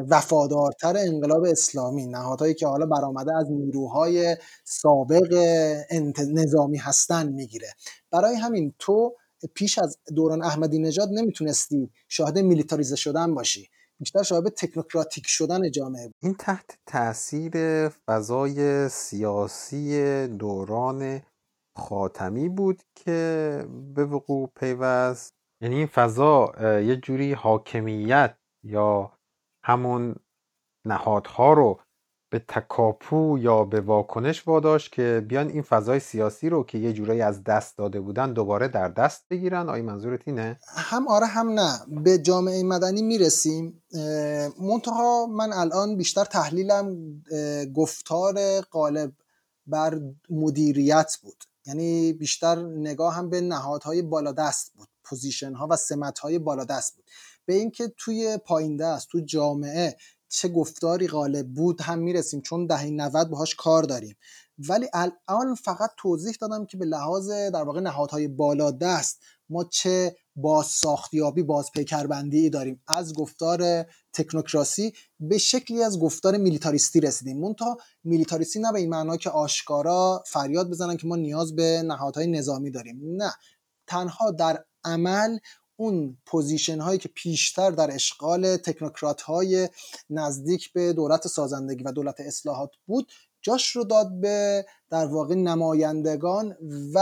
وفادارتر 0.10 0.98
انقلاب 0.98 1.44
اسلامی 1.44 2.08
نهادهایی 2.08 2.54
که 2.54 2.68
حالا 2.68 2.86
برآمده 2.86 3.38
از 3.38 3.52
نیروهای 3.52 4.38
سابق 4.64 5.34
نظامی 6.34 6.78
هستن 6.78 7.28
می‌گیره. 7.28 7.68
برای 8.12 8.36
همین 8.36 8.74
تو 8.80 9.16
پیش 9.54 9.80
از 9.80 9.98
دوران 10.16 10.44
احمدی 10.44 10.80
نژاد 10.80 11.10
نمی‌تونستی 11.12 11.92
شاهد 12.08 12.38
میلیتاریزه 12.40 12.96
شدن 12.96 13.36
باشی. 13.36 13.70
بیشتر 14.00 14.24
شاهد 14.24 14.48
تکنوکراتیک 14.48 15.24
شدن 15.28 15.72
جامعه 15.72 16.06
بود 16.06 16.16
این 16.24 16.36
تحت 16.40 16.66
تاثیر 16.86 17.88
فضای 17.90 18.90
سیاسی 18.90 20.28
دوران 20.28 21.22
خاتمی 21.78 22.50
بود 22.50 22.82
که 22.96 23.68
به 23.96 24.06
وقوع 24.06 24.50
پیوست. 24.56 25.34
یعنی 25.62 25.76
این 25.76 25.88
فضا 25.88 26.54
یه 26.62 26.96
جوری 26.96 27.34
حاکمیت 27.34 28.36
یا 28.64 29.12
همون 29.64 30.16
نهادها 30.86 31.54
رو 31.54 31.80
به 32.32 32.40
تکاپو 32.40 33.38
یا 33.40 33.64
به 33.64 33.82
واکنش 33.82 34.48
واداشت 34.48 34.92
که 34.92 35.26
بیان 35.28 35.50
این 35.50 35.62
فضای 35.62 36.00
سیاسی 36.00 36.50
رو 36.50 36.64
که 36.64 36.78
یه 36.78 36.94
جورایی 36.94 37.22
از 37.22 37.44
دست 37.44 37.78
داده 37.78 38.02
بودن 38.02 38.34
دوباره 38.34 38.68
در 38.68 38.90
دست 38.90 39.26
بگیرن. 39.30 39.70
آیا 39.70 39.84
منظورت 39.84 40.22
اینه؟ 40.26 40.60
هم 40.76 41.08
آره 41.08 41.26
هم 41.26 41.50
نه. 41.50 41.80
به 42.04 42.18
جامعه 42.18 42.64
مدنی 42.64 43.02
می‌رسیم. 43.02 43.84
منتها 44.62 45.26
من 45.26 45.54
الان 45.54 45.98
بیشتر 45.98 46.26
تحلیلم 46.26 46.96
گفتار 47.76 48.62
غالب 48.62 49.12
بر 49.68 50.00
مدیریت 50.30 51.18
بود. 51.24 51.44
یعنی 51.66 52.14
بیشتر 52.14 52.56
نگاه 52.62 53.16
هم 53.16 53.30
به 53.30 53.42
نهادهای 53.42 54.02
بالادست 54.02 54.74
بود 54.74 54.90
position 55.04 55.54
ها 55.54 55.68
و 55.70 55.76
سمت 55.76 56.20
های 56.20 56.40
بالادست 56.40 56.96
بود. 56.96 57.06
به 57.46 57.54
اینکه 57.54 57.94
توی 57.98 58.38
پایین 58.46 58.78
دست 58.78 59.08
تو 59.08 59.20
جامعه 59.20 59.98
چه 60.30 60.48
گفتاری 60.48 61.08
غالب 61.08 61.48
بود 61.48 61.82
هم 61.82 62.00
می‌رسیم 62.00 62.42
چون 62.42 62.66
دهه 62.66 62.86
90 62.86 63.30
باهاش 63.30 63.56
کار 63.56 63.84
داریم. 63.84 64.18
ولی 64.70 64.88
الان 64.94 65.56
فقط 65.56 65.92
توضیح 65.98 66.36
دادم 66.42 66.66
که 66.66 66.78
به 66.78 66.86
لحاظ 66.86 67.30
در 67.30 67.64
واقع 67.64 67.80
نهادهای 67.80 68.28
بالا 68.28 68.72
دست 68.72 69.22
ما 69.50 69.64
چه 69.64 70.16
باز 70.36 70.66
ساختیابی 70.66 71.44
باز 71.44 71.72
پیکربندی 71.72 72.50
داریم. 72.50 72.82
از 72.88 73.14
گفتار 73.14 73.86
تکنوکراسی 74.14 74.94
به 75.20 75.38
شکلی 75.38 75.84
از 75.84 76.00
گفتار 76.00 76.38
میلیتاریستی 76.38 77.00
رسیدیم. 77.00 77.40
منتها 77.40 77.78
میلیتاریستی 78.04 78.60
نه 78.60 78.72
به 78.72 78.80
این 78.80 78.90
معنا 78.90 79.18
که 79.18 79.30
آشکارا 79.30 80.24
فریاد 80.28 80.70
بزنن 80.70 80.98
که 80.98 81.08
ما 81.08 81.16
نیاز 81.16 81.56
به 81.56 81.84
نهادهای 81.86 82.28
نظامی 82.28 82.72
داریم. 82.72 83.02
نه. 83.04 83.32
تنها 83.88 84.32
در 84.32 84.66
عمل 84.84 85.38
اون 85.78 86.18
پوزیشن 86.26 86.80
هایی 86.80 87.00
که 87.00 87.10
پیشتر 87.10 87.72
در 87.72 87.94
اشغال 87.94 88.58
تکنوکرات 88.58 89.22
های 89.22 89.70
نزدیک 90.10 90.74
به 90.74 90.94
دولت 90.94 91.28
سازندگی 91.28 91.84
و 91.84 91.92
دولت 91.92 92.20
اصلاحات 92.20 92.70
بود 92.86 93.12
جاش 93.42 93.76
رو 93.76 93.84
داد 93.84 94.20
به 94.22 94.66
در 94.90 95.06
واقع 95.06 95.36
نمایندگان 95.36 96.58
و 96.94 97.00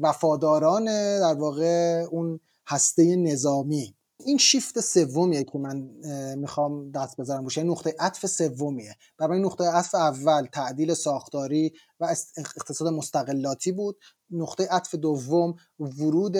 وفاداران 0.00 0.84
در 1.20 1.34
واقع 1.34 2.04
اون 2.10 2.40
هسته 2.66 3.16
نظامی. 3.16 3.94
این 4.26 4.38
شیفت 4.38 4.80
سومیه 4.80 5.44
که 5.44 5.58
من 5.58 5.90
می‌خوام 6.38 6.90
دست 6.90 7.16
بذارم 7.16 7.44
روش. 7.44 7.56
یعنی 7.56 7.70
نقطه 7.70 7.94
عطف 7.98 8.26
سومیه. 8.26 8.96
برای 9.18 9.40
نقطه 9.40 9.64
عطف 9.64 9.94
اول 9.94 10.46
تعدیل 10.52 10.94
ساختاری 10.94 11.72
و 12.00 12.14
اقتصاد 12.36 12.88
مستقلاتی 12.88 13.72
بود. 13.72 13.98
نقطه 14.30 14.66
عطف 14.70 14.94
دوم 14.94 15.54
ورود 15.78 16.36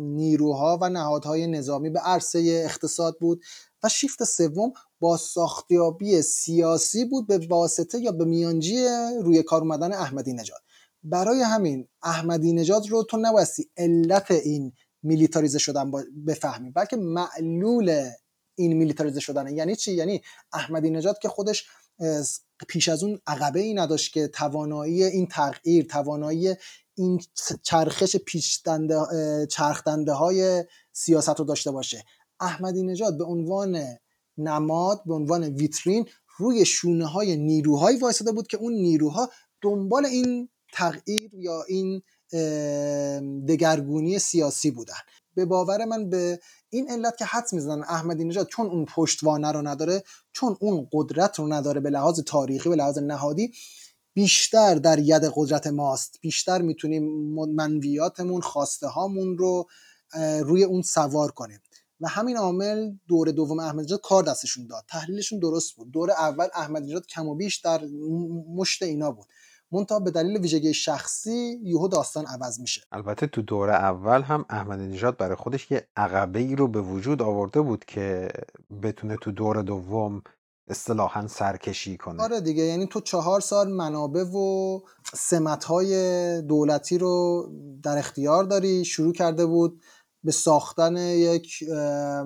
نیروها 0.00 0.78
و 0.82 0.88
نهادهای 0.88 1.46
نظامی 1.46 1.90
به 1.90 2.00
عرصه 2.00 2.62
اقتصاد 2.64 3.16
بود. 3.20 3.42
و 3.82 3.88
شیفت 3.88 4.24
سوم 4.24 4.72
با 5.00 5.16
ساختیابی 5.16 6.22
سیاسی 6.22 7.04
بود 7.04 7.26
به 7.26 7.46
واسطه 7.50 8.00
یا 8.00 8.12
به 8.12 8.24
میانجی 8.24 8.86
روی 9.22 9.42
کار 9.42 9.60
اومدن 9.60 9.92
احمدی 9.92 10.32
نژاد. 10.32 10.60
برای 11.04 11.40
همین 11.40 11.88
احمدی 12.02 12.52
نژاد 12.52 12.88
رو 12.88 13.02
تو 13.02 13.16
نبایستی 13.16 13.70
علت 13.76 14.30
این 14.30 14.72
میلیتاریزه 15.02 15.58
شدن 15.58 15.90
بفهمیم. 16.26 16.72
بلکه 16.72 16.96
معلول 16.96 18.10
این 18.54 18.72
میلیتاریزه 18.72 19.20
شدن 19.20 19.56
یعنی 19.56 19.76
چی؟ 19.76 19.92
یعنی 19.92 20.22
احمدی 20.52 20.90
نژاد 20.90 21.18
که 21.18 21.28
خودش 21.28 21.66
پیش 22.68 22.88
از 22.88 23.04
اون 23.04 23.20
عقبه 23.26 23.60
ای 23.60 23.74
نداشت 23.74 24.12
که 24.12 24.28
توانایی 24.28 25.04
این 25.04 25.26
تغییر 25.26 25.84
توانایی 25.84 26.54
این 26.94 27.20
چرخش 27.62 28.16
پیچدنده 28.16 28.96
چرخدنده 29.50 30.12
های 30.12 30.64
سیاست 30.92 31.38
رو 31.38 31.44
داشته 31.44 31.70
باشه. 31.70 32.04
احمدی 32.40 32.82
نژاد 32.82 33.18
به 33.18 33.24
عنوان 33.24 33.82
نماد 34.38 35.02
به 35.06 35.14
عنوان 35.14 35.44
ویترین 35.44 36.08
روی 36.38 36.64
شونه 36.64 37.06
های 37.06 37.36
نیروهایی 37.36 37.98
وایساده 37.98 38.32
بود 38.32 38.46
که 38.46 38.56
اون 38.56 38.72
نیروها 38.72 39.30
دنبال 39.60 40.06
این 40.06 40.48
تغییر 40.72 41.30
یا 41.34 41.62
این 41.68 42.02
دگرگونی 43.48 44.18
سیاسی 44.18 44.70
بودن. 44.70 44.94
به 45.34 45.44
باور 45.44 45.84
من 45.84 46.10
به 46.10 46.40
این 46.70 46.90
علت 46.90 47.16
که 47.16 47.24
حد 47.24 47.44
می‌زنن 47.52 47.82
احمدی 47.82 48.24
نژاد 48.24 48.46
چون 48.46 48.66
اون 48.66 48.84
پشتوانه 48.84 49.52
رو 49.52 49.62
نداره 49.62 50.02
چون 50.32 50.56
اون 50.60 50.88
قدرت 50.92 51.38
رو 51.38 51.52
نداره 51.52 51.80
به 51.80 51.90
لحاظ 51.90 52.20
تاریخی 52.20 52.68
به 52.68 52.76
لحاظ 52.76 52.98
نهادی 52.98 53.52
بیشتر 54.14 54.74
در 54.74 54.98
ید 54.98 55.32
قدرت 55.34 55.66
ماست. 55.66 56.18
بیشتر 56.20 56.62
می‌تونیم 56.62 57.04
منویاتمون 57.54 58.40
خواسته 58.40 58.86
هامون 58.86 59.38
رو 59.38 59.66
روی 60.40 60.64
اون 60.64 60.82
سوار 60.82 61.30
کنیم. 61.30 61.60
و 62.00 62.08
همین 62.08 62.36
عامل 62.36 62.90
دور 63.08 63.30
دوم 63.30 63.58
احمدی 63.58 63.84
نژاد 63.84 64.00
کار 64.00 64.22
دستشون 64.22 64.66
داد. 64.66 64.84
تحلیلشون 64.88 65.38
درست 65.38 65.76
بود. 65.76 65.90
دور 65.90 66.10
اول 66.10 66.48
احمدی 66.54 66.86
نژاد 66.86 67.06
کم 67.06 67.28
و 67.28 67.34
بیش 67.34 67.56
در 67.60 67.80
مشت 68.54 68.82
اینا 68.82 69.10
بود. 69.10 69.26
منتها 69.72 69.98
به 69.98 70.10
دلیل 70.10 70.36
ویژگی 70.36 70.74
شخصی 70.74 71.58
یهو 71.62 71.88
داستان 71.88 72.26
عوض 72.26 72.60
میشه. 72.60 72.82
البته 72.92 73.26
تو 73.26 73.42
دور 73.42 73.70
اول 73.70 74.22
هم 74.22 74.44
احمد 74.50 74.80
نژاد 74.80 75.16
برای 75.16 75.36
خودش 75.36 75.70
یه 75.70 75.88
عقبه 75.96 76.38
ای 76.38 76.56
رو 76.56 76.68
به 76.68 76.80
وجود 76.80 77.22
آورده 77.22 77.60
بود 77.60 77.84
که 77.84 78.28
بتونه 78.82 79.16
تو 79.16 79.32
دور 79.32 79.62
دوم 79.62 80.22
اصطلاحا 80.68 81.26
سرکشی 81.28 81.96
کنه. 81.96 82.22
آره 82.22 82.40
دیگه 82.40 82.62
یعنی 82.62 82.86
تو 82.86 83.00
چهار 83.00 83.40
سال 83.40 83.72
منابع 83.72 84.22
و 84.22 84.78
سمت 85.14 85.64
های 85.64 86.42
دولتی 86.42 86.98
رو 86.98 87.46
در 87.82 87.98
اختیار 87.98 88.44
داری. 88.44 88.84
شروع 88.84 89.12
کرده 89.12 89.46
بود 89.46 89.82
به 90.24 90.32
ساختن 90.32 90.96
یک 90.96 91.64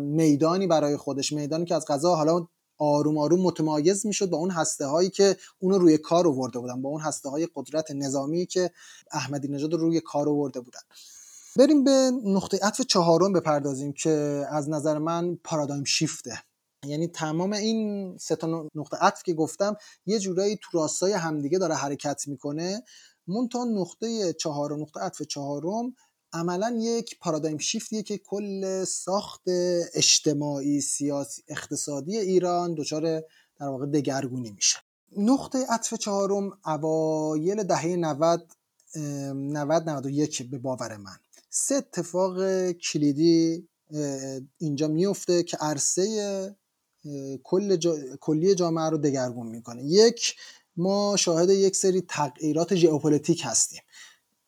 میدانی 0.01 0.67
برای 0.67 0.97
خودش. 0.97 1.33
میدانی 1.33 1.65
که 1.65 1.75
از 1.75 1.87
غذا 1.87 2.15
حالا 2.15 2.47
آروم 2.79 3.19
آروم 3.19 3.41
متمایز 3.41 4.07
می‌شد 4.07 4.31
با 4.31 4.39
اون 4.39 4.51
هسته 4.51 4.87
هایی 4.87 5.11
که 5.11 5.37
اونو 5.59 5.79
روی 5.79 5.99
کار 5.99 6.29
آورده 6.29 6.59
بودن 6.59 6.83
با 6.83 6.89
اون 6.89 7.01
هسته 7.01 7.29
های 7.29 7.49
قدرت 7.55 7.91
نظامی 7.91 8.47
که 8.47 8.71
احمدی 9.13 9.49
نژاد 9.49 9.73
رو 9.73 9.79
روی 9.79 10.01
کار 10.01 10.29
آورده 10.29 10.61
بودن. 10.61 10.81
بریم 11.57 11.85
به 11.85 12.11
نقطه 12.25 12.59
عطف 12.63 12.81
چهارم 12.81 13.33
بپردازیم 13.33 13.93
که 13.93 14.47
از 14.51 14.69
نظر 14.71 14.99
من 14.99 15.39
پارادایم 15.45 15.85
شیفته 15.85 16.39
یعنی 16.87 17.09
تمام 17.09 17.53
این 17.53 18.17
سه 18.19 18.37
تا 18.37 18.69
نقطه 18.75 18.97
عطف 18.97 19.23
که 19.23 19.35
گفتم 19.35 19.77
یه 20.07 20.19
جورایی 20.19 20.59
تو 20.63 20.79
راستای 20.79 21.13
همدیگه 21.13 21.59
داره 21.59 21.75
حرکت 21.75 22.29
می‌کنه. 22.29 22.83
مونتا 23.27 23.65
نقطه 23.65 24.33
چهارم 24.33 24.83
نقطه 24.83 25.01
عطف 25.01 25.23
چهارم 25.23 25.95
عملا 26.33 26.79
یک 26.81 27.19
پارادایم 27.19 27.59
شیفتیه 27.59 28.03
که 28.03 28.19
کل 28.19 28.85
ساخت 28.85 29.43
اجتماعی 29.95 30.81
سیاسی 30.81 31.43
اقتصادی 31.49 32.19
ایران 32.19 32.75
دچار 32.75 33.21
در 33.61 33.67
واقع 33.67 33.87
دگرگونی 33.87 34.51
میشه. 34.51 34.77
نقطه 35.17 35.67
عطف 35.69 35.95
چهارم 35.95 36.59
اوایل 36.67 37.63
دهه 37.63 37.87
90 37.87 38.53
90 38.97 39.89
91 39.91 40.51
به 40.51 40.59
باور 40.59 40.97
من. 40.97 41.17
سه 41.51 41.75
اتفاق 41.75 42.71
کلیدی 42.73 43.69
اینجا 44.59 44.89
میفته 44.89 45.43
که 45.43 45.57
عرصه 45.57 46.57
کل 47.43 47.77
کلی 48.21 48.55
جامعه 48.55 48.91
رو 48.91 48.99
دگرگون 48.99 49.47
می‌کنه. 49.47 49.85
یک 49.85 50.37
ما 50.77 51.17
شاهد 51.17 51.51
یک 51.51 51.77
سری 51.77 52.01
تغییرات 52.01 52.75
ژئوپلیتیک 52.75 53.43
هستیم. 53.45 53.81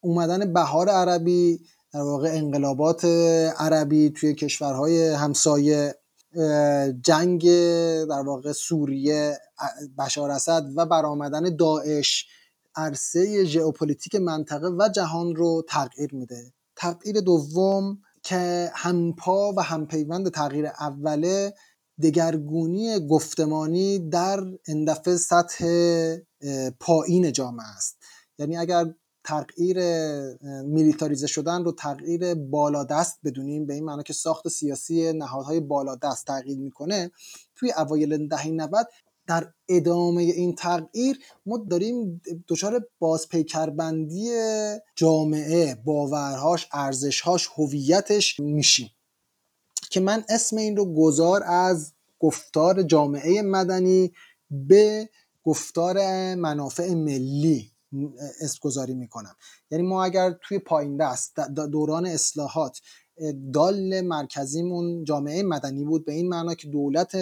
اومدن 0.01 0.53
بهار 0.53 0.89
عربی 0.89 1.61
در 1.93 2.01
واقع 2.01 2.29
انقلابات 2.33 3.05
عربی 3.59 4.11
توی 4.11 4.35
کشورهای 4.35 5.09
همسایه 5.09 5.95
جنگ 7.03 7.43
در 8.09 8.23
واقع 8.27 8.53
سوریه 8.53 9.39
بشار 9.99 10.31
اسد 10.31 10.65
و 10.77 10.87
برآمدن 10.87 11.57
داعش 11.57 12.27
عرصه 12.77 13.45
ژئوپلیتیک 13.45 14.15
منطقه 14.15 14.69
و 14.69 14.89
جهان 14.95 15.37
رو 15.37 15.65
تغییر 15.69 16.15
میده. 16.15 16.53
تغییر 16.77 17.21
دوم 17.21 17.99
که 18.23 18.71
همپا 18.75 19.53
و 19.53 19.63
همپیوند 19.63 20.29
تغییر 20.29 20.67
اوله 20.67 21.55
دگرگونی 22.03 23.07
گفتمانی 23.09 24.11
در 24.11 24.41
اندفعه 24.69 25.17
سطح 25.17 25.67
پایین 26.81 27.33
جامعه 27.33 27.67
است. 27.77 27.97
یعنی 28.39 28.57
اگر 28.57 28.95
تغییر 29.29 29.79
میلیتاریزه 30.63 31.27
شدن 31.27 31.65
رو 31.65 31.73
تغییر 31.73 32.35
بالادست 32.35 33.19
بدونیم. 33.25 33.67
به 33.67 33.75
این 33.75 33.85
معنی 33.85 34.03
که 34.03 34.13
ساخت 34.13 34.49
سیاسی 34.49 35.13
نهادهای 35.13 35.61
بالادست 35.61 36.27
تغییر 36.27 36.59
می‌کنه. 36.59 37.11
توی 37.57 37.73
اوایل 37.77 38.29
دهه 38.29 38.49
90 38.49 38.87
در 39.27 39.53
ادامه 39.69 40.23
این 40.23 40.55
تغییر 40.55 41.19
ما 41.47 41.59
داریم 41.71 42.21
دچار 42.49 42.87
بازپیکربندی 42.99 44.31
جامعه 44.97 45.75
باورهاش 45.75 46.69
ارزشهاش 46.73 47.49
هویتش 47.57 48.41
میشیم. 48.41 48.91
که 49.91 50.01
من 50.01 50.25
اسم 50.29 50.57
این 50.57 50.77
رو 50.77 50.95
گذار 50.95 51.43
از 51.47 51.93
گفتار 52.19 52.83
جامعه 52.83 53.43
مدنی 53.43 54.13
به 54.51 55.09
گفتار 55.45 55.97
منافع 56.35 56.95
ملی. 56.95 57.71
اسمگذاری 58.41 58.95
می‌کنم. 58.95 59.37
یعنی 59.71 59.85
ما 59.85 60.05
اگر 60.05 60.35
توی 60.43 60.59
پایین 60.59 60.97
دست 60.97 61.41
دوران 61.73 62.07
اصلاحات 62.07 62.81
دال 63.53 64.01
مرکزیمون 64.01 65.05
جامعه 65.05 65.43
مدنی 65.43 65.85
بود 65.85 66.05
به 66.05 66.13
این 66.13 66.29
معنا 66.29 66.55
که 66.55 66.69
دولت 66.69 67.13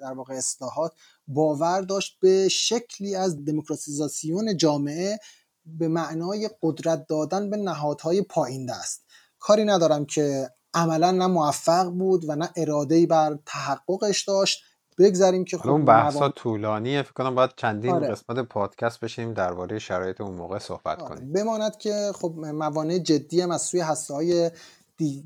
در 0.00 0.12
واقع 0.16 0.34
اصلاحات 0.34 0.92
باور 1.28 1.80
داشت 1.80 2.18
به 2.20 2.48
شکلی 2.48 3.14
از 3.14 3.44
دموکراتیزاسیون 3.44 4.56
جامعه 4.56 5.18
به 5.66 5.88
معنای 5.88 6.50
قدرت 6.62 7.06
دادن 7.08 7.50
به 7.50 7.56
نهادهای 7.56 8.22
پایین 8.22 8.66
دست. 8.66 9.04
کاری 9.38 9.64
ندارم 9.64 10.04
که 10.04 10.50
عملا 10.74 11.10
نه 11.10 11.26
موفق 11.26 11.90
بود 11.90 12.24
و 12.28 12.36
نه 12.36 12.50
اراده 12.56 13.06
بر 13.06 13.38
تحققش 13.46 14.24
داشت. 14.24 14.62
بگذاریم 14.98 15.44
که 15.44 15.58
خب 15.58 15.68
اون 15.68 15.84
بحثا 15.84 16.28
طولانیه. 16.28 17.02
فکر 17.02 17.12
کنم 17.12 17.34
باید 17.34 17.50
چندین 17.56 17.90
آره. 17.90 18.08
قسمت 18.08 18.38
پادکست 18.38 19.00
بشیم 19.00 19.34
درباره 19.34 19.78
شرایط 19.78 20.20
اون 20.20 20.34
موقع 20.34 20.58
صحبت 20.58 21.02
آره. 21.02 21.08
کنیم. 21.08 21.32
بماند 21.32 21.76
که 21.76 22.12
خب 22.14 22.34
موانع 22.38 22.98
جدی 22.98 23.40
هم 23.40 23.50
از 23.50 23.62
سوی 23.62 23.80
هسته 23.80 24.14
های 24.14 24.50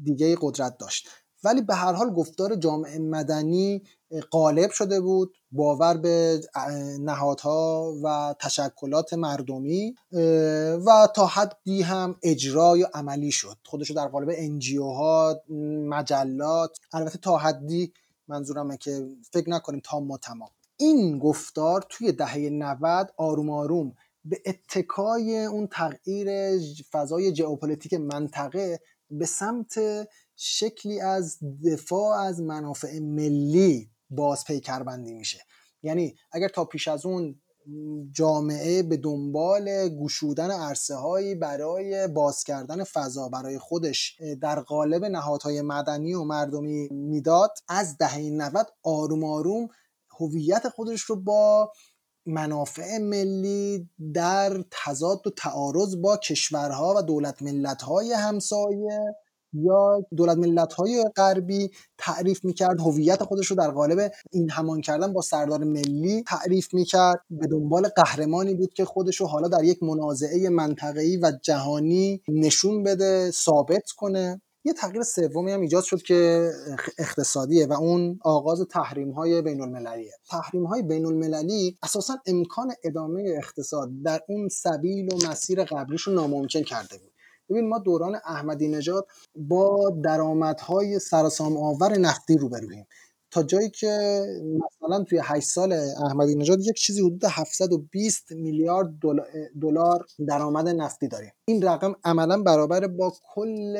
دیگه 0.05 0.37
قدرت 0.41 0.79
داشت. 0.79 1.09
ولی 1.45 1.63
به 1.63 1.75
هر 1.75 1.93
حال 1.93 2.11
گفتار 2.11 2.55
جامعه 2.55 2.99
مدنی 2.99 3.83
غالب 4.33 4.71
شده 4.71 5.01
بود. 5.01 5.35
باور 5.53 5.97
به 5.97 6.41
نهادها 7.01 7.93
و 8.05 8.35
تشکلات 8.41 9.15
مردمی 9.15 9.95
و 10.87 11.09
تا 11.15 11.27
حدی 11.27 11.83
هم 11.83 12.17
اجرای 12.23 12.83
و 12.83 12.87
عملی 12.95 13.31
شد. 13.31 13.57
خودشو 13.65 13.95
در 13.95 14.09
قالب 14.09 14.29
انجیو 14.33 14.85
ها 14.85 15.41
مجلات. 15.89 16.79
البته 16.93 17.19
تا 17.19 17.37
حدی 17.37 17.93
منظورمه 18.29 18.77
که 18.77 19.09
فکر 19.33 19.51
نکنیم 19.51 19.81
تا 19.85 20.01
ما 20.01 20.19
تمام. 20.19 20.51
این 20.77 21.19
گفتار 21.19 21.87
توی 21.89 22.13
دهه 22.13 22.39
90 22.39 23.15
آروم 23.17 23.51
آروم 23.51 23.95
به 24.25 24.43
اتکای 24.47 25.45
اون 25.45 25.67
تغییر 25.67 26.59
فضای 26.91 27.35
ژئوپلیتیک 27.35 27.95
منطقه 27.95 28.81
به 29.11 29.27
سمت 29.27 29.75
شکلی 30.37 31.01
از 31.01 31.39
دفاع 31.65 32.19
از 32.19 32.41
منافع 32.41 32.99
ملی 32.99 33.91
باز 34.11 34.45
پیکربندی 34.45 35.15
میشه. 35.15 35.39
یعنی 35.83 36.15
اگر 36.33 36.49
تا 36.49 36.65
پیش 36.65 36.89
از 36.89 37.07
اون 37.07 37.41
جامعه 38.13 38.83
به 38.83 38.97
دنبال 38.97 39.89
گشودن 39.89 40.51
عرصه 40.51 40.95
هایی 40.95 41.35
برای 41.35 42.09
باز 42.09 42.45
کردن 42.45 42.85
فضا 42.85 43.29
برای 43.29 43.59
خودش. 43.59 44.17
در 44.43 44.61
قالب 44.61 45.05
نهادهای 45.05 45.63
مدنی 45.63 46.15
و 46.15 46.25
مردمی 46.25 46.89
می‌داد 46.89 47.51
از 47.69 47.99
دهه 47.99 48.19
90 48.19 48.67
آروم 48.83 49.25
آروم 49.25 49.69
هویت 50.21 50.69
خودش 50.69 51.01
رو 51.01 51.17
با 51.17 51.73
منافع 52.27 52.99
ملی 52.99 53.91
در 54.15 54.65
تضاد 54.71 55.27
و 55.27 55.31
تعارض 55.31 55.97
با 55.97 56.17
کشورها 56.17 56.95
و 56.97 57.03
دولت 57.03 57.43
ملت‌های 57.43 58.13
همسایه 58.13 59.01
یا 59.53 60.07
دولت 60.17 60.37
ملت 60.37 60.73
های 60.73 61.05
غربی 61.17 61.71
تعریف 61.99 62.45
می‌کرد 62.45 62.81
هویت 62.81 63.23
خودش 63.23 63.47
رو 63.47 63.57
در 63.57 63.71
قالب 63.71 64.13
این 64.33 64.51
همان 64.51 64.81
کردن 64.81 65.13
با 65.13 65.21
سردار 65.21 65.65
ملی 65.65 66.25
تعریف 66.27 66.75
می‌کرد. 66.75 67.21
به 67.31 67.47
دنبال 67.47 67.89
قهرمانی 67.89 68.55
بود 68.55 68.75
که 68.75 68.85
خودش 68.85 69.17
رو 69.17 69.27
حالا 69.27 69.49
در 69.49 69.65
یک 69.65 69.83
منازعه 69.83 70.49
منطقه‌ای 70.49 71.17
و 71.17 71.33
جهانی 71.43 72.23
نشون 72.29 72.83
بده 72.83 73.31
ثابت 73.31 73.91
کنه. 73.97 74.41
یه 74.65 74.73
تغییر 74.73 75.03
سومی 75.03 75.53
هم 75.53 75.61
ایجاد 75.61 75.85
شد 75.85 76.03
که 76.03 76.51
اقتصادیه 76.99 77.67
و 77.67 77.73
اون 77.73 78.19
آغاز 78.25 78.61
تحریم 78.71 79.11
های 79.11 79.43
بین 79.43 79.61
المللیه 79.61 80.13
تحریم 80.31 80.65
های 80.65 80.83
بین 80.83 81.07
المللی 81.07 81.79
اساسا 81.83 82.17
امکان 82.27 82.73
ادامه 82.85 83.25
اقتصاد 83.37 83.91
در 84.05 84.21
اون 84.29 84.49
سبیل 84.49 85.13
و 85.13 85.29
مسیر 85.31 85.65
قبلیش 85.65 86.03
رو 86.03 86.13
ناممکن 86.13 86.63
کرده 86.63 86.99
بود. 86.99 87.13
ببین 87.51 87.69
ما 87.69 87.79
دوران 87.79 88.15
احمدی 88.25 88.69
نژاد 88.69 89.07
با 89.37 89.91
درآمدهای 90.05 90.99
سرسام 90.99 91.57
آور 91.57 91.99
نفتی 91.99 92.37
روبرویم 92.37 92.87
تا 93.31 93.43
جایی 93.43 93.71
که 93.71 94.23
مثلا 94.41 95.05
توی 95.05 95.21
8 95.23 95.49
سال 95.49 95.73
احمدی 96.07 96.35
نژاد 96.35 96.61
یک 96.61 96.77
چیزی 96.77 97.01
حدود 97.01 97.25
720 97.25 98.33
میلیارد 98.33 98.89
دلار 99.61 100.07
درآمد 100.29 100.69
نفتی 100.69 101.09
داریم. 101.09 101.33
این 101.45 101.63
رقم 101.63 101.95
عملا 102.05 102.43
برابر 102.43 102.87
با 102.87 103.13
کل 103.35 103.77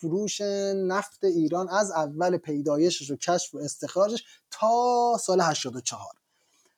فروش 0.00 0.40
نفت 0.76 1.24
ایران 1.24 1.68
از 1.68 1.90
اول 1.90 2.36
پیدایشش 2.36 3.10
و 3.10 3.16
کشف 3.16 3.54
و 3.54 3.58
استخراجش 3.58 4.24
تا 4.50 5.16
سال 5.20 5.40
84 5.40 6.06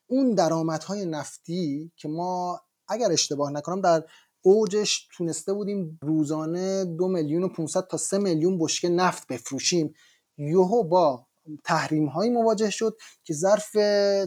اون 0.07 0.33
درآمدهای 0.33 1.05
نفتی 1.05 1.91
که 1.95 2.07
ما 2.07 2.61
اگر 2.87 3.11
اشتباه 3.11 3.51
نکنم 3.51 3.81
در 3.81 4.03
اوجش 4.41 5.07
تونسته 5.17 5.53
بودیم 5.53 5.99
روزانه 6.01 6.85
دو 6.85 7.07
میلیون 7.07 7.43
و 7.43 7.47
500 7.47 7.87
تا 7.87 7.97
سه 7.97 8.17
میلیون 8.17 8.59
بشکه 8.59 8.89
نفت 8.89 9.27
بفروشیم. 9.27 9.93
یهو 10.37 10.83
با 10.83 11.27
تحریم 11.63 12.05
هایی 12.05 12.31
مواجه 12.31 12.69
شد 12.69 12.97
که 13.23 13.33
ظرف 13.33 13.77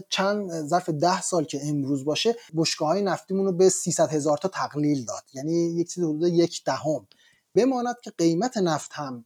چند 0.09 0.67
ظرف 0.67 0.89
ده 0.89 1.21
سال 1.21 1.43
که 1.43 1.59
امروز 1.63 2.05
باشه 2.05 2.35
بشکه 2.55 2.85
های 2.85 3.01
نفتیمون 3.01 3.45
رو 3.45 3.51
به 3.51 3.69
300 3.69 4.09
هزار 4.09 4.37
تا 4.37 4.47
تقلیل 4.47 5.05
داد. 5.05 5.23
یعنی 5.33 5.53
یک 5.53 5.93
چیز 5.93 6.03
حدود 6.03 6.23
یک 6.23 6.63
دهم. 6.65 7.07
بماند 7.55 7.95
که 8.03 8.11
قیمت 8.17 8.57
نفت 8.57 8.91
هم 8.93 9.25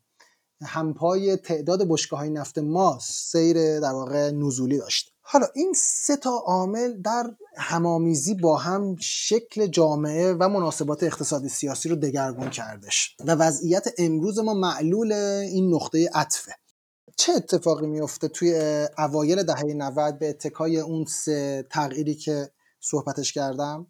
همپای 0.61 1.35
تعداد 1.35 1.87
بشکه 1.89 2.15
های 2.15 2.29
نفت 2.29 2.57
ما 2.57 2.99
سیر 3.01 3.79
در 3.79 3.91
واقع 3.91 4.31
نزولی 4.31 4.77
داشت. 4.77 5.13
حالا 5.31 5.47
این 5.55 5.73
سه 5.75 6.15
تا 6.15 6.29
عامل 6.29 7.01
در 7.01 7.31
همامیزی 7.57 8.33
با 8.33 8.57
هم 8.57 8.95
شکل 8.99 9.67
جامعه 9.67 10.33
و 10.33 10.49
مناسبات 10.49 11.03
اقتصادی 11.03 11.49
سیاسی 11.49 11.89
رو 11.89 11.95
دگرگون 11.95 12.49
کردش 12.49 13.15
و 13.25 13.31
وضعیت 13.31 13.87
امروز 13.97 14.39
ما 14.39 14.53
معلول 14.53 15.11
این 15.11 15.73
نقطه 15.73 16.09
عطفه. 16.13 16.51
چه 17.15 17.33
اتفاقی 17.33 17.87
میفته 17.87 18.27
توی 18.27 18.87
اوایل 18.97 19.43
دهه 19.43 19.63
90 19.63 20.19
به 20.19 20.29
اتکای 20.29 20.79
اون 20.79 21.05
سه 21.05 21.67
تغییری 21.69 22.15
که 22.15 22.51
صحبتش 22.79 23.33
کردم؟ 23.33 23.87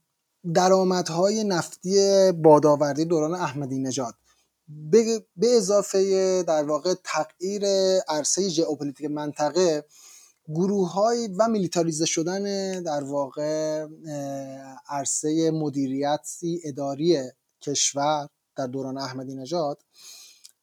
درآمدهای 0.54 1.44
نفتی 1.44 2.32
بادآوردی 2.32 3.06
دوران 3.06 3.34
احمدی 3.34 3.80
نژاد 3.80 4.14
به 5.38 5.56
اضافه 5.58 6.44
در 6.44 6.64
واقع 6.64 6.94
تغییر 7.04 7.64
عرصه 8.08 8.50
ژئوپلیتیک 8.50 9.12
منطقه 9.12 9.86
گروه 10.50 10.92
های 10.92 11.28
و 11.28 11.48
میلیتاریزه 11.48 12.06
شدن 12.06 12.44
در 12.84 13.04
واقع 13.04 13.86
عرصه 14.90 15.52
مدیریتی 15.52 16.62
اداری 16.64 17.18
کشور 17.62 18.28
در 18.56 18.68
دوران 18.68 18.98
احمدی 18.98 19.36
نژاد 19.36 19.84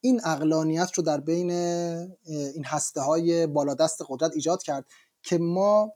این 0.01 0.20
اقلانیت 0.24 0.91
رو 0.95 1.03
در 1.03 1.20
بین 1.20 1.51
این 1.51 2.64
هسته 2.64 3.01
های 3.01 3.47
بالادست 3.47 4.03
قدرت 4.09 4.32
ایجاد 4.34 4.62
کرد 4.62 4.87
که 5.22 5.39
ما 5.39 5.93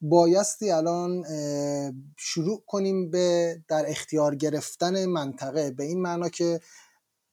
بایستی 0.00 0.70
الان 0.70 1.24
شروع 2.18 2.62
کنیم 2.66 3.10
به 3.10 3.56
در 3.68 3.84
اختیار 3.88 4.34
گرفتن 4.34 5.06
منطقه 5.06 5.70
به 5.70 5.84
این 5.84 6.02
معنا 6.02 6.28
که 6.28 6.60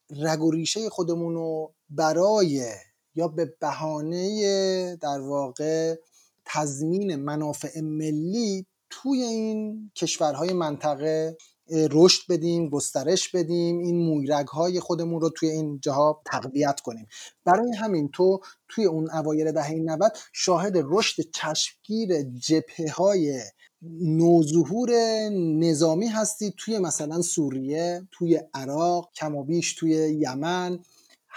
رگ 0.09 0.41
و 0.41 0.51
ریشه 0.51 0.89
خودمون 0.89 1.33
رو 1.33 1.73
برای 1.89 2.73
یا 3.19 3.27
به 3.27 3.45
بهانه 3.45 4.95
در 4.95 5.19
واقع 5.19 5.95
تضمین 6.45 7.15
منافع 7.15 7.81
ملی 7.81 8.65
توی 8.89 9.21
این 9.21 9.91
کشورهای 9.95 10.53
منطقه 10.53 11.37
رشد 11.71 12.21
بدیم 12.29 12.69
گسترش 12.69 13.29
بدیم 13.29 13.79
این 13.79 13.97
مویرگ 14.05 14.47
های 14.47 14.79
خودمون 14.79 15.21
رو 15.21 15.29
توی 15.29 15.49
این 15.49 15.79
جاها 15.79 16.21
تقویت 16.25 16.79
کنیم. 16.79 17.07
برای 17.45 17.75
همین 17.75 18.09
تو 18.09 18.39
توی 18.67 18.85
اون 18.85 19.11
اوایل 19.11 19.51
دهه 19.51 19.73
90 19.73 20.11
شاهد 20.33 20.73
رشد 20.75 21.23
چشمگیر 21.33 22.21
جبهه 22.23 22.91
های 22.95 23.41
نوظهور 24.01 24.91
نظامی 25.59 26.07
هستی 26.07 26.53
توی 26.57 26.79
مثلا 26.79 27.21
سوریه 27.21 28.07
توی 28.11 28.41
عراق 28.53 29.09
کم 29.15 29.35
و 29.35 29.43
بیش 29.43 29.73
توی 29.73 29.91
یمن. 30.19 30.79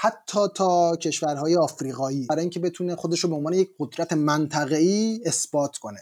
حتی 0.02 0.40
تا 0.54 0.96
کشورهای 0.96 1.56
آفریقایی 1.56 2.26
برای 2.26 2.40
اینکه 2.40 2.60
بتونه 2.60 2.96
خودش 2.96 3.20
رو 3.20 3.30
به 3.30 3.36
عنوان 3.36 3.52
یک 3.52 3.70
قدرت 3.78 4.12
منطقه‌ای 4.12 5.20
اثبات 5.26 5.76
کنه. 5.76 6.00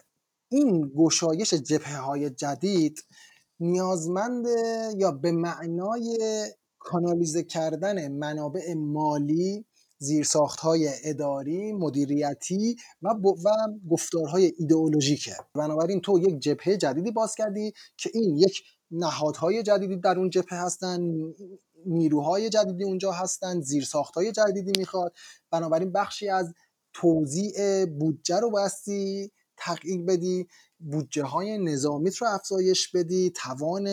این 0.49 0.93
گشایش 0.97 1.55
جبهه 1.55 1.97
های 1.97 2.31
جدید 2.31 3.05
نیازمند 3.61 4.47
یا 4.97 5.11
به 5.11 5.33
معنای 5.33 6.19
کانالیزه 6.79 7.43
کردن 7.43 8.09
منابع 8.13 8.75
مالی 8.75 9.65
های 10.59 10.91
اداری، 11.05 11.73
مدیریتی 11.73 12.77
و, 13.03 13.09
و 13.09 13.51
گفتارهای 13.91 14.53
ایدئولوژیکه. 14.59 15.37
بنابراین 15.55 16.01
تو 16.01 16.19
یک 16.19 16.39
جبهه 16.39 16.77
جدیدی 16.77 17.11
باز 17.11 17.35
کردی 17.35 17.73
که 17.97 18.11
این 18.15 18.37
یک 18.37 18.63
نهادهای 18.91 19.63
جدیدی 19.63 19.97
در 19.97 20.19
اون 20.19 20.31
جبهه 20.31 20.59
هستن. 20.65 21.01
نیروهای 21.87 22.49
جدیدی 22.49 22.85
اونجا 22.85 23.13
هستن 23.13 23.63
های 24.17 24.33
جدیدی 24.33 24.73
می‌خواد. 24.79 25.13
بنابراین 25.51 25.93
بخشی 25.93 26.29
از 26.29 26.55
توزیع 26.93 27.87
بودجه 27.87 28.41
رو 28.41 28.51
باستی 28.51 29.33
تغییر 29.57 30.03
بدی 30.03 30.49
بودجه 30.79 31.23
های 31.25 31.59
نظامیت 31.59 32.17
رو 32.17 32.27
افزایش 32.29 32.89
بدی 32.97 33.31
توان 33.31 33.85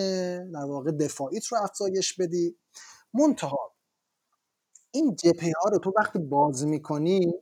در 0.51 0.65
واقع 0.65 0.91
دفاعیت 0.91 1.45
رو 1.45 1.57
افزایش 1.63 2.13
بدی. 2.13 2.57
منتها 3.13 3.75
این 4.91 5.15
جپه 5.15 5.51
ها 5.63 5.69
رو 5.69 5.79
تو 5.79 5.93
وقتی 5.97 6.19
باز 6.19 6.65
می‌کنی 6.65 7.33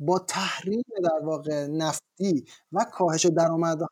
با 0.00 0.18
تحریم 0.18 0.82
در 1.02 1.26
واقع 1.26 1.66
نفتی 1.66 2.44
و 2.72 2.86
کاهش 2.92 3.26
درآمدها 3.26 3.88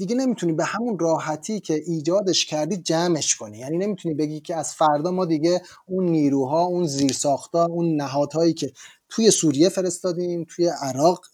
دیگه 0.00 0.14
نمی‌تونی 0.14 0.52
به 0.52 0.64
همون 0.64 0.98
راحتی 0.98 1.60
که 1.60 1.74
ایجادش 1.74 2.46
کردی 2.46 2.76
جمعش 2.76 3.36
کنی. 3.36 3.58
یعنی 3.58 3.78
نمی‌تونی 3.78 4.14
بگی 4.14 4.40
که 4.40 4.56
از 4.56 4.74
فردا 4.74 5.10
ما 5.10 5.24
دیگه 5.24 5.62
اون 5.86 6.04
نیروها 6.04 6.62
اون 6.62 6.86
زیرساختا 6.86 7.64
اون 7.64 7.96
نهادهایی 7.96 8.54
که 8.54 8.72
توی 9.08 9.30
سوریه 9.30 9.68
فرستادیم 9.68 10.46
توی 10.48 10.66
عراق 10.82 11.24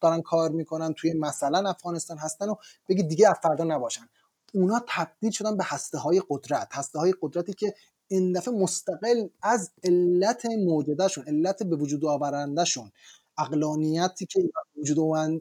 دارن 0.00 0.22
کار 0.22 0.50
می‌کنن 0.50 0.92
توی 0.92 1.12
مثلا 1.12 1.70
افغانستان 1.70 2.18
هستن 2.18 2.48
و 2.48 2.54
بگی 2.88 3.02
دیگه 3.02 3.28
از 3.28 3.36
فردا 3.42 3.64
نباشن. 3.64 4.08
اونا 4.54 4.84
تبدیل 4.88 5.30
شدن 5.30 5.56
به 5.56 5.64
هسته 5.66 5.98
های 5.98 6.22
قدرت. 6.30 6.68
هسته 6.72 6.98
های 6.98 7.14
قدرتی 7.22 7.52
که 7.52 7.74
این 8.08 8.32
دفعه 8.32 8.54
مستقل 8.54 9.28
از 9.42 9.70
علت 9.84 10.46
موجودهشون 10.46 11.24
علت 11.24 11.62
به 11.62 11.76
وجود 11.76 12.04
آورندهشون 12.04 12.90
اقلانیتی 13.38 14.26
که 14.26 14.40
وجود 14.76 14.98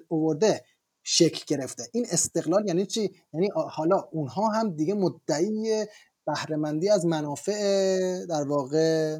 آورده 0.10 0.64
شکل 1.04 1.44
گرفته. 1.48 1.84
این 1.92 2.06
استقلال 2.12 2.68
یعنی 2.68 2.86
چی؟ 2.86 3.12
یعنی 3.34 3.50
حالا 3.56 4.08
اونها 4.12 4.48
هم 4.48 4.76
دیگه 4.76 4.94
مدعی 4.94 5.86
بهرهمندی 6.26 6.90
از 6.90 7.06
منافع 7.06 8.26
در 8.26 8.44
واقع 8.44 9.18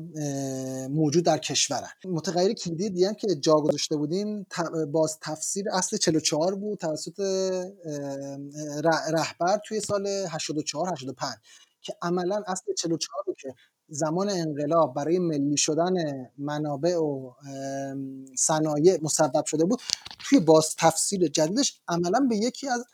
موجود 0.88 1.26
در 1.26 1.38
کشورن. 1.38 1.90
متغیر 2.06 2.54
کلیدی 2.54 2.90
دیگه 2.90 3.14
که 3.14 3.36
جا 3.36 3.54
گذاشته 3.54 3.96
بودیم 3.96 4.46
باز 4.92 5.18
تفسیر 5.22 5.66
اصل 5.72 5.98
44 5.98 6.56
بود 6.56 6.80
توسط 6.80 7.20
رهبر 9.14 9.60
توی 9.66 9.80
سال 9.80 10.08
84 10.08 10.92
85 10.92 11.36
که 11.82 11.94
عملا 12.02 12.44
اصل 12.48 12.74
44 12.74 13.24
رو 13.28 13.34
که 13.34 13.56
زمان 13.94 14.30
انقلاب 14.30 14.94
برای 14.96 15.20
ملی 15.20 15.58
شدن 15.58 15.94
منابع 16.38 16.98
و 16.98 17.32
صنایع 18.38 18.98
مسبب 19.02 19.46
شده 19.46 19.66
بود 19.66 19.82
توی 20.20 20.40
باز 20.40 20.76
تفصیل 20.80 21.28
جدیدش 21.28 21.82
عملا 21.88 22.20
به 22.30 22.38
یکی 22.38 22.68
از 22.68 22.86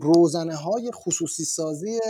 روزنه 0.00 0.54
های 0.54 0.90
خصوصی 0.94 1.44
سازی 1.44 2.00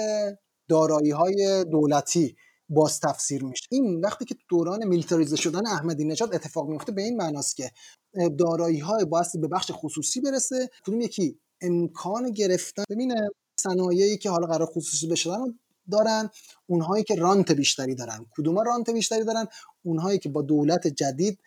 دارایی 0.68 1.10
های 1.10 1.64
دولتی 1.70 2.36
باز 2.68 3.00
تفسیر 3.00 3.44
میشه. 3.44 3.66
این 3.70 4.00
وقتی 4.00 4.24
که 4.24 4.34
دوران 4.48 4.86
میلیتاریزه 4.86 5.36
شدن 5.36 5.66
احمدی 5.66 6.04
نژاد 6.04 6.34
اتفاق 6.34 6.68
میفته 6.68 6.92
به 6.92 7.02
این 7.02 7.16
معناست 7.16 7.56
که 7.56 7.70
دارایی 8.38 8.78
های 8.78 9.06
به 9.40 9.48
بخش 9.48 9.70
خصوصی 9.74 10.20
برسه. 10.20 10.70
کدوم 10.86 11.00
یکی 11.00 11.40
امکان 11.60 12.30
گرفتن؟ 12.30 12.84
ببینه 12.90 13.28
صنایعی 13.60 14.16
که 14.18 14.30
حالا 14.30 14.46
قرار 14.46 14.66
خصوصی 14.66 15.08
بشدن 15.08 15.58
دارن 15.90 16.30
اونهایی 16.66 17.04
که 17.04 17.14
رانت 17.14 17.52
بیشتری 17.52 17.94
دارن. 17.94 18.26
کدوم 18.30 18.58
رانت 18.58 18.90
بیشتری 18.90 19.24
دارن؟ 19.24 19.46
اونهایی 19.82 20.18
که 20.18 20.28
با 20.28 20.42
دولت 20.42 20.86
جدید 20.86 21.38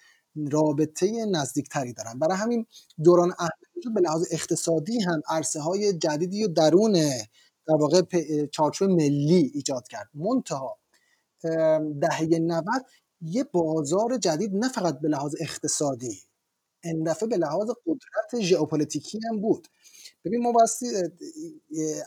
رابطه 0.51 1.25
نزدیکتری 1.25 1.93
دارن. 1.93 2.19
برای 2.19 2.37
همین 2.37 2.65
دوران 3.03 3.33
احمدی 3.39 3.93
به 3.95 4.01
لحاظ 4.01 4.25
اقتصادی 4.31 4.99
هم 5.01 5.21
عرصه 5.29 5.59
های 5.59 5.93
جدیدی 5.93 6.43
و 6.43 6.47
درون 6.47 6.93
در 7.67 7.75
واقع 7.79 8.01
چارچوب 8.45 8.89
ملی 8.89 9.51
ایجاد 9.53 9.87
کرد. 9.87 10.09
منتها 10.13 10.79
دهه 12.01 12.39
90 12.39 12.63
یه 13.21 13.43
بازار 13.43 14.17
جدید 14.17 14.55
نه 14.55 14.69
فقط 14.69 14.99
به 14.99 15.07
لحاظ 15.07 15.35
اقتصادی 15.39 16.21
این 16.83 17.03
دفعه 17.03 17.29
به 17.29 17.37
لحاظ 17.37 17.69
قدرت 17.87 18.41
ژئوپلیتیکی 18.41 19.19
هم 19.29 19.41
بود. 19.41 19.67
ببین 20.25 20.43
ما 20.43 20.51
باستی 20.51 20.87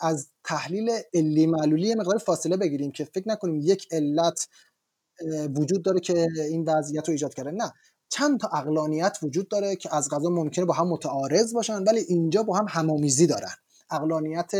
از 0.00 0.28
تحلیل 0.44 0.90
علی 1.14 1.46
معلولی 1.46 1.94
مقدار 1.94 2.18
فاصله 2.18 2.56
بگیریم 2.56 2.92
که 2.92 3.04
فکر 3.04 3.28
نکنیم 3.28 3.60
یک 3.60 3.88
علت 3.90 4.48
وجود 5.56 5.82
داره 5.84 6.00
که 6.00 6.28
این 6.50 6.64
وضعیت 6.64 7.08
رو 7.08 7.12
ایجاد 7.12 7.34
کرده. 7.34 7.50
نه. 7.50 7.72
چند 8.08 8.40
تا 8.40 8.48
اقلانیت 8.48 9.18
وجود 9.22 9.48
داره 9.48 9.76
که 9.76 9.96
از 9.96 10.08
غذا 10.08 10.28
ممکنه 10.28 10.64
با 10.64 10.74
هم 10.74 10.88
متعارض 10.88 11.54
باشن 11.54 11.82
ولی 11.82 12.00
اینجا 12.00 12.42
با 12.42 12.56
هم 12.56 12.66
همامیزی 12.68 13.26
دارن. 13.26 13.54
اقلانیت 13.90 14.50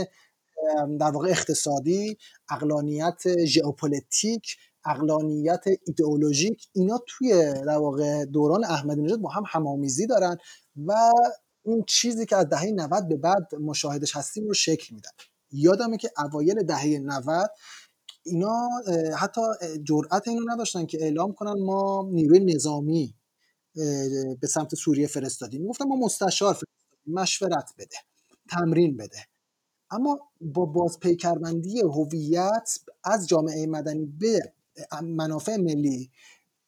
در 1.00 1.11
واقع 1.11 1.28
اقتصادی 1.28 2.16
عقلانیت 2.51 3.45
ژئوپلیتیک 3.44 4.57
عقلانیت 4.85 5.64
ایدئولوژیک 5.86 6.68
اینا 6.72 7.00
توی 7.07 7.32
در 7.66 7.76
واقع 7.78 8.24
دوران 8.24 8.64
احمدی 8.64 9.03
نژاد 9.03 9.20
با 9.20 9.28
هم 9.30 9.42
هم‌آمیزی 9.47 10.07
دارن 10.07 10.36
و 10.86 11.11
اون 11.63 11.85
چیزی 11.87 12.27
که 12.27 12.37
از 12.37 12.49
دهه 12.49 12.65
90 12.65 13.09
به 13.09 13.17
بعد 13.17 13.55
مشاهدش 13.55 14.17
هستیم 14.17 14.47
رو 14.47 14.55
شکل 14.55 14.95
میدن. 14.95 15.11
یادمه 15.51 15.97
که 15.97 16.11
اوایل 16.19 16.63
دهه 16.63 16.99
90 16.99 17.51
اینا 18.23 18.69
حتی 19.19 19.41
جرأت 19.85 20.29
اینو 20.29 20.53
نداشتن 20.53 20.87
که 20.87 21.03
اعلام 21.03 21.33
کنن 21.33 21.63
ما 21.63 22.09
نیروی 22.13 22.55
نظامی 22.55 23.15
به 24.41 24.47
سمت 24.49 24.75
سوریه 24.75 25.07
فرستادیم. 25.07 25.67
گفتن 25.67 25.85
ما 25.85 25.97
مستشار 25.97 26.53
فرستادیم 26.55 27.15
مشورت 27.15 27.71
بده 27.79 27.97
تمرین 28.51 28.97
بده. 28.97 29.19
اما 29.91 30.19
با 30.41 30.65
بازپیکربندی 30.65 31.81
هویت 31.81 32.79
از 33.05 33.29
جامعه 33.29 33.67
مدنی 33.67 34.07
به 34.07 34.53
منافع 35.03 35.57
ملی 35.57 36.11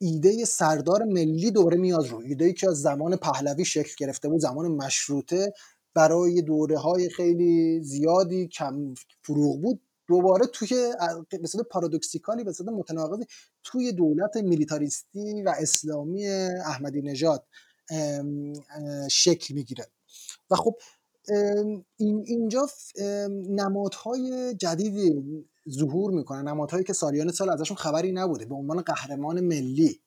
ایده 0.05 0.45
سردار 0.45 1.05
ملی 1.05 1.51
دوره 1.51 1.77
میاد 1.77 2.09
رو. 2.09 2.19
ایده 2.19 2.45
ای 2.45 2.53
که 2.53 2.71
از 2.71 2.81
زمان 2.81 3.17
پهلوی 3.17 3.65
شکل 3.65 3.95
گرفته 3.99 4.29
بود 4.29 4.41
زمان 4.41 4.67
مشروطه. 4.67 5.53
برای 5.95 6.43
دوره 6.43 6.79
های 6.79 7.09
خیلی 7.09 7.81
زیادی 7.83 8.49
کم 8.49 8.95
فروغ 9.23 9.61
بود. 9.61 9.81
دوباره 10.09 10.47
توی 10.47 10.93
به 11.31 11.49
صورت 11.49 11.67
پارادوکسیکالی 11.69 12.45
به 12.45 12.53
صورت 12.53 12.69
متناقضی 12.69 13.25
توی 13.65 13.93
دولت 13.93 14.37
میلیتاریستی 14.37 15.43
و 15.43 15.55
اسلامی 15.59 16.27
احمدی 16.27 17.03
نژاد 17.03 17.47
شکل 19.11 19.55
می‌گیره. 19.55 19.87
و 20.51 20.55
خب 20.55 20.75
اینجا 21.97 22.69
نمادهای 23.49 24.55
جدیدی 24.55 25.23
ظهور 25.71 26.11
می‌کنن. 26.11 26.49
نمادهایی 26.49 26.85
که 26.85 26.93
سالیان 26.93 27.33
سال 27.33 27.51
ازشون 27.51 27.77
خبری 27.77 28.13
نبوده. 28.13 28.45
به 28.45 28.55
عنوان 28.55 28.83
قهرمان 28.83 29.41
ملی. 29.41 30.01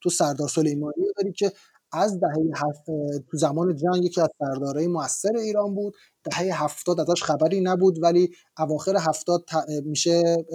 تو 0.00 0.10
سردار 0.10 0.48
سلیمانی 0.48 0.94
داری 1.16 1.32
که 1.32 1.52
از 1.92 2.20
دهه 2.20 2.50
هفت 2.54 2.84
تو 3.30 3.36
زمان 3.36 3.76
جنگ 3.76 4.04
یکی 4.04 4.20
از 4.20 4.28
سردارای 4.38 4.86
موثر 4.86 5.36
ایران 5.36 5.74
بود. 5.74 5.94
دهه 6.24 6.64
هفتاد 6.64 7.00
ازش 7.00 7.22
خبری 7.22 7.60
نبود. 7.60 8.02
ولی 8.02 8.30
اواخر 8.58 8.96
هفتاد 8.96 9.44
میشه 9.84 10.46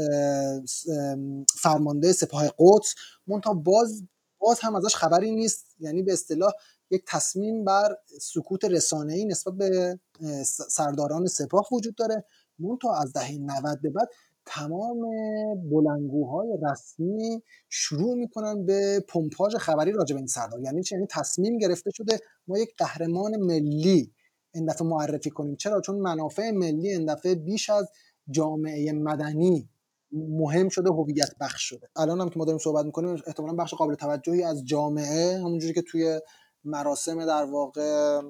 فرمانده 1.55 2.13
سپاه 2.13 2.47
قدس. 2.59 2.95
منتها 3.27 3.53
باز 3.53 4.03
باز 4.39 4.59
هم 4.59 4.75
ازش 4.75 4.95
خبری 4.95 5.31
نیست. 5.31 5.65
یعنی 5.79 6.03
به 6.03 6.13
اصطلاح 6.13 6.51
یک 6.91 7.03
تصمیم 7.07 7.65
بر 7.65 7.95
سکوت 8.21 8.65
رسانه‌ای 8.65 9.25
نسبت 9.25 9.53
به 9.53 9.99
سرداران 10.69 11.27
سپاه 11.27 11.67
وجود 11.71 11.95
داره. 11.95 12.25
منتها 12.59 12.95
از 12.95 13.13
دهه 13.13 13.37
90 13.37 13.81
به 13.81 13.89
بعد 13.89 14.09
تمام 14.45 14.97
بلنگوهای 15.71 16.47
رسمی 16.71 17.43
شروع 17.69 18.15
می‌کنن 18.15 18.65
به 18.65 19.05
پمپاژ 19.09 19.55
خبری 19.55 19.91
راجع 19.91 20.13
به 20.13 20.19
این 20.19 20.27
سردار. 20.27 20.61
یعنی 20.61 20.83
چی؟ 20.83 20.95
یعنی 20.95 21.07
تصمیم 21.09 21.57
گرفته 21.57 21.91
شده 21.93 22.19
ما 22.47 22.57
یک 22.57 22.69
قهرمان 22.77 23.37
ملی 23.39 24.13
این 24.53 24.65
دفعه 24.65 24.87
معرفی 24.87 25.29
کنیم. 25.29 25.55
چرا؟ 25.55 25.81
چون 25.81 25.95
منافع 25.95 26.51
ملی 26.51 26.89
این 26.89 27.05
دفعه 27.05 27.35
بیش 27.35 27.69
از 27.69 27.89
جامعه 28.29 28.91
مدنی 28.91 29.69
مهم 30.11 30.69
شده 30.69 30.89
هویت 30.89 31.31
بخش 31.39 31.69
شده. 31.69 31.87
الان 31.95 32.21
هم 32.21 32.29
که 32.29 32.39
ما 32.39 32.45
داریم 32.45 32.59
صحبت 32.59 32.85
می‌کنیم 32.85 33.15
احتمالا 33.27 33.53
بخش 33.53 33.73
قابل 33.73 33.95
توجهی 33.95 34.43
از 34.43 34.65
جامعه 34.65 35.37
همونجوری 35.37 35.73
که 35.73 35.81
توی 35.81 36.19
مراسم 36.63 37.25
در 37.25 37.43
واقع 37.43 38.21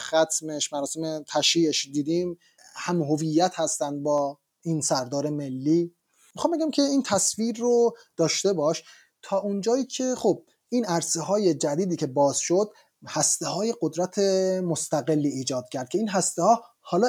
ختمش 0.00 0.72
مراسم 0.72 1.24
تشییعش 1.28 1.88
دیدیم 1.92 2.38
هم 2.76 3.02
هویت 3.02 3.52
هستند 3.54 4.02
با 4.02 4.38
این 4.64 4.80
سردار 4.80 5.30
ملی. 5.30 5.94
می‌خوام 6.34 6.56
بگم 6.56 6.70
که 6.70 6.82
این 6.82 7.02
تصویر 7.02 7.58
رو 7.58 7.96
داشته 8.16 8.52
باش. 8.52 8.82
تا 9.22 9.38
اونجایی 9.38 9.84
که 9.84 10.14
خب 10.14 10.42
این 10.68 10.84
عرصه 10.84 11.20
های 11.20 11.54
جدیدی 11.54 11.96
که 11.96 12.06
باز 12.06 12.38
شد 12.38 12.70
هسته 13.06 13.46
های 13.46 13.74
قدرت 13.80 14.18
مستقلی 14.64 15.28
ایجاد 15.28 15.68
کرد 15.68 15.88
که 15.88 15.98
این 15.98 16.08
هسته 16.08 16.42
ها 16.42 16.64
حالا 16.80 17.08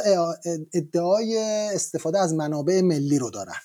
ادعای 0.73 1.37
استفاده 1.73 2.19
از 2.19 2.33
منابع 2.33 2.81
ملی 2.81 3.19
رو 3.19 3.29
دارن. 3.29 3.55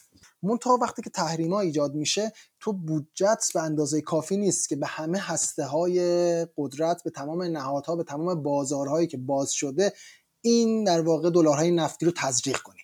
منتها 0.43 0.79
وقتی 0.83 1.03
که 1.03 1.11
تحریم 1.11 1.53
ها 1.53 1.61
ایجاد 1.61 1.95
میشه 1.95 2.33
تو 2.61 2.73
بودجت 2.73 3.45
به 3.55 3.63
اندازه 3.63 4.01
کافی 4.01 4.37
نیست 4.37 4.69
که 4.69 4.77
به 4.77 4.87
همه 4.87 5.19
هسته 5.19 5.65
های 5.65 6.01
قدرت 6.57 7.03
به 7.03 7.11
تمام 7.11 7.43
نهادها 7.43 7.97
به 7.97 8.05
تمام 8.05 8.43
بازارهایی 8.43 9.07
که 9.07 9.17
باز 9.17 9.51
شده 9.51 9.93
این 10.41 10.85
در 10.85 11.01
واقع 11.01 11.31
دلارهای 11.31 11.71
نفتی 11.71 12.07
رو 12.07 12.13
تزریق 12.17 12.59
کنی. 12.59 12.81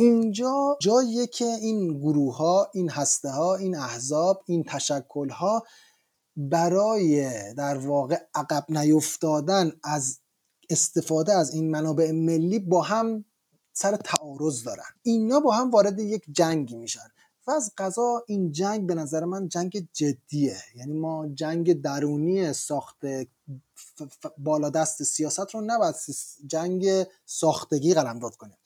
اینجا 0.00 0.78
جاییه 0.80 1.26
که 1.26 1.44
این 1.44 1.98
گروه 1.98 2.36
ها 2.36 2.70
این 2.74 2.90
هسته 2.90 3.30
ها 3.30 3.56
این 3.56 3.76
احزاب 3.76 4.42
این 4.46 4.64
تشکل 4.64 5.28
ها 5.28 5.64
برای 6.36 7.30
در 7.54 7.78
واقع 7.78 8.18
عقب 8.34 8.64
نیفتادن 8.68 9.72
از 9.84 10.18
استفاده 10.70 11.32
از 11.32 11.54
این 11.54 11.70
منابع 11.70 12.10
ملی 12.10 12.58
با 12.58 12.82
هم 12.82 13.24
سر 13.72 13.96
تعارض 13.96 14.64
دارن. 14.64 14.84
اینا 15.02 15.40
با 15.40 15.52
هم 15.52 15.70
وارد 15.70 15.98
یک 15.98 16.24
جنگی 16.32 16.76
میشن 16.76 17.08
و 17.46 17.50
از 17.50 17.72
قضا 17.78 18.24
این 18.26 18.52
جنگ 18.52 18.86
به 18.86 18.94
نظر 18.94 19.24
من 19.24 19.48
جنگ 19.48 19.88
جدیه. 19.92 20.56
یعنی 20.74 20.92
ما 20.92 21.28
جنگ 21.34 21.82
درونی 21.82 22.52
ساخت 22.52 22.96
بالادست 24.38 25.02
سیاست 25.02 25.54
رو 25.54 25.60
نباید 25.60 25.94
جنگ 26.46 27.06
ساختگی 27.26 27.94
قلمداد 27.94 28.36
کنیم. 28.36 28.56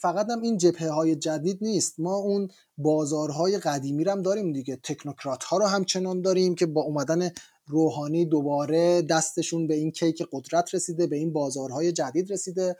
فقط 0.00 0.30
هم 0.30 0.40
این 0.40 0.56
جبهه 0.56 0.90
های 0.90 1.16
جدید 1.16 1.58
نیست. 1.60 2.00
ما 2.00 2.14
اون 2.14 2.48
بازارهای 2.78 3.58
قدیمی 3.58 4.04
رو 4.04 4.12
هم 4.12 4.22
داریم 4.22 4.52
دیگه. 4.52 4.76
تکنوکرات 4.76 5.44
ها 5.44 5.56
رو 5.56 5.66
همچنان 5.66 6.22
داریم 6.22 6.54
که 6.54 6.66
با 6.66 6.82
اومدن 6.82 7.30
روحانی 7.66 8.26
دوباره 8.26 9.02
دستشون 9.02 9.66
به 9.66 9.74
این 9.74 9.90
کیک 9.90 10.22
قدرت 10.32 10.74
رسیده 10.74 11.06
به 11.06 11.16
این 11.16 11.32
بازارهای 11.32 11.92
جدید 11.92 12.32
رسیده. 12.32 12.76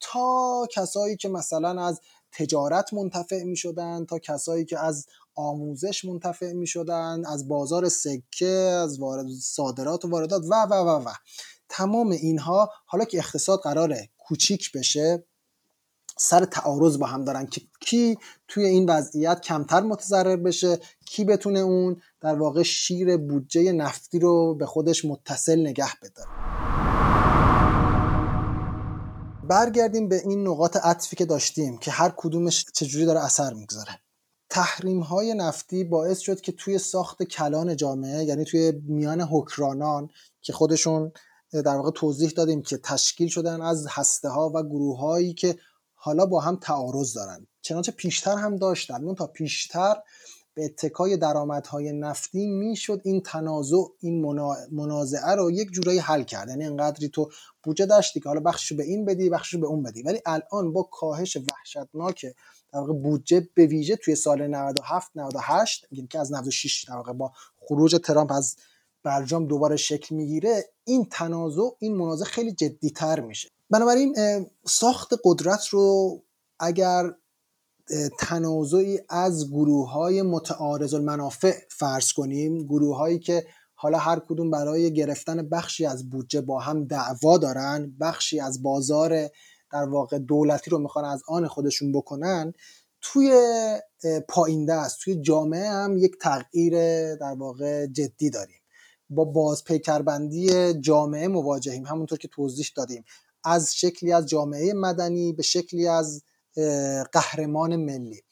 تا 0.00 0.66
کسایی 0.72 1.16
که 1.16 1.28
مثلا 1.28 1.86
از 1.86 2.00
تجارت 2.32 2.94
منتفع 2.94 3.42
می 3.42 3.56
شدن 3.56 4.04
تا 4.04 4.18
کسایی 4.18 4.64
که 4.64 4.78
از 4.78 5.06
آموزش 5.34 6.04
منتفع 6.04 6.52
می 6.52 6.66
شدن 6.66 7.22
از 7.26 7.48
بازار 7.48 7.88
سکه 7.88 8.46
از 8.82 9.00
وارد 9.00 9.26
صادرات 9.42 10.04
و 10.04 10.08
واردات 10.08 10.42
و 10.50 10.54
و 10.54 10.74
و 10.74 11.08
و. 11.08 11.12
تمام 11.68 12.10
اینها 12.10 12.70
حالا 12.86 13.04
که 13.04 13.18
اقتصاد 13.18 13.60
قراره 13.60 14.10
کوچیک 14.18 14.72
بشه 14.72 15.24
سر 16.18 16.44
تعارض 16.44 16.98
با 16.98 17.06
هم 17.06 17.24
دارن 17.24 17.46
که 17.46 17.60
کی 17.80 18.18
توی 18.48 18.64
این 18.64 18.88
وضعیت 18.88 19.40
کمتر 19.40 19.80
متضرر 19.80 20.36
بشه 20.36 20.78
کی 21.06 21.24
بتونه 21.24 21.58
اون 21.58 21.96
در 22.20 22.34
واقع 22.34 22.62
شیر 22.62 23.16
بودجه 23.16 23.72
نفتی 23.72 24.18
رو 24.18 24.54
به 24.54 24.66
خودش 24.66 25.04
متصل 25.04 25.60
نگه 25.60 25.92
بداره. 26.02 26.30
برگردیم 29.48 30.08
به 30.08 30.20
این 30.24 30.48
نقاط 30.48 30.76
عطفی 30.76 31.16
که 31.16 31.24
داشتیم 31.24 31.78
که 31.78 31.90
هر 31.90 32.12
کدومش 32.16 32.64
چجوری 32.74 33.04
داره 33.04 33.24
اثر 33.24 33.54
می‌گذاره. 33.54 34.00
تحریم 34.50 35.00
های 35.00 35.34
نفتی 35.34 35.84
باعث 35.84 36.18
شد 36.18 36.40
که 36.40 36.52
توی 36.52 36.78
ساخت 36.78 37.22
کلان 37.22 37.76
جامعه 37.76 38.24
یعنی 38.24 38.44
توی 38.44 38.72
میان 38.88 39.20
حکرانان 39.20 40.08
که 40.42 40.52
خودشون 40.52 41.12
در 41.52 41.76
واقع 41.76 41.90
توضیح 41.90 42.30
دادیم 42.30 42.62
که 42.62 42.76
تشکیل 42.76 43.28
شدن 43.28 43.62
از 43.62 43.86
هسته 43.90 44.28
ها 44.28 44.52
و 44.54 44.62
گروه 44.62 44.98
هایی 44.98 45.34
که 45.34 45.58
حالا 46.06 46.26
با 46.26 46.40
هم 46.40 46.56
تعارض 46.56 47.14
دارن. 47.14 47.46
چنانچه 47.62 47.92
پیشتر 47.92 48.36
هم 48.36 48.56
داشتن. 48.56 49.04
اون 49.04 49.14
تا 49.14 49.26
پیشتر 49.26 49.94
به 50.54 50.64
اتکای 50.64 51.16
درآمدهای 51.16 51.92
نفتی 51.92 52.46
می‌شد 52.46 53.00
این 53.04 53.20
تنازع 53.20 53.76
این 54.00 54.24
منازعه 54.72 55.34
رو 55.34 55.50
یک 55.50 55.70
جورایی 55.70 55.98
حل 55.98 56.22
کرد. 56.22 56.48
یعنی 56.48 56.64
انقدری 56.64 57.08
تو 57.08 57.30
بودجه 57.62 57.86
داشتی 57.86 58.20
که 58.20 58.28
حالا 58.28 58.40
بخشش 58.40 58.72
به 58.72 58.84
این 58.84 59.04
بدی 59.04 59.30
بخشش 59.30 59.56
به 59.56 59.66
اون 59.66 59.82
بدی. 59.82 60.02
ولی 60.02 60.20
الان 60.26 60.72
با 60.72 60.82
کاهش 60.82 61.36
وحشتناک 61.36 62.26
در 62.72 62.78
واقع 62.78 62.92
بودجه 62.92 63.48
به 63.54 63.66
ویژه 63.66 63.96
توی 63.96 64.14
سال 64.14 64.46
97 64.46 65.10
98 65.14 65.86
یعنی 65.90 66.06
که 66.06 66.18
از 66.18 66.32
96 66.32 66.84
در 66.88 67.12
با 67.12 67.32
خروج 67.68 67.96
ترامپ 68.04 68.32
از 68.32 68.56
برجام 69.02 69.46
دوباره 69.46 69.76
شکل 69.76 70.14
می‌گیره 70.14 70.64
این 70.84 71.04
تنازع 71.10 71.62
این 71.78 71.96
منازعه 71.96 72.26
خیلی 72.26 72.52
جدیتر 72.52 73.20
میشه. 73.20 73.55
بنابراین 73.70 74.16
ساخت 74.66 75.14
قدرت 75.24 75.66
رو 75.66 76.22
اگر 76.60 77.10
تنازعی 78.18 79.00
از 79.08 79.50
گروه 79.50 79.90
های 79.90 80.22
متعارض 80.22 80.94
المنافع 80.94 81.54
فرض 81.70 82.12
کنیم 82.12 82.66
گروه 82.66 82.96
هایی 82.96 83.18
که 83.18 83.46
حالا 83.74 83.98
هر 83.98 84.18
کدوم 84.28 84.50
برای 84.50 84.92
گرفتن 84.92 85.48
بخشی 85.48 85.86
از 85.86 86.10
بودجه 86.10 86.40
با 86.40 86.60
هم 86.60 86.84
دعوا 86.84 87.38
دارن 87.38 87.96
بخشی 88.00 88.40
از 88.40 88.62
بازار 88.62 89.28
در 89.72 89.84
واقع 89.88 90.18
دولتی 90.18 90.70
رو 90.70 90.78
می‌خوان 90.78 91.04
از 91.04 91.22
آن 91.28 91.48
خودشون 91.48 91.92
بکنن 91.92 92.52
توی 93.00 93.40
پایین 94.28 94.64
دست 94.64 95.00
توی 95.00 95.20
جامعه 95.20 95.68
هم 95.68 95.98
یک 95.98 96.16
تغییر 96.20 96.74
در 97.14 97.34
واقع 97.38 97.86
جدی 97.86 98.30
داریم. 98.30 98.60
با 99.10 99.24
بازپیکربندی 99.24 100.74
جامعه 100.74 101.28
مواجهیم 101.28 101.86
همونطور 101.86 102.18
که 102.18 102.28
توضیح 102.28 102.66
دادیم. 102.76 103.04
از 103.46 103.74
شکلی 103.74 104.12
از 104.12 104.26
جامعه 104.26 104.72
مدنی 104.72 105.32
به 105.32 105.42
شکلی 105.42 105.88
از 105.88 106.22
قهرمان 107.12 107.76
ملی. 107.76 108.22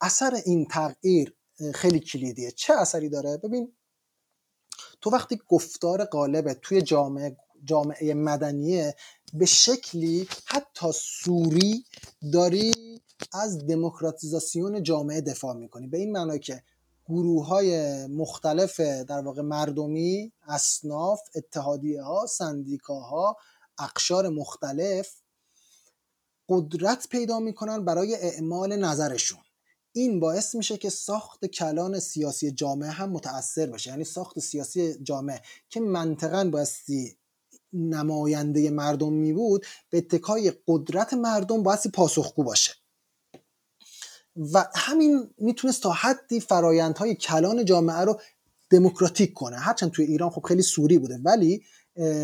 اثر 0.00 0.40
این 0.44 0.66
تغییر 0.66 1.34
خیلی 1.74 2.00
کلیدیه. 2.00 2.50
چه 2.50 2.74
اثری 2.74 3.08
داره؟ 3.08 3.36
ببین 3.36 3.72
تو 5.00 5.10
وقتی 5.10 5.40
گفتار 5.48 6.04
غالبه 6.04 6.54
توی 6.54 6.82
جامعه 6.82 7.36
جامعه 7.64 8.14
مدنیه 8.14 8.94
به 9.34 9.46
شکلی 9.46 10.28
حتی 10.46 10.86
سوری 10.94 11.84
داری 12.32 12.72
از 13.32 13.66
دموکراتیزاسیون 13.66 14.82
جامعه 14.82 15.20
دفاع 15.20 15.54
می‌کنی. 15.56 15.86
به 15.86 15.98
این 15.98 16.12
معنی 16.12 16.38
که 16.38 16.62
گروه 17.08 17.46
های 17.46 18.06
مختلف 18.06 18.80
در 18.80 19.20
واقع 19.20 19.42
مردمی 19.42 20.32
اصناف 20.48 21.20
اتحادیه 21.34 22.02
ها 22.02 22.26
سندیکاها 22.26 23.36
اقشار 23.82 24.28
مختلف 24.28 25.22
قدرت 26.48 27.08
پیدا 27.08 27.40
می‌کنن 27.40 27.84
برای 27.84 28.14
اعمال 28.14 28.76
نظرشون. 28.76 29.38
این 29.92 30.20
باعث 30.20 30.54
میشه 30.54 30.76
که 30.76 30.90
ساخت 30.90 31.46
کلان 31.46 32.00
سیاسی 32.00 32.50
جامعه 32.50 32.90
هم 32.90 33.10
متاثر 33.10 33.66
بشه. 33.66 33.90
یعنی 33.90 34.04
ساخت 34.04 34.38
سیاسی 34.38 34.94
جامعه 35.02 35.40
که 35.68 35.80
منطقا 35.80 36.50
بایستی 36.52 37.16
نماینده 37.72 38.70
مردم 38.70 39.12
می 39.12 39.32
بود 39.32 39.66
به 39.90 39.98
اتکای 39.98 40.52
قدرت 40.66 41.14
مردم 41.14 41.62
بایستی 41.62 41.90
پاسخگو 41.90 42.44
باشه. 42.44 42.72
و 44.36 44.64
همین 44.74 45.34
می‌تونست 45.38 45.82
تا 45.82 45.90
حدی 45.90 46.40
فرایندهای 46.40 47.14
کلان 47.14 47.64
جامعه 47.64 48.00
رو 48.00 48.20
دموکراتیک 48.70 49.32
کنه. 49.32 49.56
هرچند 49.56 49.90
توی 49.90 50.04
ایران 50.04 50.30
خب 50.30 50.42
خیلی 50.42 50.62
سوری 50.62 50.98
بوده 50.98 51.18
ولی 51.24 51.64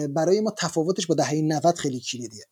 برای 0.08 0.40
ما 0.40 0.50
تفاوتش 0.58 1.06
با 1.06 1.14
دهه 1.14 1.34
90 1.34 1.74
خیلی 1.74 2.00
کلیدیه. 2.00 2.44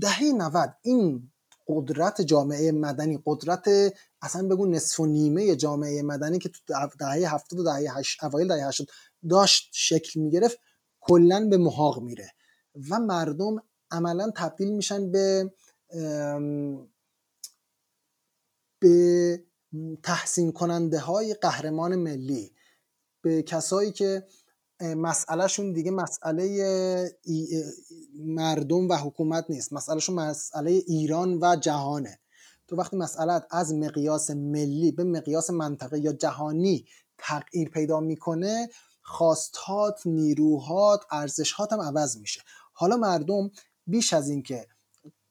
دهه 0.00 0.22
90 0.22 0.74
این 0.82 1.30
قدرت 1.68 2.20
جامعه 2.20 2.72
مدنی 2.72 3.18
قدرت 3.26 3.94
اصلا 4.22 4.48
بگو 4.48 4.66
نصف 4.66 5.00
و 5.00 5.06
نیمه 5.06 5.56
جامعه 5.56 6.02
مدنی 6.02 6.38
که 6.38 6.48
تو 6.48 6.60
دهه 6.98 7.34
70 7.34 7.60
و 7.60 7.64
دهه 7.64 7.98
8 7.98 8.24
اوایل 8.24 8.48
دهه 8.48 8.66
80 8.66 8.88
داشت 9.28 9.70
شکل 9.72 10.20
می‌گرفت 10.20 10.58
کلا 11.00 11.48
به 11.50 11.56
محاق 11.56 12.02
میره 12.02 12.32
و 12.90 12.98
مردم 12.98 13.62
عملا 13.90 14.30
تبدیل 14.36 14.72
میشن 14.72 15.10
به 15.10 15.52
به 18.80 19.44
تحسین 20.02 20.52
کننده 20.52 20.98
های 20.98 21.34
قهرمان 21.34 21.96
ملی 21.96 22.54
به 23.22 23.42
کسایی 23.42 23.92
که 23.92 24.26
مسئلهشون 24.80 25.72
دیگه 25.72 25.90
مسئله 25.90 27.18
مردم 28.18 28.88
و 28.88 28.96
حکومت 28.96 29.44
نیست. 29.48 29.72
مسئلهشون 29.72 30.14
مسئله 30.14 30.70
ایران 30.70 31.38
و 31.42 31.56
جهانه. 31.56 32.18
تو 32.68 32.76
وقتی 32.76 32.96
مسئله 32.96 33.42
از 33.50 33.74
مقیاس 33.74 34.30
ملی 34.30 34.92
به 34.92 35.04
مقیاس 35.04 35.50
منطقه 35.50 35.98
یا 35.98 36.12
جهانی 36.12 36.84
تغییر 37.18 37.68
پیدا 37.68 38.00
می‌کنه 38.00 38.68
خواستهات 39.02 40.06
نیروهات 40.06 41.00
ارزشهات 41.10 41.72
هم 41.72 41.80
عوض 41.80 42.16
میشه. 42.16 42.40
حالا 42.72 42.96
مردم 42.96 43.50
بیش 43.86 44.12
از 44.12 44.28
اینکه 44.28 44.66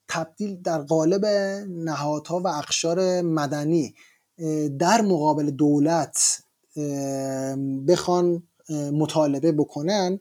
تبدیل 0.08 0.62
در 0.62 0.82
قالب 0.82 1.26
نهادها 1.68 2.40
و 2.40 2.48
اقشار 2.48 3.22
مدنی 3.22 3.96
در 4.80 5.02
مقابل 5.02 5.50
دولت 5.50 6.44
بخوان 7.88 8.44
مطالبه 8.70 9.52
بکنن 9.52 10.20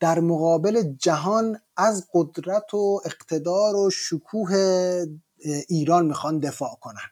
در 0.00 0.20
مقابل 0.20 0.82
جهان 0.82 1.60
از 1.76 2.08
قدرت 2.14 2.74
و 2.74 3.00
اقتدار 3.04 3.76
و 3.76 3.90
شکوه 3.90 5.04
ایران 5.68 6.06
می‌خوان 6.06 6.38
دفاع 6.38 6.78
کنن. 6.80 7.10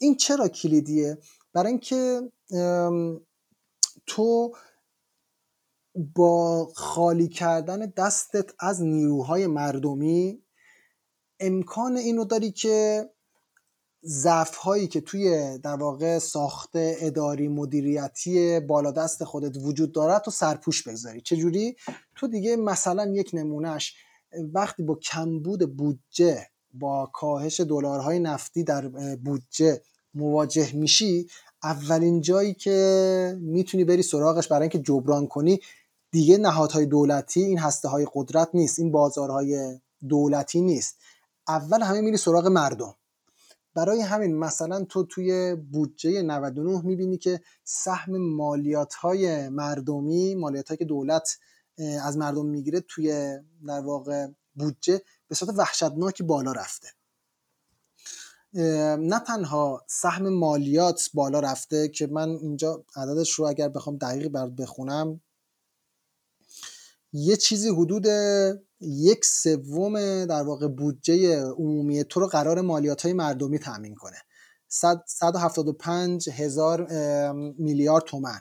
این 0.00 0.16
چرا 0.16 0.48
کلیدیه؟ 0.48 1.18
برای 1.52 1.70
اینکه 1.70 2.32
تو 4.06 4.54
با 6.14 6.68
خالی 6.76 7.28
کردن 7.28 7.92
دستت 7.96 8.50
از 8.60 8.82
نیروهای 8.82 9.46
مردمی 9.46 10.42
امکان 11.40 11.96
اینو 11.96 12.24
داری 12.24 12.52
که 12.52 13.08
ضعف 14.04 14.56
هایی 14.56 14.86
که 14.88 15.00
توی 15.00 15.58
در 15.58 15.76
واقع 15.76 16.18
ساخت 16.18 16.70
اداری 16.74 17.48
مدیریتی 17.48 18.60
بالا 18.60 18.90
دست 18.90 19.24
خودت 19.24 19.56
وجود 19.56 19.92
دارد 19.92 20.22
تو 20.22 20.30
سرپوش 20.30 20.88
بگذاری. 20.88 21.20
چجوری؟ 21.20 21.76
تو 22.16 22.28
دیگه 22.28 22.56
مثلا 22.56 23.06
یک 23.06 23.30
نمونهش 23.32 23.94
وقتی 24.52 24.82
با 24.82 24.94
کمبود 24.94 25.76
بودجه 25.76 26.46
با 26.74 27.10
کاهش 27.12 27.60
دلارهای 27.60 28.18
نفتی 28.18 28.64
در 28.64 28.88
بودجه 29.16 29.82
مواجه 30.14 30.76
میشی 30.76 31.26
اولین 31.62 32.20
جایی 32.20 32.54
که 32.54 33.36
می‌تونی 33.40 33.84
بری 33.84 34.02
سراغش 34.02 34.48
برای 34.48 34.62
اینکه 34.62 34.78
جبران 34.78 35.26
کنی 35.26 35.60
دیگه 36.10 36.38
نهادهای 36.38 36.86
دولتی 36.86 37.42
این 37.42 37.58
هسته 37.58 37.88
های 37.88 38.06
قدرت 38.14 38.48
نیست 38.54 38.78
این 38.78 38.92
بازارهای 38.92 39.80
دولتی 40.08 40.60
نیست. 40.60 40.96
اول 41.48 41.82
همه 41.82 42.00
میری 42.00 42.16
سراغ 42.16 42.46
مردم. 42.46 42.94
برای 43.78 44.00
همین 44.00 44.36
مثلا 44.36 44.84
تو 44.84 45.04
توی 45.04 45.54
بودجه 45.54 46.22
99 46.22 46.80
می‌بینی 46.84 47.18
که 47.18 47.40
سهم 47.64 48.16
مالیات 48.16 48.94
های 48.94 49.48
مردمی 49.48 50.34
مالیات 50.34 50.74
که 50.74 50.84
دولت 50.84 51.38
از 52.02 52.16
مردم 52.16 52.46
می‌گیره 52.46 52.80
توی 52.80 53.38
در 53.66 53.80
واقع 53.80 54.26
بودجه 54.54 55.02
به 55.28 55.34
صورت 55.34 55.58
وحشتناکی 55.58 56.22
بالا 56.22 56.52
رفته. 56.52 56.88
نه 58.98 59.18
تنها 59.26 59.84
سهم 59.86 60.28
مالیات 60.28 61.10
بالا 61.14 61.40
رفته 61.40 61.88
که 61.88 62.06
من 62.06 62.28
اینجا 62.28 62.84
عددش 62.96 63.32
رو 63.32 63.46
اگر 63.46 63.68
بخوام 63.68 63.96
دقیق 63.96 64.28
بر 64.28 64.46
بخونم 64.48 65.20
یه 67.12 67.36
چیزی 67.36 67.68
حدود 67.68 68.06
یک 68.80 69.24
سوم 69.24 70.24
در 70.24 70.42
واقع 70.42 70.68
بودجه 70.68 71.42
عمومی 71.42 72.04
تو 72.04 72.20
رو 72.20 72.26
قرار 72.26 72.60
مالیات 72.60 73.02
های 73.02 73.12
مردمی 73.12 73.58
تامین 73.58 73.94
کنه. 73.94 74.16
175 74.68 76.30
هزار 76.30 76.92
میلیارد 77.58 78.04
تومن 78.04 78.40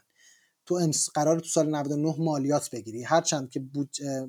تو 0.66 0.92
قرار 1.14 1.40
تو 1.40 1.48
سال 1.48 1.70
99 1.70 2.16
مالیات 2.20 2.70
بگیری. 2.70 3.04
هرچند 3.04 3.50
که 3.50 3.60
بودجه 3.60 4.28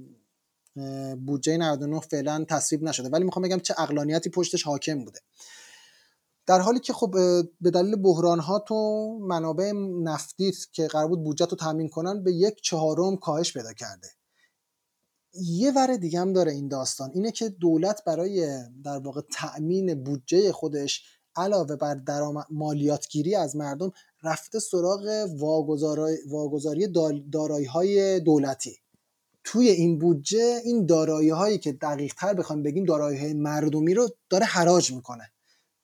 بودجه 1.27 1.57
99 1.57 2.01
فعلا 2.01 2.45
تصویب 2.49 2.83
نشده. 2.83 3.09
ولی 3.09 3.25
می‌خوام 3.25 3.45
بگم 3.45 3.59
چه 3.59 3.75
اقلانیتی 3.79 4.31
پشتش 4.31 4.63
حاکم 4.63 5.05
بوده. 5.05 5.21
در 6.47 6.61
حالی 6.61 6.81
که 6.81 6.93
خب 6.93 7.11
به 7.61 7.71
دلیل 7.71 7.97
بحران 7.97 8.39
ها 8.39 8.59
تو 8.59 8.75
منابع 9.23 9.73
نفتی 10.03 10.53
که 10.73 10.87
قرار 10.87 11.09
بود 11.09 11.25
بودجه 11.25 11.47
رو 11.47 11.57
تامین 11.57 11.89
کنن 11.89 12.23
به 12.23 12.33
یک 12.33 12.61
چهارم 12.63 13.17
کاهش 13.17 13.53
پیدا 13.53 13.73
کرده. 13.73 14.09
یه 15.41 15.73
ور 15.73 15.97
دیگه 15.97 16.21
هم 16.21 16.33
داره 16.33 16.53
این 16.53 16.69
داستان. 16.69 17.11
اینه 17.15 17.33
که 17.33 17.49
دولت 17.49 18.05
برای 18.05 18.63
در 18.85 18.99
واقع 18.99 19.21
تأمین 19.33 20.05
بودجه 20.05 20.53
خودش 20.53 21.03
علاوه 21.37 21.77
بر 21.77 21.95
درآمد 21.95 22.47
مالیاتگیری 22.51 23.35
از 23.35 23.57
مردم 23.57 23.93
رفته 24.23 24.59
سراغ 24.59 25.29
واگذاری 26.31 26.87
دارایی 27.33 27.67
های 27.67 28.21
دولتی. 28.21 28.77
توی 29.45 29.69
این 29.69 29.99
بودجه 29.99 30.61
این 30.65 30.87
دارایی 30.87 31.31
هایی 31.31 31.59
که 31.59 31.73
دقیق 31.73 32.15
تر 32.15 32.35
بخوایم 32.35 32.63
بگیم 32.63 32.85
دارایی 32.85 33.19
های 33.19 33.33
مردمی 33.33 33.95
رو 33.95 34.09
داره 34.31 34.47
حراج 34.47 34.93
می‌کنه. 34.93 35.31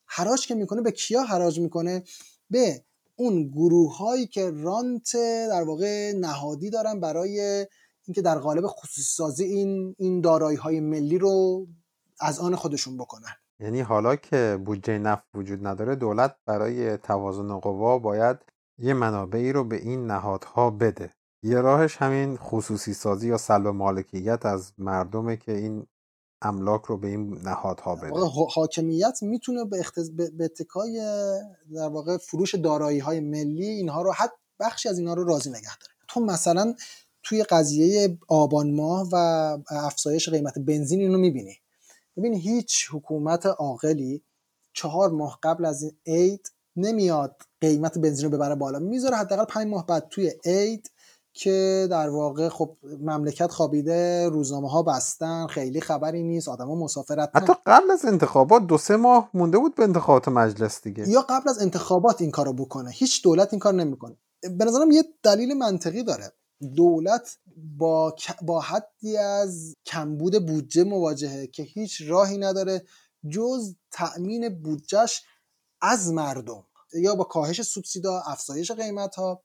حراج 0.06 0.46
که 0.46 0.54
می‌کنه 0.54 0.82
به 0.82 0.90
کیا 0.90 1.22
حراج 1.22 1.60
می‌کنه؟ 1.60 2.02
به 2.50 2.84
اون 3.16 3.48
گروه 3.48 3.96
هایی 3.96 4.26
که 4.26 4.50
رانت 4.50 5.16
در 5.48 5.62
واقع 5.62 6.12
نهادی 6.12 6.70
دارن 6.70 7.00
برای 7.00 7.66
اینکه 8.06 8.22
در 8.22 8.38
قالب 8.38 8.66
خصوصی 8.66 9.02
سازی 9.02 9.44
این 9.44 9.94
این 9.98 10.20
دارایی 10.20 10.56
های 10.56 10.80
ملی 10.80 11.18
رو 11.18 11.66
از 12.20 12.38
آن 12.38 12.56
خودشون 12.56 12.96
بکنن. 12.96 13.32
یعنی 13.60 13.80
حالا 13.80 14.16
که 14.16 14.58
بودجه 14.64 14.98
نفت 14.98 15.24
وجود 15.34 15.66
نداره 15.66 15.94
دولت 15.94 16.36
برای 16.46 16.96
توازن 16.96 17.58
قوا 17.58 17.98
باید 17.98 18.36
یه 18.78 18.94
منابعی 18.94 19.52
رو 19.52 19.64
به 19.64 19.76
این 19.76 20.06
نهادها 20.06 20.70
بده. 20.70 21.10
یه 21.42 21.60
راهش 21.60 21.96
همین 21.96 22.36
خصوصی 22.36 22.94
سازی 22.94 23.28
یا 23.28 23.36
سلب 23.36 23.66
مالکیت 23.66 24.46
از 24.46 24.72
مردمه 24.78 25.36
که 25.36 25.52
این 25.52 25.86
املاک 26.42 26.82
رو 26.82 26.98
به 26.98 27.08
این 27.08 27.38
نهادها 27.44 27.96
بده. 27.96 28.20
حاکمیت 28.54 29.18
می‌تونه 29.22 29.64
به, 29.64 29.80
اختز... 29.80 30.10
به 30.10 30.44
اتکای 30.44 30.98
در 31.74 31.88
واقع 31.88 32.16
فروش 32.16 32.54
دارایی 32.54 32.98
های 32.98 33.20
ملی 33.20 33.68
اینها 33.68 34.02
رو 34.02 34.12
حد 34.12 34.32
بخشی 34.60 34.88
از 34.88 34.98
اینها 34.98 35.14
رو 35.14 35.24
راضی 35.24 35.50
نگه 35.50 35.78
داره. 35.78 35.92
تو 36.08 36.20
مثلا 36.20 36.74
توی 37.24 37.42
قضیه 37.42 38.18
آبان 38.28 38.74
ماه 38.74 39.08
و 39.12 39.16
افزایش 39.70 40.28
قیمت 40.28 40.58
بنزین 40.58 41.00
اینو 41.00 41.18
می‌بینی. 41.18 41.56
ببین 42.16 42.34
هیچ 42.34 42.88
حکومت 42.92 43.46
عاقلی 43.46 44.22
چهار 44.72 45.10
ماه 45.10 45.38
قبل 45.42 45.64
از 45.64 45.84
عید 46.06 46.52
نمیاد 46.76 47.36
قیمت 47.60 47.98
بنزین 47.98 48.24
رو 48.24 48.36
ببره 48.36 48.54
بالا. 48.54 48.78
می‌ذاره 48.78 49.16
حداقل 49.16 49.44
پنج 49.44 49.66
ماه 49.66 49.86
بعد 49.86 50.08
توی 50.10 50.32
عید 50.44 50.90
که 51.32 51.86
در 51.90 52.08
واقع 52.08 52.48
خب 52.48 52.76
مملکت 53.00 53.50
خوابیده 53.50 54.28
روزنامه 54.28 54.70
ها 54.70 54.82
بستن 54.82 55.46
خیلی 55.46 55.80
خبری 55.80 56.22
نیست 56.22 56.48
آدما 56.48 56.74
مسافرت 56.74 57.30
حتی 57.34 57.52
قبل 57.66 57.90
از 57.90 58.04
انتخابات 58.04 58.62
دو 58.66 58.78
سه 58.78 58.96
ماه 58.96 59.30
مونده 59.34 59.58
بود 59.58 59.74
به 59.74 59.82
انتخابات 59.82 60.28
مجلس 60.28 60.82
دیگه. 60.82 61.08
یا 61.08 61.20
قبل 61.20 61.48
از 61.48 61.62
انتخابات 61.62 62.20
این 62.20 62.30
کارو 62.30 62.52
بکنه. 62.52 62.90
هیچ 62.90 63.22
دولت 63.24 63.48
این 63.52 63.60
کار 63.60 63.74
نمی‌کنه. 63.74 64.16
به 64.58 64.64
نظرم 64.64 64.90
یه 64.90 65.04
دلیل 65.22 65.54
منطقی 65.54 66.02
داره. 66.02 66.32
دولت 66.64 67.38
با, 67.56 68.16
با 68.42 68.60
حدی 68.60 69.16
از 69.16 69.74
کمبود 69.86 70.46
بودجه 70.46 70.84
مواجهه 70.84 71.46
که 71.46 71.62
هیچ 71.62 72.02
راهی 72.06 72.38
نداره 72.38 72.84
جز 73.30 73.74
تأمین 73.90 74.62
بودجهش 74.62 75.22
از 75.80 76.12
مردم 76.12 76.64
یا 76.94 77.14
با 77.14 77.24
کاهش 77.24 77.62
سوبسیدا 77.62 78.22
افزایش 78.26 78.70
قیمت 78.70 79.14
ها 79.14 79.42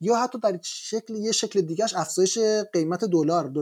یا 0.00 0.16
حتی 0.16 0.38
در 0.38 0.58
شکل 0.62 1.14
یه 1.14 1.32
شکل 1.32 1.60
دیگهش 1.60 1.94
افزایش 1.94 2.38
قیمت 2.72 3.04
دلار 3.04 3.52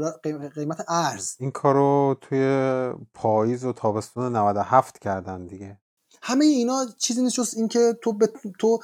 قیمت 0.55 0.85
ارز. 0.89 1.37
این 1.39 1.51
کارو 1.51 2.17
توی 2.21 2.93
پاییز 3.15 3.65
و 3.65 3.73
تابستون 3.73 4.37
97 4.37 4.99
کردن 4.99 5.47
دیگه. 5.47 5.79
همه 6.23 6.45
اینا 6.45 6.87
چیزی 6.99 7.23
نیست 7.23 7.35
جز 7.35 7.55
اینکه 7.55 7.99
تو 8.03 8.13
به 8.13 8.33
تو 8.59 8.79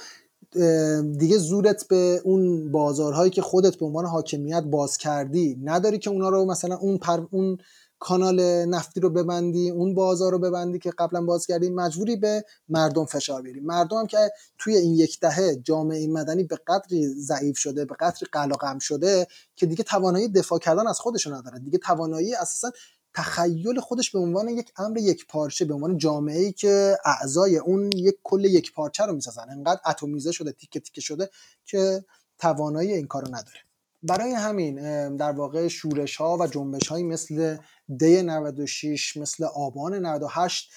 دیگه 1.18 1.38
زورت 1.38 1.88
به 1.88 2.20
اون 2.24 2.72
بازارهایی 2.72 3.30
که 3.30 3.42
خودت 3.42 3.76
به 3.76 3.86
عنوان 3.86 4.06
حاکمیت 4.06 4.62
باز 4.62 4.98
کردی 4.98 5.60
نداری 5.64 5.98
که 5.98 6.10
اونا 6.10 6.28
رو 6.28 6.44
مثلا 6.44 6.76
اون 6.76 6.98
پر 6.98 7.26
اون 7.30 7.58
کانال 7.98 8.64
نفتی 8.64 9.00
رو 9.00 9.10
ببندی 9.10 9.70
اون 9.70 9.94
بازار 9.94 10.32
رو 10.32 10.38
ببندی 10.38 10.78
که 10.78 10.90
قبلا 10.98 11.22
باز 11.24 11.46
کردی 11.46 11.70
مجبوری 11.70 12.16
به 12.16 12.44
مردم 12.68 13.04
فشار 13.04 13.42
بیاری. 13.42 13.60
مردم 13.60 13.96
هم 13.96 14.06
که 14.06 14.30
توی 14.58 14.76
این 14.76 14.94
یک 14.94 15.20
دهه 15.20 15.56
جامعه 15.56 16.08
مدنی 16.08 16.44
به 16.44 16.58
قدری 16.66 17.08
ضعیف 17.08 17.58
شده 17.58 17.84
به 17.84 17.94
قدری 18.00 18.26
قلقم 18.32 18.78
شده 18.78 19.26
که 19.56 19.66
دیگه 19.66 19.84
توانایی 19.84 20.28
دفاع 20.28 20.58
کردن 20.58 20.86
از 20.86 21.00
خودشون 21.00 21.32
نداره 21.34 21.58
دیگه 21.58 21.78
توانایی 21.78 22.34
اساسا 22.34 22.70
تخیل 23.16 23.80
خودش 23.80 24.10
به 24.10 24.18
عنوان 24.18 24.48
یک 24.48 24.72
امر 24.76 24.98
یک 24.98 25.26
پارچه 25.26 25.64
به 25.64 25.74
عنوان 25.74 25.98
جامعه 25.98 26.38
ای 26.38 26.52
که 26.52 26.96
اعضای 27.04 27.56
اون 27.58 27.90
یک 27.94 28.16
کل 28.22 28.44
یک 28.44 28.72
پارچه 28.72 29.04
رو 29.04 29.12
می‌سازن. 29.12 29.50
انقدر 29.50 29.80
اتمیزه 29.86 30.32
شده 30.32 30.52
تیکه 30.52 30.80
تیکه 30.80 31.00
شده 31.00 31.30
که 31.64 32.04
توانایی 32.38 32.92
این 32.92 33.06
کارو 33.06 33.28
نداره. 33.28 33.58
برای 34.02 34.32
همین 34.32 35.16
در 35.16 35.32
واقع 35.32 35.68
شورش 35.68 36.16
ها 36.16 36.36
و 36.40 36.46
جنبش 36.46 36.88
هایی 36.88 37.04
مثل 37.04 37.56
دی 37.98 38.22
96 38.22 39.16
مثل 39.16 39.44
آبان 39.44 39.94
98 40.06 40.70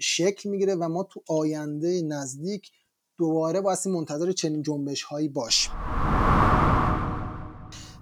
شکل 0.00 0.50
می‌گیره 0.50 0.74
و 0.74 0.88
ما 0.88 1.02
تو 1.02 1.22
آینده 1.28 2.02
نزدیک 2.02 2.70
دوباره 3.18 3.60
باید 3.60 3.78
منتظر 3.88 4.32
چنین 4.32 4.62
جنبش 4.62 5.02
هایی 5.02 5.28
باشیم. 5.28 5.72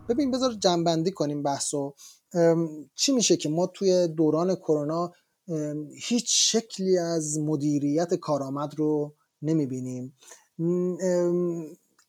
ببین 0.09 0.31
بذار 0.31 0.53
جنبندی 0.53 1.11
کنیم 1.11 1.43
بحثو. 1.43 1.95
چی 2.95 3.13
میشه 3.13 3.37
که 3.37 3.49
ما 3.49 3.67
توی 3.67 4.09
دوران 4.09 4.55
کرونا 4.55 5.13
هیچ 5.95 6.27
شکلی 6.29 6.99
از 6.99 7.39
مدیریت 7.39 8.15
کارآمد 8.15 8.75
رو 8.75 9.15
نمی‌بینیم. 9.43 10.17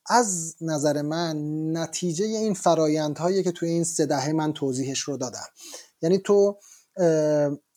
از 0.10 0.56
نظر 0.62 1.02
من 1.02 1.38
نتیجه 1.78 2.26
این 2.26 2.54
فرایندهایی 2.54 3.44
که 3.44 3.52
توی 3.52 3.70
این 3.70 3.84
سه 3.84 4.06
دهه 4.06 4.32
من 4.32 4.54
توضیحش 4.54 5.00
رو 5.00 5.18
دادم. 5.18 5.48
یعنی 6.02 6.18
تو 6.18 6.58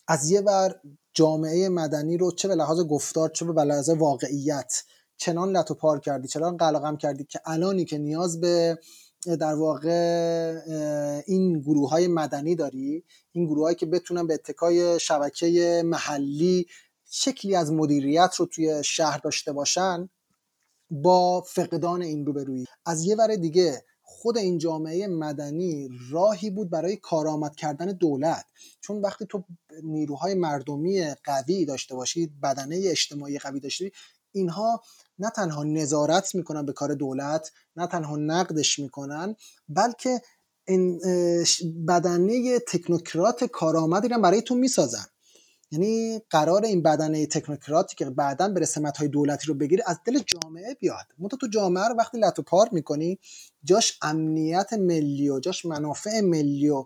از 0.08 0.30
یه 0.30 0.40
ور 0.40 0.80
جامعه 1.14 1.68
مدنی 1.68 2.16
رو 2.16 2.32
چه 2.32 2.48
به 2.48 2.54
لحاظ 2.54 2.80
گفتار 2.80 3.28
چه 3.28 3.44
به 3.44 3.64
لحاظ 3.64 3.88
واقعیت 3.88 4.82
چنان 5.16 5.56
لطو 5.56 5.74
پار 5.74 6.00
کردی 6.00 6.28
چنان 6.28 6.56
قلقم 6.56 6.96
کردی 6.96 7.24
که 7.24 7.40
الانی 7.44 7.84
که 7.84 7.98
نیاز 7.98 8.40
به 8.40 8.78
در 9.26 9.54
واقع 9.54 11.22
این 11.26 11.60
گروه 11.60 11.90
های 11.90 12.08
مدنی 12.08 12.54
داری؟ 12.54 13.04
این 13.32 13.46
گروه 13.46 13.74
که 13.74 13.86
بتونن 13.86 14.26
به 14.26 14.34
اتکای 14.34 15.00
شبکه 15.00 15.82
محلی 15.84 16.66
شکلی 17.10 17.56
از 17.56 17.72
مدیریت 17.72 18.34
رو 18.36 18.46
توی 18.46 18.84
شهر 18.84 19.18
داشته 19.18 19.52
باشن 19.52 20.08
با 20.90 21.40
فقدان 21.40 22.02
این 22.02 22.26
روبرویی. 22.26 22.66
از 22.86 23.04
یه 23.04 23.16
ور 23.16 23.36
دیگه 23.36 23.84
خود 24.02 24.38
این 24.38 24.58
جامعه 24.58 25.06
مدنی 25.06 25.88
راهی 26.10 26.50
بود 26.50 26.70
برای 26.70 26.96
کارآمد 26.96 27.56
کردن 27.56 27.86
دولت. 27.86 28.44
چون 28.80 29.00
وقتی 29.00 29.26
تو 29.26 29.44
نیروهای 29.82 30.34
مردمی 30.34 31.14
قوی 31.24 31.64
داشته 31.64 31.94
باشید 31.94 32.40
بدنه 32.40 32.80
اجتماعی 32.84 33.38
قوی 33.38 33.60
داشتی 33.60 33.92
اینها 34.32 34.82
نه 35.18 35.30
تنها 35.30 35.64
نظارت 35.64 36.34
می‌کنن 36.34 36.66
به 36.66 36.72
کار 36.72 36.94
دولت 36.94 37.50
نه 37.76 37.86
تنها 37.86 38.16
نقدش 38.16 38.78
می‌کنن 38.78 39.36
بلکه 39.68 40.22
این 40.68 41.00
بدنه 41.88 42.58
تکنوکرات 42.58 43.44
کارآمدی 43.44 44.08
رو 44.08 44.20
برای 44.20 44.42
تو 44.42 44.54
می‌سازن. 44.54 45.04
یعنی 45.72 46.22
قرار 46.30 46.64
این 46.64 46.82
بدنه 46.82 47.26
تکنوکراتی 47.26 47.96
که 47.96 48.04
بعدا 48.04 48.48
به 48.48 48.60
رسمت 48.60 48.96
های 48.96 49.08
دولتی 49.08 49.46
رو 49.46 49.54
بگیره 49.54 49.84
از 49.86 49.96
دل 50.06 50.18
جامعه 50.18 50.74
بیاد. 50.74 51.06
منتها 51.18 51.38
تو 51.40 51.46
جامعه 51.46 51.88
رو 51.88 51.94
وقتی 51.94 52.18
لط 52.18 52.38
و 52.38 52.42
پار 52.42 52.68
می‌کنی 52.72 53.18
جاش 53.64 53.98
امنیت 54.02 54.72
ملی 54.72 55.30
و 55.30 55.40
جاش 55.40 55.64
منافع 55.64 56.20
ملی 56.20 56.68
و 56.68 56.84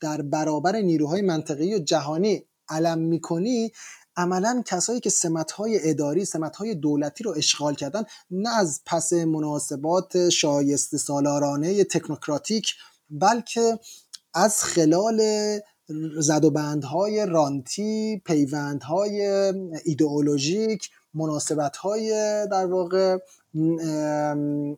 در 0.00 0.22
برابر 0.22 0.76
نیروهای 0.76 1.22
منطقی 1.22 1.74
و 1.74 1.78
جهانی 1.78 2.44
علم 2.68 2.98
می‌کنی 2.98 3.72
عملا 4.16 4.62
کسایی 4.66 5.00
که 5.00 5.10
سمتهای 5.10 5.90
اداری 5.90 6.24
سمتهای 6.24 6.74
دولتی 6.74 7.24
رو 7.24 7.34
اشغال 7.36 7.74
کردن 7.74 8.04
نه 8.30 8.58
از 8.58 8.80
پس 8.86 9.12
مناسبات 9.12 10.28
شایسته 10.28 10.98
سالارانه 10.98 11.84
تکنوکراتیک 11.84 12.74
بلکه 13.10 13.78
از 14.34 14.64
خلال 14.64 15.22
زد 16.18 16.44
و 16.44 16.50
بندهای 16.50 17.26
رانتی 17.26 18.22
پیوندهای 18.24 19.26
ایدئولوژیک 19.84 20.90
مناسبتهای 21.14 22.10
در 22.50 22.66
واقع 22.66 23.18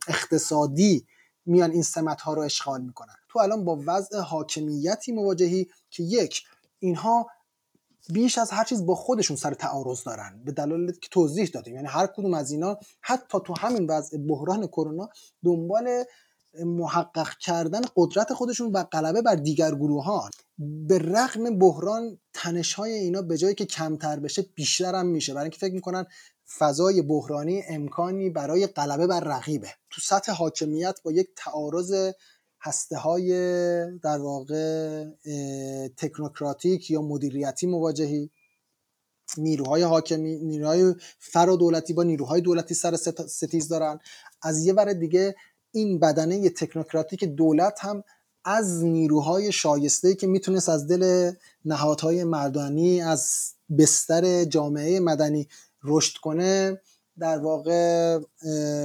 اقتصادی 0.07 1.05
میان 1.45 1.71
این 1.71 1.83
سمت 1.83 2.21
ها 2.21 2.33
رو 2.33 2.41
اشغال 2.41 2.81
می‌کنن. 2.81 3.15
تو 3.29 3.39
الان 3.39 3.65
با 3.65 3.83
وضع 3.85 4.19
حاکمیتی 4.19 5.11
مواجهی 5.11 5.67
که 5.89 6.03
یک 6.03 6.43
اینها 6.79 7.27
بیش 8.13 8.37
از 8.37 8.51
هر 8.51 8.63
چیز 8.63 8.85
با 8.85 8.95
خودشون 8.95 9.37
سر 9.37 9.53
تعارض 9.53 10.03
دارن. 10.03 10.41
به 10.45 10.51
دلایل 10.51 10.91
که 10.91 11.09
توضیح 11.11 11.49
دادیم. 11.53 11.75
یعنی 11.75 11.87
هر 11.87 12.07
کدوم 12.07 12.33
از 12.33 12.51
اینا 12.51 12.77
حتی 13.01 13.37
تو 13.45 13.53
همین 13.57 13.87
وضع 13.89 14.17
بحران 14.17 14.67
کرونا 14.67 15.09
دنبال 15.43 16.03
محقق 16.65 17.29
کردن 17.37 17.81
قدرت 17.95 18.33
خودشون 18.33 18.71
و 18.71 18.83
غلبه 18.83 19.21
بر 19.21 19.35
دیگر 19.35 19.75
گروهان. 19.75 20.29
به 20.57 20.97
رغم 20.97 21.59
بحران 21.59 22.19
تنش 22.33 22.73
های 22.73 22.93
اینا 22.93 23.21
به 23.21 23.37
جایی 23.37 23.55
که 23.55 23.65
کمتر 23.65 24.19
بشه 24.19 24.45
بیشتر 24.55 24.95
هم 24.95 25.05
میشه. 25.05 25.33
برای 25.33 25.43
اینکه 25.43 25.57
فکر 25.57 25.73
می‌کنن 25.73 26.05
فضای 26.57 27.01
بحرانی 27.01 27.63
امکانی 27.67 28.29
برای 28.29 28.67
غلبه 28.67 29.07
بر 29.07 29.19
رقیبه. 29.19 29.69
تو 29.89 30.01
سطح 30.01 30.31
حاکمیت 30.31 30.99
با 31.03 31.11
یک 31.11 31.27
تعارض 31.35 32.11
هسته 32.61 32.97
های 32.97 33.31
در 33.97 34.17
واقع 34.17 35.05
تکنوکراتیک 35.97 36.91
یا 36.91 37.01
مدیریتی 37.01 37.67
مواجهی. 37.67 38.29
نیروهای 39.37 39.81
حاکمی 39.81 40.39
نیروهای 40.39 40.95
فرادولتی 41.19 41.93
با 41.93 42.03
نیروهای 42.03 42.41
دولتی 42.41 42.73
سر 42.73 42.95
ستیز 43.27 43.67
دارن. 43.67 43.99
از 44.41 44.65
یه 44.65 44.73
ور 44.73 44.93
دیگه 44.93 45.35
این 45.71 45.99
بدنه 45.99 46.49
تکنوکراتیک 46.49 47.23
دولت 47.23 47.77
هم 47.79 48.03
از 48.45 48.83
نیروهای 48.83 49.51
شایسته 49.51 50.15
که 50.15 50.27
می‌تونست 50.27 50.69
از 50.69 50.87
دل 50.87 51.31
نهادهای 51.65 52.23
مردانی 52.23 53.01
از 53.01 53.53
بستر 53.79 54.43
جامعه 54.43 54.99
مدنی 54.99 55.47
رشد 55.83 56.17
کنه 56.17 56.81
در 57.19 57.37
واقع 57.37 58.17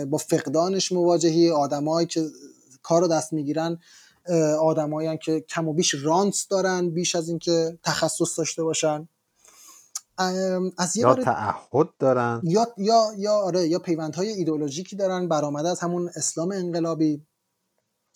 با 0.04 0.18
فقدانش 0.18 0.92
مواجهی. 0.92 1.50
آدمایی 1.50 2.06
که 2.06 2.24
کار 2.84 3.00
رو 3.00 3.08
دست 3.08 3.32
می‌گیرن 3.32 3.78
آدمایی 4.60 5.18
که 5.18 5.40
کم 5.40 5.68
و 5.68 5.72
بیش 5.72 5.94
رانس 5.94 6.48
دارن 6.48 6.90
بیش 6.90 7.14
از 7.14 7.28
اینکه 7.28 7.78
تخصص 7.82 8.38
داشته 8.38 8.62
باشن. 8.62 9.08
از 10.78 10.96
یه 10.96 11.02
یا 11.02 11.14
تعهد 11.14 11.88
دارن. 11.98 12.40
یا 12.44 12.66
یا 12.78 13.06
یا 13.18 13.32
آره 13.32 13.68
یا 13.68 13.78
پیوندهای 13.78 14.28
ایدئولوژیکی 14.28 14.96
دارن 14.96 15.28
برآمده 15.28 15.68
از 15.68 15.80
همون 15.80 16.10
اسلام 16.16 16.52
انقلابی. 16.52 17.22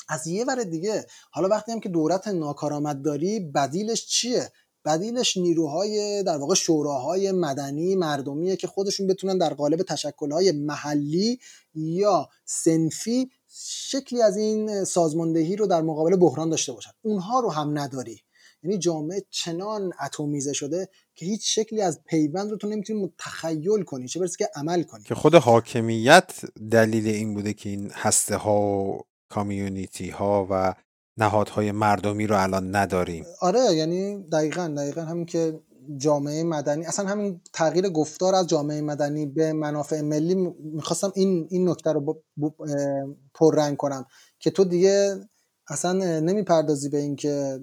از 0.08 0.26
یه 0.26 0.44
ور 0.44 0.62
دیگه 0.62 1.06
حالا 1.30 1.48
وقتی 1.48 1.72
هم 1.72 1.80
که 1.80 1.88
دولت 1.88 2.28
ناکارآمد 2.28 3.02
داری 3.02 3.40
بدیلش 3.40 4.06
چیه؟ 4.06 4.52
بدیلش 4.84 5.36
نیروهای 5.36 6.22
در 6.22 6.36
واقع 6.36 6.54
شوراهای 6.54 7.32
مدنی 7.32 7.96
مردمیه 7.96 8.56
که 8.56 8.66
خودشون 8.66 9.06
بتونن 9.06 9.38
در 9.38 9.54
قالب 9.54 9.82
تشکلهای 9.82 10.52
محلی 10.52 11.38
یا 11.74 12.28
سنفی 12.44 13.30
شکلی 13.50 14.22
از 14.22 14.36
این 14.36 14.84
سازماندهی 14.84 15.56
رو 15.56 15.66
در 15.66 15.82
مقابل 15.82 16.16
بحران 16.16 16.50
داشته 16.50 16.72
باشن. 16.72 16.90
اونها 17.02 17.40
رو 17.40 17.50
هم 17.50 17.78
نداری. 17.78 18.20
یعنی 18.62 18.78
جامعه 18.78 19.24
چنان 19.30 19.92
اتمیزه 20.04 20.52
شده 20.52 20.88
که 21.14 21.26
هیچ 21.26 21.40
شکلی 21.44 21.82
از 21.82 22.00
پیوند 22.04 22.50
رو 22.50 22.56
تو 22.56 22.68
نمی‌تونی 22.68 23.12
تخیل 23.18 23.82
کنی. 23.82 24.08
چه 24.08 24.20
برسه 24.20 24.36
که 24.38 24.48
عمل 24.54 24.82
کنی. 24.82 25.04
که 25.04 25.14
خود 25.14 25.34
حاکمیت 25.34 26.32
دلیل 26.70 27.06
این 27.06 27.34
بوده 27.34 27.52
که 27.52 27.68
این 27.68 27.90
هسته 27.94 28.36
ها 28.36 28.60
و 28.60 29.00
کامیونیتی 29.28 30.10
ها 30.10 30.46
و 30.50 30.74
نهادهای 31.16 31.72
مردمی 31.72 32.26
رو 32.26 32.42
الان 32.42 32.76
نداریم. 32.76 33.24
آره 33.40 33.74
یعنی 33.74 34.22
دقیقا 34.22 34.74
دقیقا 34.76 35.00
همین 35.00 35.26
که 35.26 35.60
جامعه 35.96 36.44
مدنی. 36.44 36.86
اصلا 36.86 37.06
همین 37.06 37.40
تغییر 37.52 37.88
گفتار 37.88 38.34
از 38.34 38.46
جامعه 38.46 38.80
مدنی 38.80 39.26
به 39.26 39.52
منافع 39.52 40.00
ملی 40.00 40.34
می‌خواستم 40.58 41.12
این 41.14 41.46
این 41.50 41.68
نکته 41.68 41.92
رو 41.92 42.22
پررنگ 43.34 43.76
کنم 43.76 44.06
که 44.38 44.50
تو 44.50 44.64
دیگه 44.64 45.20
اصلا 45.68 45.92
نمی‌پردازی 46.20 46.88
به 46.88 46.98
اینکه 46.98 47.60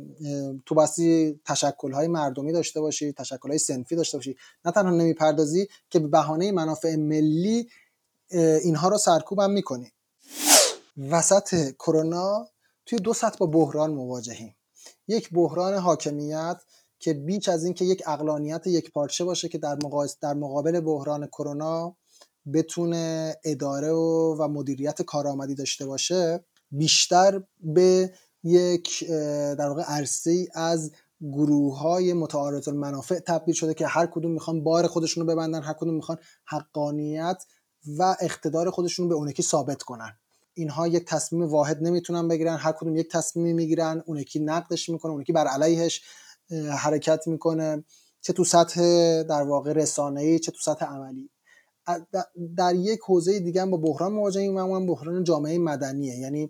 تو 0.66 0.76
باسی 0.76 1.40
تشکل 1.46 1.92
های 1.92 2.08
مردمی 2.08 2.54
داشته 2.54 2.82
باشی 2.82 3.14
تشکل 3.14 3.50
های 3.50 3.58
سنفی 3.58 3.96
داشته 3.96 4.18
باشی. 4.18 4.38
نه 4.66 4.72
تنها 4.72 4.92
نمی‌پردازی 4.92 5.68
که 5.90 6.00
به 6.00 6.08
بهانه 6.08 6.52
منافع 6.52 6.96
ملی 6.96 7.68
اینها 8.32 8.88
رو 8.88 8.98
سرکوب 8.98 9.40
هم 9.40 9.52
می‌کنی. 9.52 9.92
وسط 11.12 11.72
کرونا 11.72 12.48
توی 12.86 13.00
دو 13.00 13.14
سطح 13.14 13.38
با 13.38 13.46
بحران 13.46 13.92
مواجهیم. 13.92 14.56
یک 15.08 15.30
بحران 15.34 15.74
حاکمیت 15.74 16.58
که 17.06 17.14
بیش 17.14 17.50
از 17.50 17.64
اینکه 17.64 17.86
یک 17.86 18.04
اقلانیت 18.08 18.68
یک 18.68 18.92
پارچه 18.92 19.24
باشه 19.24 19.50
که 19.50 19.58
در, 19.58 19.78
در 20.22 20.34
مقابل 20.34 20.80
بحران 20.80 21.28
کرونا 21.28 21.96
بتونه 22.54 23.36
اداره 23.44 23.92
و, 23.92 24.36
و 24.40 24.48
مدیریت 24.48 25.02
کارآمدی 25.02 25.56
داشته 25.56 25.86
باشه 25.86 26.46
بیشتر 26.72 27.44
به 27.60 28.14
یک 28.44 29.10
در 29.58 29.68
واقع 29.68 29.84
عرصه 29.84 30.48
از 30.54 30.92
گروه 31.22 31.80
های 31.80 32.14
متعارض 32.14 32.68
المنافع 32.68 33.20
تبدیل 33.20 33.56
شده 33.56 33.74
که 33.74 33.88
هر 33.88 34.06
کدوم 34.06 34.32
می‌خوان 34.32 34.64
بار 34.64 34.88
خودشون 34.88 35.28
رو 35.28 35.34
ببندن 35.34 35.64
هر 35.64 35.74
کدوم 35.74 35.94
می‌خوان 35.94 36.18
حقانیت 36.46 37.44
و 37.98 38.16
اقتدار 38.22 38.70
خودشون 38.70 39.04
رو 39.04 39.10
به 39.10 39.16
اونکی 39.16 39.44
ثابت 39.44 39.84
کنن. 39.84 40.18
اینها 40.54 40.88
یک 40.88 41.06
تصمیم 41.06 41.44
واحد 41.44 41.84
نمی‌تونن 41.84 42.28
بگیرن 42.28 42.58
هر 42.58 42.72
کدوم 42.72 42.96
یک 42.96 43.12
تصمیمی 43.12 43.54
می‌گیرن 43.54 44.04
اون 44.06 44.18
یکی 44.18 44.40
نقدش 44.40 44.90
می‌کنه 44.90 45.12
اون 45.12 45.22
یکی 45.22 45.34
بر 45.34 45.48
علیهش 45.48 46.02
حرکت 46.78 47.28
می‌کنه 47.28 47.84
چه 48.22 48.34
تو 48.34 48.44
سطح 48.44 48.82
در 49.24 49.44
واقع 49.44 49.74
رسانه‌ای 49.74 50.40
چه 50.40 50.52
تو 50.52 50.58
سطح 50.62 50.86
عملی. 50.86 51.30
در 52.58 52.76
یک 52.76 53.00
حوزه 53.00 53.40
دیگه 53.40 53.62
هم 53.62 53.72
با 53.72 53.78
بحران 53.78 54.14
مواجهیم 54.14 54.56
و 54.56 54.86
بحران 54.86 55.24
جامعه 55.24 55.58
مدنیه. 55.58 56.16
یعنی 56.16 56.50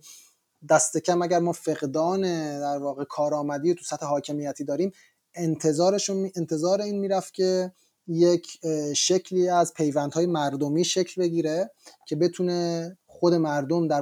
دست 0.70 0.98
کم 0.98 1.22
اگر 1.22 1.40
ما 1.40 1.52
فقدان 1.52 2.22
در 2.60 2.78
واقع 2.78 3.04
کارآمدی 3.04 3.74
تو 3.74 3.86
سطح 3.86 4.06
حاکمیتی 4.06 4.64
داریم 4.64 4.92
انتظارشون 5.36 6.32
انتظار 6.36 6.82
این 6.82 7.00
می‌رفت 7.00 7.34
که 7.34 7.72
یک 8.08 8.48
شکلی 8.96 9.50
از 9.50 9.74
پیوندهای 9.74 10.26
مردمی 10.26 10.86
شکل 10.86 11.22
بگیره 11.22 11.72
که 12.08 12.16
بتونه 12.16 12.98
خود 13.20 13.34
مردم 13.34 13.88
در, 13.88 14.02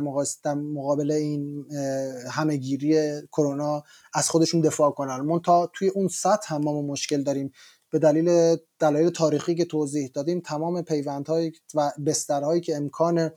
مقابل 0.55 1.11
این 1.11 1.65
همهگیری 2.31 3.21
کرونا 3.27 3.83
از 4.13 4.29
خودشون 4.29 4.61
دفاع 4.61 4.91
کنن. 4.91 5.21
من 5.21 5.39
تا 5.39 5.69
توی 5.73 5.87
اون 5.87 6.07
سطح 6.07 6.53
هم 6.53 6.61
ما 6.61 6.81
مشکل 6.81 7.23
داریم. 7.23 7.51
به 7.89 7.99
دلیل 7.99 8.57
دلایل 8.79 9.09
تاریخی 9.09 9.55
که 9.55 9.65
توضیح 9.65 10.09
دادیم 10.13 10.39
تمام 10.39 10.81
پیوندهای 10.81 11.51
و 11.75 11.91
بسترهایی 12.05 12.61
که 12.61 12.75
امکان 12.75 13.31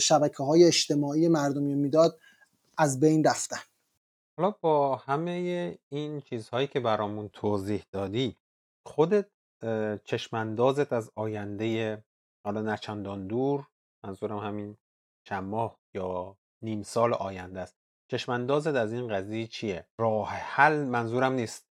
شبکه 0.00 0.42
های 0.42 0.64
اجتماعی 0.64 1.28
مردمی 1.28 1.74
می‌داد 1.74 2.18
از 2.78 3.00
بین 3.00 3.24
رفتن. 3.24 3.60
حالا 4.38 4.54
با 4.60 4.96
همه 4.96 5.78
این 5.88 6.20
چیزهایی 6.20 6.66
که 6.66 6.80
برامون 6.80 7.28
توضیح 7.32 7.82
دادی 7.92 8.36
خودت 8.86 9.26
چشماندازت 10.04 10.92
از 10.92 11.10
آینده 11.14 11.98
حالا 12.44 12.62
نچندان 12.62 13.26
دور 13.26 13.66
منظورم 14.04 14.38
همین 14.38 14.76
چند 15.24 15.44
ماه 15.44 15.80
یا 15.94 16.36
نیم 16.62 16.82
سال 16.82 17.14
آینده 17.14 17.60
است. 17.60 17.74
چشماندازت 18.10 18.74
از 18.74 18.92
این 18.92 19.08
قضیه 19.08 19.46
چیه؟ 19.46 19.86
راه 19.98 20.28
حل 20.28 20.84
منظورم 20.84 21.32
نیست. 21.32 21.66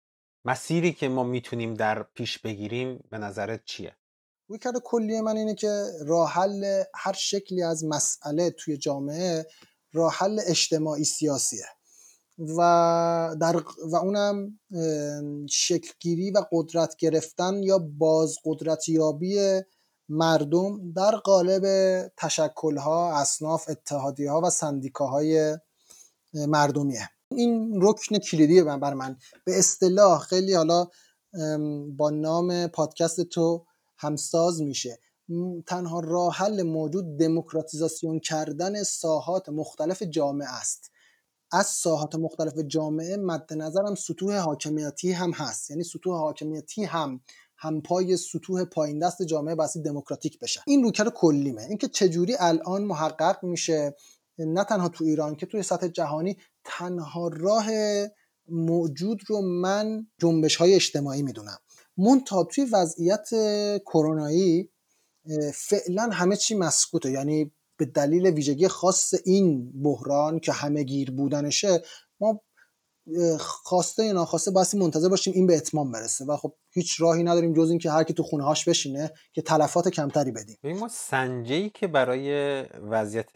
مسیری 0.46 0.94
که 0.94 1.10
ما 1.10 1.24
می‌تونیم 1.24 1.74
در 1.74 2.04
پیش 2.04 2.40
بگیریم 2.40 3.04
به 3.10 3.18
نظرت 3.18 3.66
چیه؟ 3.66 3.96
کرده 4.62 4.80
کلی 4.80 5.22
من 5.22 5.38
اینه 5.38 5.56
که 5.56 5.86
راه 6.06 6.32
حل 6.32 6.84
هر 6.96 7.14
شکلی 7.14 7.64
از 7.64 7.86
مسئله 7.86 8.50
توی 8.50 8.78
جامعه 8.78 9.46
راه 9.94 10.14
حل 10.14 10.40
اجتماعی 10.48 11.04
سیاسیه. 11.04 11.66
و 12.58 13.36
در 13.42 13.64
و 13.92 13.96
اونم 13.96 14.60
شکلگیری 15.50 16.32
و 16.32 16.46
قدرت 16.52 16.96
گرفتن 16.96 17.64
یا 17.64 17.78
باز 17.78 18.36
قدرتیابی 18.46 19.62
مردم 20.12 20.94
در 20.94 21.12
قالب 21.12 21.64
تشکلها 22.18 23.20
اصناف 23.22 23.70
اتحادیه 23.70 24.32
ها 24.32 24.42
و 24.42 24.50
سندیکاهای 24.50 25.58
مردمیه 26.34 27.10
این 27.32 27.80
رکن 27.82 28.18
کلیدی 28.18 28.64
بر 28.64 28.94
من 28.94 29.18
به 29.46 29.60
اصطلاح 29.60 30.20
خیلی 30.20 30.54
حالا 30.54 30.88
با 31.98 32.10
نام 32.10 32.68
پادکست 32.68 33.22
تو 33.22 33.66
همساز 33.98 34.62
میشه. 34.62 35.00
تنها 35.68 36.00
راه 36.00 36.34
حل 36.36 36.64
موجود 36.64 37.20
دموکراتیزاسیون 37.20 38.20
کردن 38.20 38.84
ساحات 38.84 39.50
مختلف 39.50 40.04
جامعه 40.04 40.50
است. 40.50 40.92
از 41.52 41.66
ساحات 41.66 42.16
مختلف 42.16 42.54
جامعه 42.68 43.18
مد 43.18 43.54
نظرم 43.54 43.96
سطوح 43.96 44.38
حاکمیتی 44.38 45.12
هم 45.12 45.32
هست. 45.32 45.70
یعنی 45.70 45.84
سطوح 45.84 46.18
حاکمیتی 46.18 46.84
هم 46.84 47.22
همپای 47.62 48.18
سطوح 48.18 48.64
پایین 48.64 49.00
دست 49.00 49.22
جامعه 49.22 49.56
باسی 49.56 49.82
دموکراتیک 49.82 50.40
بشن 50.40 50.62
این 50.68 50.84
روکر 50.84 51.10
کلیمه. 51.10 51.62
اینکه 51.62 51.88
چجوری 51.88 52.36
الان 52.40 52.84
محقق 52.84 53.44
میشه 53.44 53.96
نه 54.38 54.64
تنها 54.64 54.90
تو 54.90 55.04
ایران 55.04 55.36
که 55.36 55.46
توی 55.46 55.64
سطح 55.64 55.88
جهانی 55.88 56.38
تنها 56.66 57.28
راه 57.28 57.68
موجود 58.50 59.22
رو 59.28 59.42
من 59.42 60.08
جنبش 60.22 60.56
های 60.56 60.76
اجتماعی 60.76 61.22
می‌دونم. 61.22 61.58
منتها 61.98 62.44
توی 62.44 62.66
وضعیت 62.66 63.30
کرونایی 63.86 64.70
فعلا 65.54 66.10
همه 66.12 66.36
چی 66.36 66.56
مسکوته. 66.56 67.12
یعنی 67.12 67.52
به 67.78 67.86
دلیل 67.86 68.26
ویژگی 68.26 68.68
خاص 68.68 69.14
این 69.26 69.72
بحران 69.82 70.40
که 70.40 70.52
همه 70.52 70.84
گیر 70.84 71.12
بودنشه 71.12 71.84
ما 72.20 72.42
خواسته 73.40 74.06
یا 74.06 74.14
ناخواسته 74.14 74.52
باید 74.52 74.76
منتظر 74.76 75.10
باشیم 75.10 75.34
این 75.34 75.48
به 75.48 75.58
اتمام 75.58 75.92
برسه. 75.92 76.26
و 76.26 76.38
خب 76.38 76.54
هیچ 76.74 77.02
راهی 77.02 77.24
نداریم 77.24 77.54
جز 77.54 77.70
اینکه 77.70 77.92
هر 77.92 78.04
کی 78.04 78.14
تو 78.14 78.24
خونه 78.24 78.44
هاش 78.44 78.70
بشینه 78.70 79.12
که 79.34 79.42
تلفات 79.42 79.88
کمتری 79.88 80.32
بدیم. 80.32 80.58
ما 80.64 80.88
سنجی 80.88 81.70
که 81.70 81.88
برای 81.88 82.62
وضعیت 82.64 83.32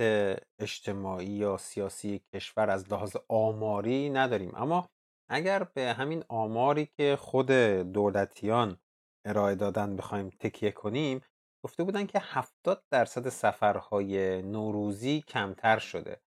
اجتماعی 0.60 1.28
یا 1.28 1.58
سیاسی 1.58 2.22
کشور 2.34 2.70
از 2.70 2.92
لحاظ 2.92 3.16
آماری 3.30 4.10
نداریم. 4.10 4.56
اما 4.56 4.88
اگر 5.30 5.64
به 5.64 5.94
همین 5.94 6.24
آماری 6.30 6.90
که 6.98 7.18
خود 7.20 7.52
دولتیان 7.92 8.78
ارائه 9.26 9.56
دادن 9.56 9.96
بخوایم 9.96 10.30
تکیه 10.30 10.72
کنیم 10.72 11.22
گفته 11.66 11.84
بودن 11.84 12.06
که 12.06 12.20
70 12.24 12.84
درصد 12.92 13.30
سفرهای 13.30 14.42
نوروزی 14.42 15.22
کمتر 15.28 15.80
شده. 15.80 16.22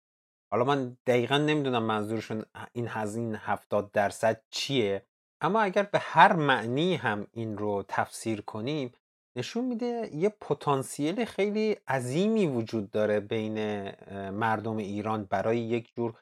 حالا 0.52 0.64
من 0.64 0.98
دقیقا 1.08 1.38
نمی‌دونم 1.38 1.84
منظورشون 1.84 2.46
این 2.74 2.88
هزین 2.90 3.36
70 3.36 3.92
درصد 3.92 4.42
چیه 4.50 5.06
اما 5.42 5.62
اگر 5.62 5.84
به 5.84 6.00
هر 6.00 6.34
معنی 6.34 6.96
هم 6.96 7.28
این 7.32 7.58
رو 7.58 7.84
تفسیر 7.88 8.42
کنیم 8.42 8.94
نشون 9.36 9.66
میده 9.66 10.10
یه 10.14 10.30
پتانسیل 10.30 11.26
خیلی 11.26 11.78
عظیمی 11.88 12.48
وجود 12.48 12.92
داره 12.92 13.20
بین 13.20 13.90
مردم 14.30 14.78
ایران 14.78 15.24
برای 15.24 15.60
یک 15.60 15.94
جور 15.96 16.14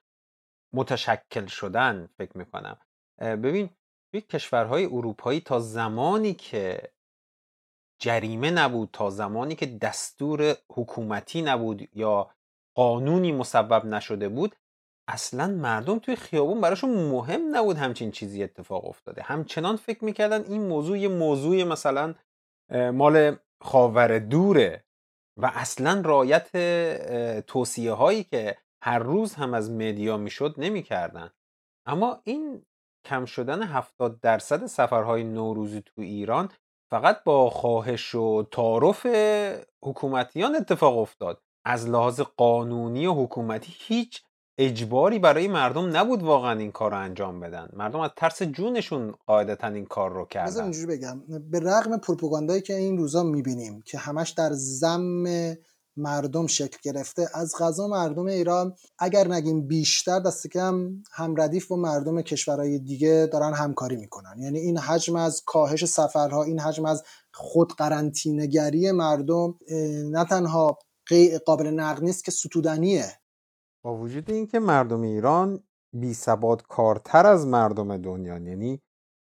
متشکل 0.73 1.45
شدن 1.45 2.09
فکر 2.17 2.37
می‌کنم. 2.37 2.77
ببین 3.19 3.69
توی 4.11 4.21
کشورهای 4.21 4.85
اروپایی 4.85 5.41
تا 5.41 5.59
زمانی 5.59 6.33
که 6.33 6.91
جریمه 7.99 8.51
نبود 8.51 8.89
تا 8.93 9.09
زمانی 9.09 9.55
که 9.55 9.65
دستور 9.65 10.55
حکومتی 10.69 11.41
نبود 11.41 11.89
یا 11.93 12.29
قانونی 12.75 13.31
مسبب 13.31 13.85
نشده 13.85 14.29
بود 14.29 14.55
اصلا 15.07 15.47
مردم 15.47 15.99
توی 15.99 16.15
خیابون 16.15 16.61
براشون 16.61 16.89
مهم 16.89 17.55
نبود 17.55 17.77
همچین 17.77 18.11
چیزی 18.11 18.43
اتفاق 18.43 18.85
افتاده. 18.85 19.21
همچنان 19.21 19.75
فکر 19.75 20.05
می‌کردن 20.05 20.43
این 20.43 20.67
موضوع 20.67 20.99
یه 20.99 21.07
موضوع 21.07 21.63
مثلا 21.63 22.15
مال 22.93 23.35
خاور 23.61 24.19
دوره 24.19 24.83
و 25.37 25.51
اصلا 25.55 26.01
رایت 26.05 26.51
توصیه 27.41 27.91
هایی 27.91 28.23
که 28.23 28.57
هر 28.83 28.99
روز 28.99 29.33
هم 29.33 29.53
از 29.53 29.71
مدیا 29.71 30.17
می‌شد 30.17 30.55
نمی‌کردن. 30.57 31.29
اما 31.87 32.21
این 32.23 32.65
کم 33.05 33.25
شدن 33.25 33.63
70 33.63 34.19
درصد 34.19 34.65
سفرهای 34.65 35.23
نوروزی 35.23 35.81
تو 35.81 36.01
ایران 36.01 36.51
فقط 36.91 37.23
با 37.23 37.49
خواهش 37.49 38.15
و 38.15 38.43
تعارف 38.51 39.05
حکومتیان 39.83 40.55
اتفاق 40.55 40.97
افتاد. 40.97 41.41
از 41.65 41.89
لحاظ 41.89 42.19
قانونی 42.19 43.07
و 43.07 43.13
حکومتی 43.13 43.73
هیچ 43.77 44.21
اجباری 44.57 45.19
برای 45.19 45.47
مردم 45.47 45.97
نبود 45.97 46.23
واقعا 46.23 46.59
این 46.59 46.71
کار 46.71 46.91
رو 46.91 46.97
انجام 46.97 47.39
بدن. 47.39 47.69
مردم 47.73 47.99
از 47.99 48.09
ترس 48.17 48.43
جونشون 48.43 49.13
قاعدتا 49.27 49.67
این 49.67 49.85
کار 49.85 50.13
رو 50.13 50.25
کردن. 50.25 50.63
اینجوری 50.63 50.97
بگم. 50.97 51.21
به 51.51 51.59
رغم 51.59 51.97
پروپاگاندایی 51.97 52.61
که 52.61 52.75
این 52.75 52.97
روزا 52.97 53.23
می‌بینیم 53.23 53.81
که 53.85 53.97
همش 53.97 54.29
در 54.29 54.49
زم 54.53 55.23
مردم 55.97 56.47
شکل 56.47 56.77
گرفته 56.83 57.29
از 57.33 57.55
غذا 57.59 57.87
مردم 57.87 58.25
ایران 58.25 58.75
اگر 58.99 59.27
نگیم 59.27 59.67
بیشتر 59.67 60.19
دست 60.19 60.47
کم 60.47 60.89
هم 61.11 61.41
ردیف 61.41 61.67
با 61.67 61.75
مردم 61.75 62.21
کشورهای 62.21 62.79
دیگه 62.79 63.29
دارن 63.31 63.53
همکاری 63.53 63.95
می‌کنن. 63.95 64.35
یعنی 64.39 64.59
این 64.59 64.77
حجم 64.77 65.15
از 65.15 65.43
کاهش 65.45 65.85
سفرها 65.85 66.43
این 66.43 66.59
حجم 66.59 66.85
از 66.85 67.03
خود 67.33 67.73
قرنطینه‌گری 67.73 68.91
مردم 68.91 69.55
نه 70.11 70.25
تنها 70.25 70.79
قابل 71.45 71.67
نقد 71.67 72.03
نیست 72.03 72.23
که 72.25 72.31
ستودنیه. 72.31 73.19
با 73.83 73.97
وجود 73.97 74.31
اینکه 74.31 74.59
مردم 74.59 75.01
ایران 75.01 75.63
بی 75.93 76.13
ثبات 76.13 76.61
کارتر 76.61 77.25
از 77.25 77.47
مردم 77.47 77.97
دنیا 77.97 78.33
یعنی 78.33 78.81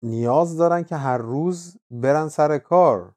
نیاز 0.03 0.57
دارن 0.57 0.83
که 0.83 0.95
هر 0.95 1.17
روز 1.17 1.77
برن 1.91 2.29
سر 2.29 2.57
کار 2.57 3.15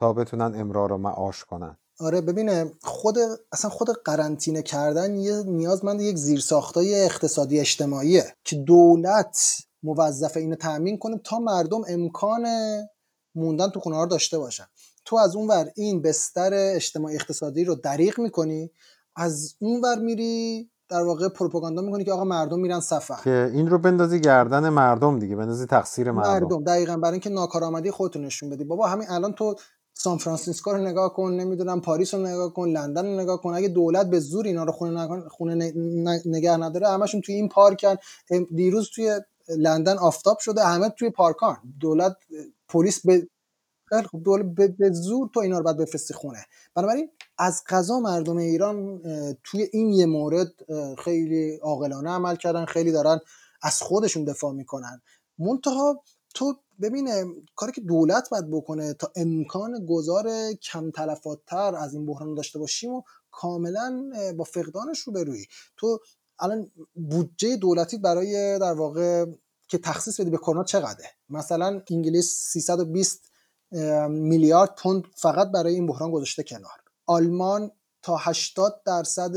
تا 0.00 0.12
بتونن 0.12 0.60
امرار 0.60 0.92
و 0.92 0.98
معاش 0.98 1.44
کنن. 1.44 1.78
آره 2.00 2.20
ببینه 2.20 2.72
خود 2.82 3.16
اصلا 3.52 3.70
خود 3.70 3.88
قرنطینه 4.04 4.62
کردن 4.62 5.16
یه 5.16 5.42
نیازمند 5.42 6.00
یک 6.00 6.16
زیرساختای 6.16 7.04
اقتصادی 7.04 7.60
اجتماعیه 7.60 8.24
که 8.44 8.56
دولت 8.56 9.40
موظف 9.82 10.36
اینو 10.36 10.56
تأمین 10.56 10.98
کنه 10.98 11.18
تا 11.18 11.38
مردم 11.38 11.80
امکان 11.88 12.46
موندن 13.34 13.70
تو 13.70 13.80
خونه 13.80 13.96
رو 13.96 14.06
داشته 14.06 14.38
باشن. 14.38 14.64
تو 15.06 15.16
از 15.16 15.36
اون 15.36 15.48
ور 15.48 15.70
این 15.76 16.02
بستر 16.02 16.50
اجتماعی 16.54 17.14
اقتصادی 17.14 17.64
رو 17.64 17.74
دریغ 17.74 18.20
می‌کنی 18.20 18.70
از 19.16 19.54
اون 19.58 19.80
ور 19.80 19.98
میری 19.98 20.70
در 20.88 21.02
واقع 21.02 21.28
پروپاگاندا 21.28 21.82
می‌کنی 21.82 22.04
که 22.04 22.12
آقا 22.12 22.24
مردم 22.24 22.60
میرن 22.60 22.80
سفر. 22.80 23.20
که 23.24 23.50
این 23.54 23.68
رو 23.70 23.78
بندازی 23.78 24.20
گردن 24.20 24.68
مردم 24.68 25.18
دیگه 25.18 25.36
بندازی 25.36 25.66
تقصیر 25.66 26.10
مردم. 26.10 26.30
مردم 26.30 26.64
دقیقا 26.64 26.96
برای 26.96 27.12
اینکه 27.12 27.30
ناکارآمدی 27.30 27.90
خودتون 27.90 28.24
نشون 28.24 28.50
بدی. 28.50 28.64
بابا 28.64 28.86
همین 28.86 29.06
الان 29.10 29.32
تو 29.32 29.54
سان 29.94 30.18
فرانسیسکو 30.18 30.70
رو 30.70 30.78
نگاه 30.78 31.14
کن 31.14 31.32
نمی‌دونم 31.32 31.80
پاریس 31.80 32.14
رو 32.14 32.26
نگاه 32.26 32.52
کن 32.52 32.68
لندن 32.68 33.06
رو 33.06 33.20
نگاه 33.20 33.42
کن. 33.42 33.54
اگه 33.54 33.68
دولت 33.68 34.06
به 34.06 34.20
زور 34.20 34.46
اینا 34.46 34.64
رو 34.64 34.72
خونه, 34.72 35.28
خونه 35.28 35.72
نگه 36.26 36.56
نداره 36.56 36.88
همشون 36.88 37.20
توی 37.20 37.34
این 37.34 37.48
پارکن 37.48 37.96
دیروز 38.54 38.90
توی 38.94 39.20
لندن 39.48 39.98
آفتاب 39.98 40.38
شده 40.38 40.64
همه 40.64 40.88
توی 40.88 41.10
پارکان. 41.10 41.56
دولت 41.80 42.16
پلیس 42.68 43.06
به 43.06 43.28
خب 43.90 44.22
دولت 44.24 44.46
به 44.78 44.90
زور 44.92 45.30
تو 45.34 45.40
اینا 45.40 45.58
رو 45.58 45.64
باید 45.64 45.76
بفرستی 45.76 46.14
خونه. 46.14 46.46
بنابراین 46.74 47.10
از 47.38 47.62
قضا 47.68 48.00
مردم 48.00 48.36
ایران 48.36 49.02
توی 49.44 49.68
این 49.72 49.92
یه 49.92 50.06
مورد 50.06 50.52
خیلی 50.98 51.56
عاقلانه 51.56 52.10
عمل 52.10 52.36
کردن 52.36 52.64
خیلی 52.64 52.92
دارن 52.92 53.20
از 53.62 53.82
خودشون 53.82 54.24
دفاع 54.24 54.52
می‌کنن. 54.52 55.02
منتها 55.38 56.02
تو 56.34 56.54
ببینه 56.82 57.24
کاری 57.56 57.72
که 57.72 57.80
دولت 57.80 58.30
باید 58.30 58.50
بکنه 58.50 58.94
تا 58.94 59.12
امکان 59.16 59.86
گذار 59.86 60.52
کم 60.52 60.90
تلفاتتر 60.90 61.74
از 61.74 61.94
این 61.94 62.06
بحران 62.06 62.34
داشته 62.34 62.58
باشیم 62.58 62.92
و 62.92 63.02
کاملا 63.30 64.10
با 64.36 64.44
فقدانش 64.44 64.98
رو 64.98 65.12
بروی 65.12 65.46
تو 65.76 65.98
الان 66.38 66.70
بودجه 66.94 67.56
دولتی 67.56 67.98
برای 67.98 68.58
در 68.58 68.72
واقع 68.72 69.26
که 69.68 69.78
تخصیص 69.78 70.20
بدی 70.20 70.30
به 70.30 70.36
کرونا 70.36 70.64
چقدره؟ 70.64 71.10
مثلا 71.28 71.82
انگلیس 71.90 72.32
320 72.52 73.30
میلیارد 74.08 74.74
پوند 74.78 75.02
فقط 75.16 75.50
برای 75.50 75.74
این 75.74 75.86
بحران 75.86 76.10
گذاشته 76.10 76.42
کنار. 76.42 76.80
آلمان 77.06 77.70
تا 78.02 78.16
80 78.16 78.82
درصد 78.86 79.32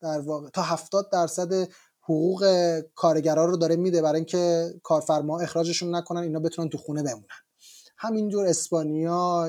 در 0.00 0.20
واقع 0.20 0.50
تا 0.50 0.62
70 0.62 1.10
درصد 1.12 1.68
حقوق 2.02 2.80
کارگرا 2.94 3.44
رو 3.44 3.56
داره 3.56 3.76
میده 3.76 4.02
برای 4.02 4.16
اینکه 4.16 4.74
کارفرما 4.82 5.40
اخراجشون 5.40 5.94
نکنن 5.94 6.20
اینا 6.20 6.40
بتونن 6.40 6.68
تو 6.68 6.78
خونه 6.78 7.02
بمونن. 7.02 7.26
همینجور 7.98 8.46
اسپانیا 8.46 9.48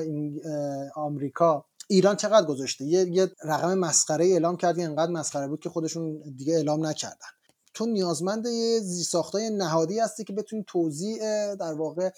آمریکا 0.96 1.64
ایران 1.88 2.16
چقدر 2.16 2.46
گذاشته؟ 2.46 2.84
یه, 2.84 3.08
یه 3.08 3.30
رقم 3.44 3.78
مسخره 3.78 4.24
اعلام 4.24 4.56
کردی 4.56 4.82
انقدر 4.82 5.12
مسخره 5.12 5.48
بود 5.48 5.60
که 5.60 5.68
خودشون 5.68 6.22
دیگه 6.36 6.54
اعلام 6.54 6.86
نکردن. 6.86 7.26
تو 7.74 7.86
نیازمند 7.86 8.46
یه 8.46 8.80
زیساختای 8.80 9.50
نهادی 9.50 9.98
هستی 9.98 10.24
که 10.24 10.32
بتونی 10.32 10.64
توضیح 10.66 11.18
در 11.54 11.72
واقع 11.72 12.10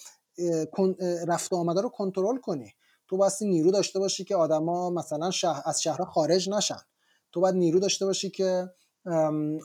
رفت 1.28 1.52
آمده 1.52 1.80
رو 1.80 1.88
کنترل 1.88 2.36
کنی. 2.36 2.72
تو 3.08 3.16
باستی 3.16 3.46
نیرو 3.48 3.70
داشته 3.70 3.98
باشی 3.98 4.24
که 4.24 4.36
آدما 4.36 4.90
مثلا 4.90 5.30
شهر 5.30 5.62
از 5.64 5.82
شهرها 5.82 6.04
خارج 6.04 6.50
نشن. 6.50 6.80
تو 7.32 7.40
باید 7.40 7.54
نیرو 7.54 7.78
داشته 7.78 8.06
باشی 8.06 8.30
که 8.30 8.70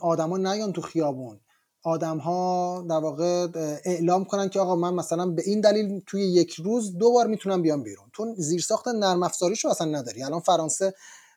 آدما 0.01 0.37
نیان 0.37 0.73
تو 0.73 0.81
خیابون. 0.81 1.39
آدم 1.83 2.17
ها 2.17 2.85
در 2.89 2.95
واقع 2.95 3.47
اعلام 3.85 4.25
کنن 4.25 4.49
که 4.49 4.59
آقا 4.59 4.75
من 4.75 4.93
مثلا 4.93 5.25
به 5.25 5.41
این 5.45 5.61
دلیل 5.61 6.01
توی 6.07 6.21
یک 6.21 6.53
روز 6.53 6.97
دو 6.97 7.11
بار 7.11 7.27
می‌تونم 7.27 7.61
بیام 7.61 7.83
بیرون. 7.83 8.05
تو 8.13 8.35
زیرساخت 8.37 8.87
نرم 8.87 9.23
افزاریشو 9.23 9.69
اصلا 9.69 9.87
نداری. 9.87 10.23
الان 10.23 10.39
فرانسه 10.39 10.93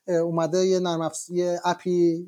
اومده 0.07 0.67
یه 0.67 0.81
نرم 0.81 1.11
یه 1.29 1.61
اپی 1.65 2.27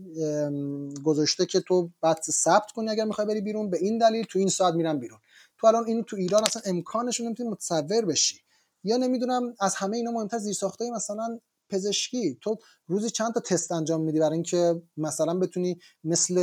گذاشته 1.05 1.47
که 1.47 1.61
تو 1.61 1.91
بعد 2.01 2.19
ثبت 2.23 2.71
کنی 2.75 2.91
اگر 2.91 3.05
می‌خوای 3.05 3.27
بری 3.27 3.41
بیرون. 3.41 3.71
به 3.71 3.79
این 3.79 3.99
دلیل 3.99 4.25
تو 4.25 4.39
این 4.39 4.49
ساعت 4.49 4.75
میرم 4.75 4.99
بیرون. 4.99 5.19
تو 5.59 5.67
الان 5.67 5.87
این 5.87 6.05
تو 6.05 6.17
ایران 6.17 6.43
اصلا 6.45 6.63
امکانش 6.65 7.21
رو 7.21 7.27
نمی‌تونی 7.27 7.49
متصور 7.49 8.05
بشی. 8.05 8.41
یا 8.85 8.97
نمی‌دونم 8.97 9.55
از 9.61 9.75
همه 9.75 9.97
اینا 9.97 10.11
مهمتر 10.11 10.39
زیرساختای 10.39 10.91
مثلا 10.91 11.39
پزشکی. 11.71 12.39
تو 12.41 12.57
روزی 12.87 13.11
چند 13.11 13.35
تا 13.35 13.41
تست 13.41 13.73
انجام 13.73 14.01
میدی 14.01 14.21
برای 14.21 14.33
اینکه 14.33 14.83
مثلا 14.97 15.39
بتونی 15.39 15.79
مثل 16.05 16.35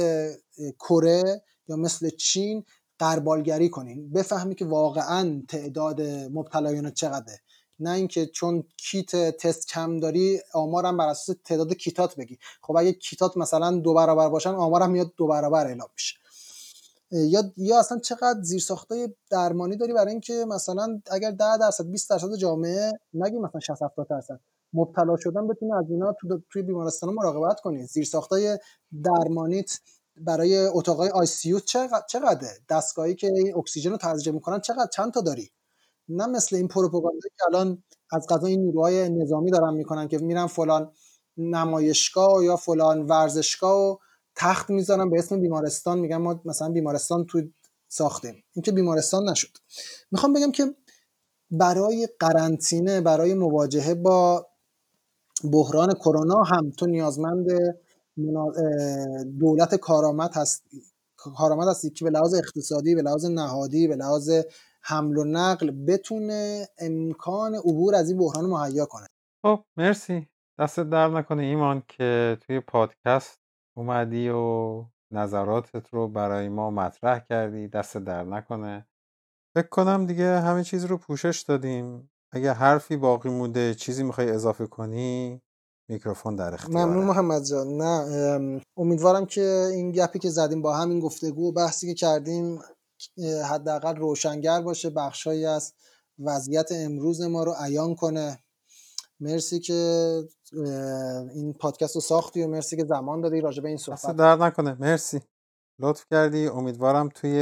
کره 0.80 1.41
یا 1.68 1.76
مثل 1.76 2.10
چین 2.10 2.64
قربالگری 2.99 3.69
کنی؟ 3.69 3.95
بفهمی 3.95 4.56
که 4.56 4.65
واقعا 4.65 5.41
تعداد 5.48 6.02
مبتلایان 6.34 6.91
چقدره. 6.91 7.40
نه 7.80 7.91
اینکه 7.91 8.26
چون 8.26 8.64
کیت 8.77 9.38
تست 9.38 9.68
کم 9.68 9.99
داری 9.99 10.40
آمارم 10.53 10.98
بر 10.98 11.07
اساس 11.07 11.35
تعداد 11.45 11.73
کیتات 11.73 12.15
بگی. 12.15 12.38
خب 12.61 12.77
اگه 12.77 12.94
کیتات 12.94 13.38
مثلا 13.38 13.72
دو 13.72 13.94
برابر 13.94 14.30
باشن 14.30 14.49
آمارم 14.49 14.91
میاد 14.91 15.14
دو 15.18 15.27
برابر 15.27 15.68
اعلام 15.68 15.90
میشه. 15.94 16.15
یا 17.14 17.44
یا 17.57 17.80
اصلا 17.80 17.99
چقدر 17.99 18.41
زیرساختای 18.41 19.10
درمانی 19.30 19.77
داری 19.77 19.94
برای 19.94 20.11
اینکه 20.11 20.45
مثلا 20.48 21.02
اگر 21.11 21.31
10 21.31 21.57
درصد 21.57 21.85
20 21.85 22.10
درصد 22.10 22.35
جامعه 22.35 22.91
نگی 23.14 23.40
مثلا 23.40 23.60
60 23.60 23.81
70 23.81 24.07
درصد. 24.10 24.40
مبتلا 24.73 25.15
شدن 25.18 25.48
بتونه 25.48 25.77
از 25.77 25.85
اینا 25.90 26.14
تو 26.19 26.41
توی 26.49 26.61
بیمارستان 26.64 27.14
مراقبت 27.14 27.60
کنی. 27.60 27.85
زیرساختای 27.85 28.60
درمانیت 29.03 29.80
برای 30.18 30.65
اتاقای 30.65 31.10
آی 31.10 31.26
سی 31.26 31.60
چقدره؟ 32.07 32.49
دستگاهی 32.69 33.15
که 33.15 33.31
اکسیژن 33.57 33.91
رو 33.91 33.98
تزریق 33.98 34.34
می‌کنن 34.34 34.60
چقدر؟ 34.60 34.88
چند 34.94 35.14
تا 35.14 35.22
داری؟ 35.22 35.49
نه 36.10 36.26
مثل 36.27 36.56
این 36.56 36.68
پروپاگاندا 36.68 37.30
که 37.38 37.45
الان 37.48 37.84
از 38.11 38.27
قضا 38.30 38.48
این 38.48 38.61
نیروهای 38.61 39.10
نظامی 39.10 39.52
دارن 39.52 39.73
می‌کنن 39.73 40.07
که 40.07 40.18
میرن 40.18 40.48
فلان 40.48 40.91
نمایشگاه 41.38 42.45
یا 42.45 42.56
فلان 42.56 43.02
ورزشگاه 43.02 43.91
و 43.91 43.98
تخت 44.36 44.70
می‌ذارن 44.70 45.10
به 45.10 45.20
اسم 45.20 45.42
بیمارستان 45.42 46.00
میگن 46.00 46.18
ما 46.18 46.42
مثلا 46.46 46.70
بیمارستان 46.70 47.26
تو 47.26 47.42
ساختیم. 47.88 48.44
این 48.54 48.64
که 48.64 48.72
بیمارستان 48.72 49.30
نشد. 49.30 49.58
می‌خوام 50.12 50.34
بگم 50.34 50.52
که 50.52 50.76
برای 51.52 52.10
قرنطینه 52.20 53.02
برای 53.02 53.34
مواجهه 53.34 53.94
با 53.94 54.48
بحران 55.52 55.94
کرونا 55.94 56.44
هم 56.44 56.72
تو 56.72 56.86
نیازمند 56.86 57.48
دولت 59.40 59.76
کارآمد 59.76 60.32
هست 60.34 60.64
کارآمد 61.16 61.68
هستی 61.68 61.90
که 61.90 62.06
به 62.06 62.12
لحاظ 62.12 62.34
اقتصادی 62.34 62.96
به 62.96 63.02
لحاظ 63.02 63.26
نهادی 63.26 63.88
به 63.88 63.96
لحاظ 63.96 64.32
حمل 64.82 65.18
و 65.18 65.24
نقل 65.24 65.72
بتونه 65.72 66.68
امکان 66.78 67.56
عبور 67.56 67.96
از 67.96 68.10
این 68.10 68.20
بحران 68.20 68.46
مهیا 68.46 68.86
کنه. 68.86 69.08
خب 69.42 69.64
مرسی. 69.78 70.28
دست 70.60 70.80
در 70.80 71.08
نکنه 71.08 71.44
ایمان 71.44 71.84
که 71.88 72.38
توی 72.42 72.60
پادکست 72.60 73.43
اومدی 73.78 74.30
و 74.30 74.86
نظراتت 75.12 75.90
رو 75.90 76.08
برای 76.08 76.50
ما 76.50 76.72
مطرح 76.72 77.20
کردی 77.20 77.68
دست 77.68 77.98
در 77.98 78.24
نکنه. 78.24 78.88
فکر 79.56 79.68
کنم 79.68 80.06
دیگه 80.06 80.40
همه 80.40 80.64
چیز 80.64 80.86
رو 80.86 80.98
پوشش 80.98 81.41
دادیم. 81.48 82.10
اگه 82.32 82.54
حرفی 82.54 82.98
باقی 82.98 83.30
مونده 83.30 83.74
چیزی 83.74 84.04
می‌خوای 84.04 84.32
اضافه 84.32 84.68
کنی 84.68 85.41
میکروفون 85.90 86.36
در 86.36 86.54
اختیاره. 86.54 86.86
ممنون 86.86 87.06
محمد 87.06 87.44
جان. 87.44 87.68
نه 87.68 88.62
امیدوارم 88.78 89.26
که 89.26 89.70
این 89.72 89.91
گپی 89.91 90.20
که 90.20 90.30
زدیم 90.30 90.62
با 90.62 90.76
همین 90.76 91.00
گفتگو 91.00 91.50
و 91.50 91.52
بحثی 91.52 91.88
که 91.88 91.94
کردیم 91.94 92.60
حداقل 93.50 93.95
روشنگر 93.95 94.62
باشه 94.62 94.90
بخشهایی 94.90 95.45
از 95.45 95.74
وضعیت 96.20 96.72
امروز 96.72 97.22
ما 97.22 97.44
رو 97.44 97.56
عیان 97.60 97.95
کنه. 97.95 98.40
مرسی 99.24 99.60
که 99.60 99.74
این 101.34 101.54
پادکست 101.54 101.95
رو 101.95 102.02
ساختی 102.02 102.44
و 102.44 102.48
مرسی 102.48 102.78
که 102.78 102.86
زمان 102.86 103.22
دادی 103.22 103.41
راجع 103.41 103.64
به 103.64 103.70
این 103.70 103.78
صحبت. 103.78 104.16
درد 104.16 104.41
نکنه. 104.41 104.78
مرسی. 104.80 105.22
لطف 105.80 106.06
کردی. 106.12 106.48
امیدوارم 106.48 107.10
توی 107.10 107.40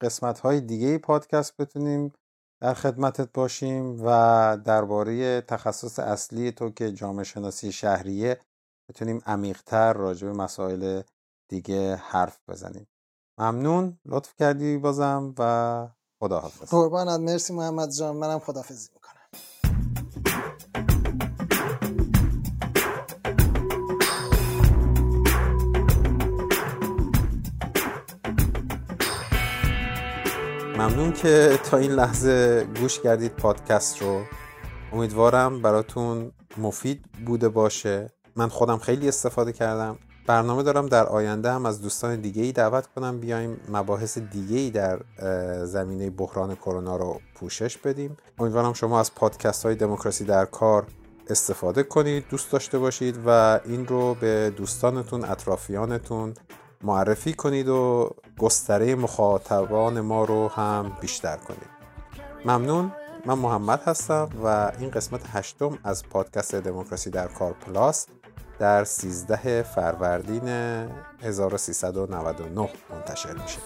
قسمت 0.00 0.40
های 0.40 0.60
دیگه 0.60 0.98
پادکست 0.98 1.56
بتونیم 1.56 2.12
در 2.62 2.74
خدمتت 2.74 3.28
باشیم 3.34 4.00
و 4.04 4.58
درباره 4.64 5.40
تخصص 5.40 5.98
اصلی 5.98 6.52
تو 6.52 6.70
که 6.70 6.92
جامعه 6.92 7.24
شناسی 7.24 7.72
شهریه 7.72 8.40
بتونیم 8.90 9.22
عمیقتر 9.26 9.92
راجع 9.92 10.26
به 10.26 10.32
مسائل 10.32 11.02
دیگه 11.50 11.96
حرف 11.96 12.40
بزنیم. 12.48 12.86
ممنون. 13.38 13.98
لطف 14.06 14.34
کردی 14.34 14.78
بازم 14.78 15.34
و 15.38 15.88
خداحافظ. 16.22 16.70
قربانت. 16.70 17.20
مرسی 17.20 17.52
محمد 17.52 17.90
جان. 17.90 18.16
منم 18.16 18.38
خداحافظی 18.38 18.88
می‌کنم. 18.94 19.13
ممنون 30.84 31.12
که 31.12 31.58
تا 31.70 31.76
این 31.76 31.90
لحظه 31.90 32.66
گوش 32.80 33.00
کردید 33.00 33.32
پادکست 33.32 34.02
رو. 34.02 34.22
امیدوارم 34.92 35.62
براتون 35.62 36.32
مفید 36.58 37.04
بوده 37.26 37.48
باشه. 37.48 38.10
من 38.36 38.48
خودم 38.48 38.78
خیلی 38.78 39.08
استفاده 39.08 39.52
کردم. 39.52 39.98
برنامه 40.26 40.62
دارم 40.62 40.86
در 40.86 41.06
آینده 41.06 41.52
هم 41.52 41.66
از 41.66 41.82
دوستان 41.82 42.20
دیگه 42.20 42.42
ای 42.42 42.52
دعوت 42.52 42.86
کنم 42.86 43.20
بیایم 43.20 43.60
مباحث 43.68 44.18
دیگه 44.18 44.56
ای 44.56 44.70
در 44.70 45.00
زمینه 45.64 46.10
بحران 46.10 46.54
کرونا 46.54 46.96
رو 46.96 47.20
پوشش 47.34 47.76
بدیم. 47.78 48.16
امیدوارم 48.38 48.72
شما 48.72 49.00
از 49.00 49.14
پادکست 49.14 49.66
های 49.66 49.74
دموکراسی 49.74 50.24
در 50.24 50.44
کار 50.44 50.86
استفاده 51.30 51.82
کنید 51.82 52.24
دوست 52.30 52.52
داشته 52.52 52.78
باشید 52.78 53.18
و 53.26 53.60
این 53.64 53.86
رو 53.86 54.14
به 54.14 54.52
دوستانتون 54.56 55.24
اطرافیانتون 55.24 56.34
معرفی 56.84 57.34
کنید 57.34 57.68
و 57.68 58.10
گستره 58.38 58.94
مخاطبان 58.94 60.00
ما 60.00 60.24
رو 60.24 60.48
هم 60.48 60.92
بیشتر 61.00 61.36
کنید. 61.36 61.74
ممنون. 62.44 62.92
من 63.26 63.34
محمد 63.34 63.82
هستم 63.82 64.28
و 64.44 64.72
این 64.78 64.90
قسمت 64.90 65.20
هشتم 65.32 65.78
از 65.84 66.08
پادکست 66.08 66.54
دموکراسی 66.54 67.10
در 67.10 67.26
کار 67.28 67.52
پلاس 67.52 68.06
در 68.58 68.84
13 68.84 69.62
فروردین 69.62 70.48
1399 71.22 72.68
منتشر 72.90 73.32
میشه. 73.32 73.58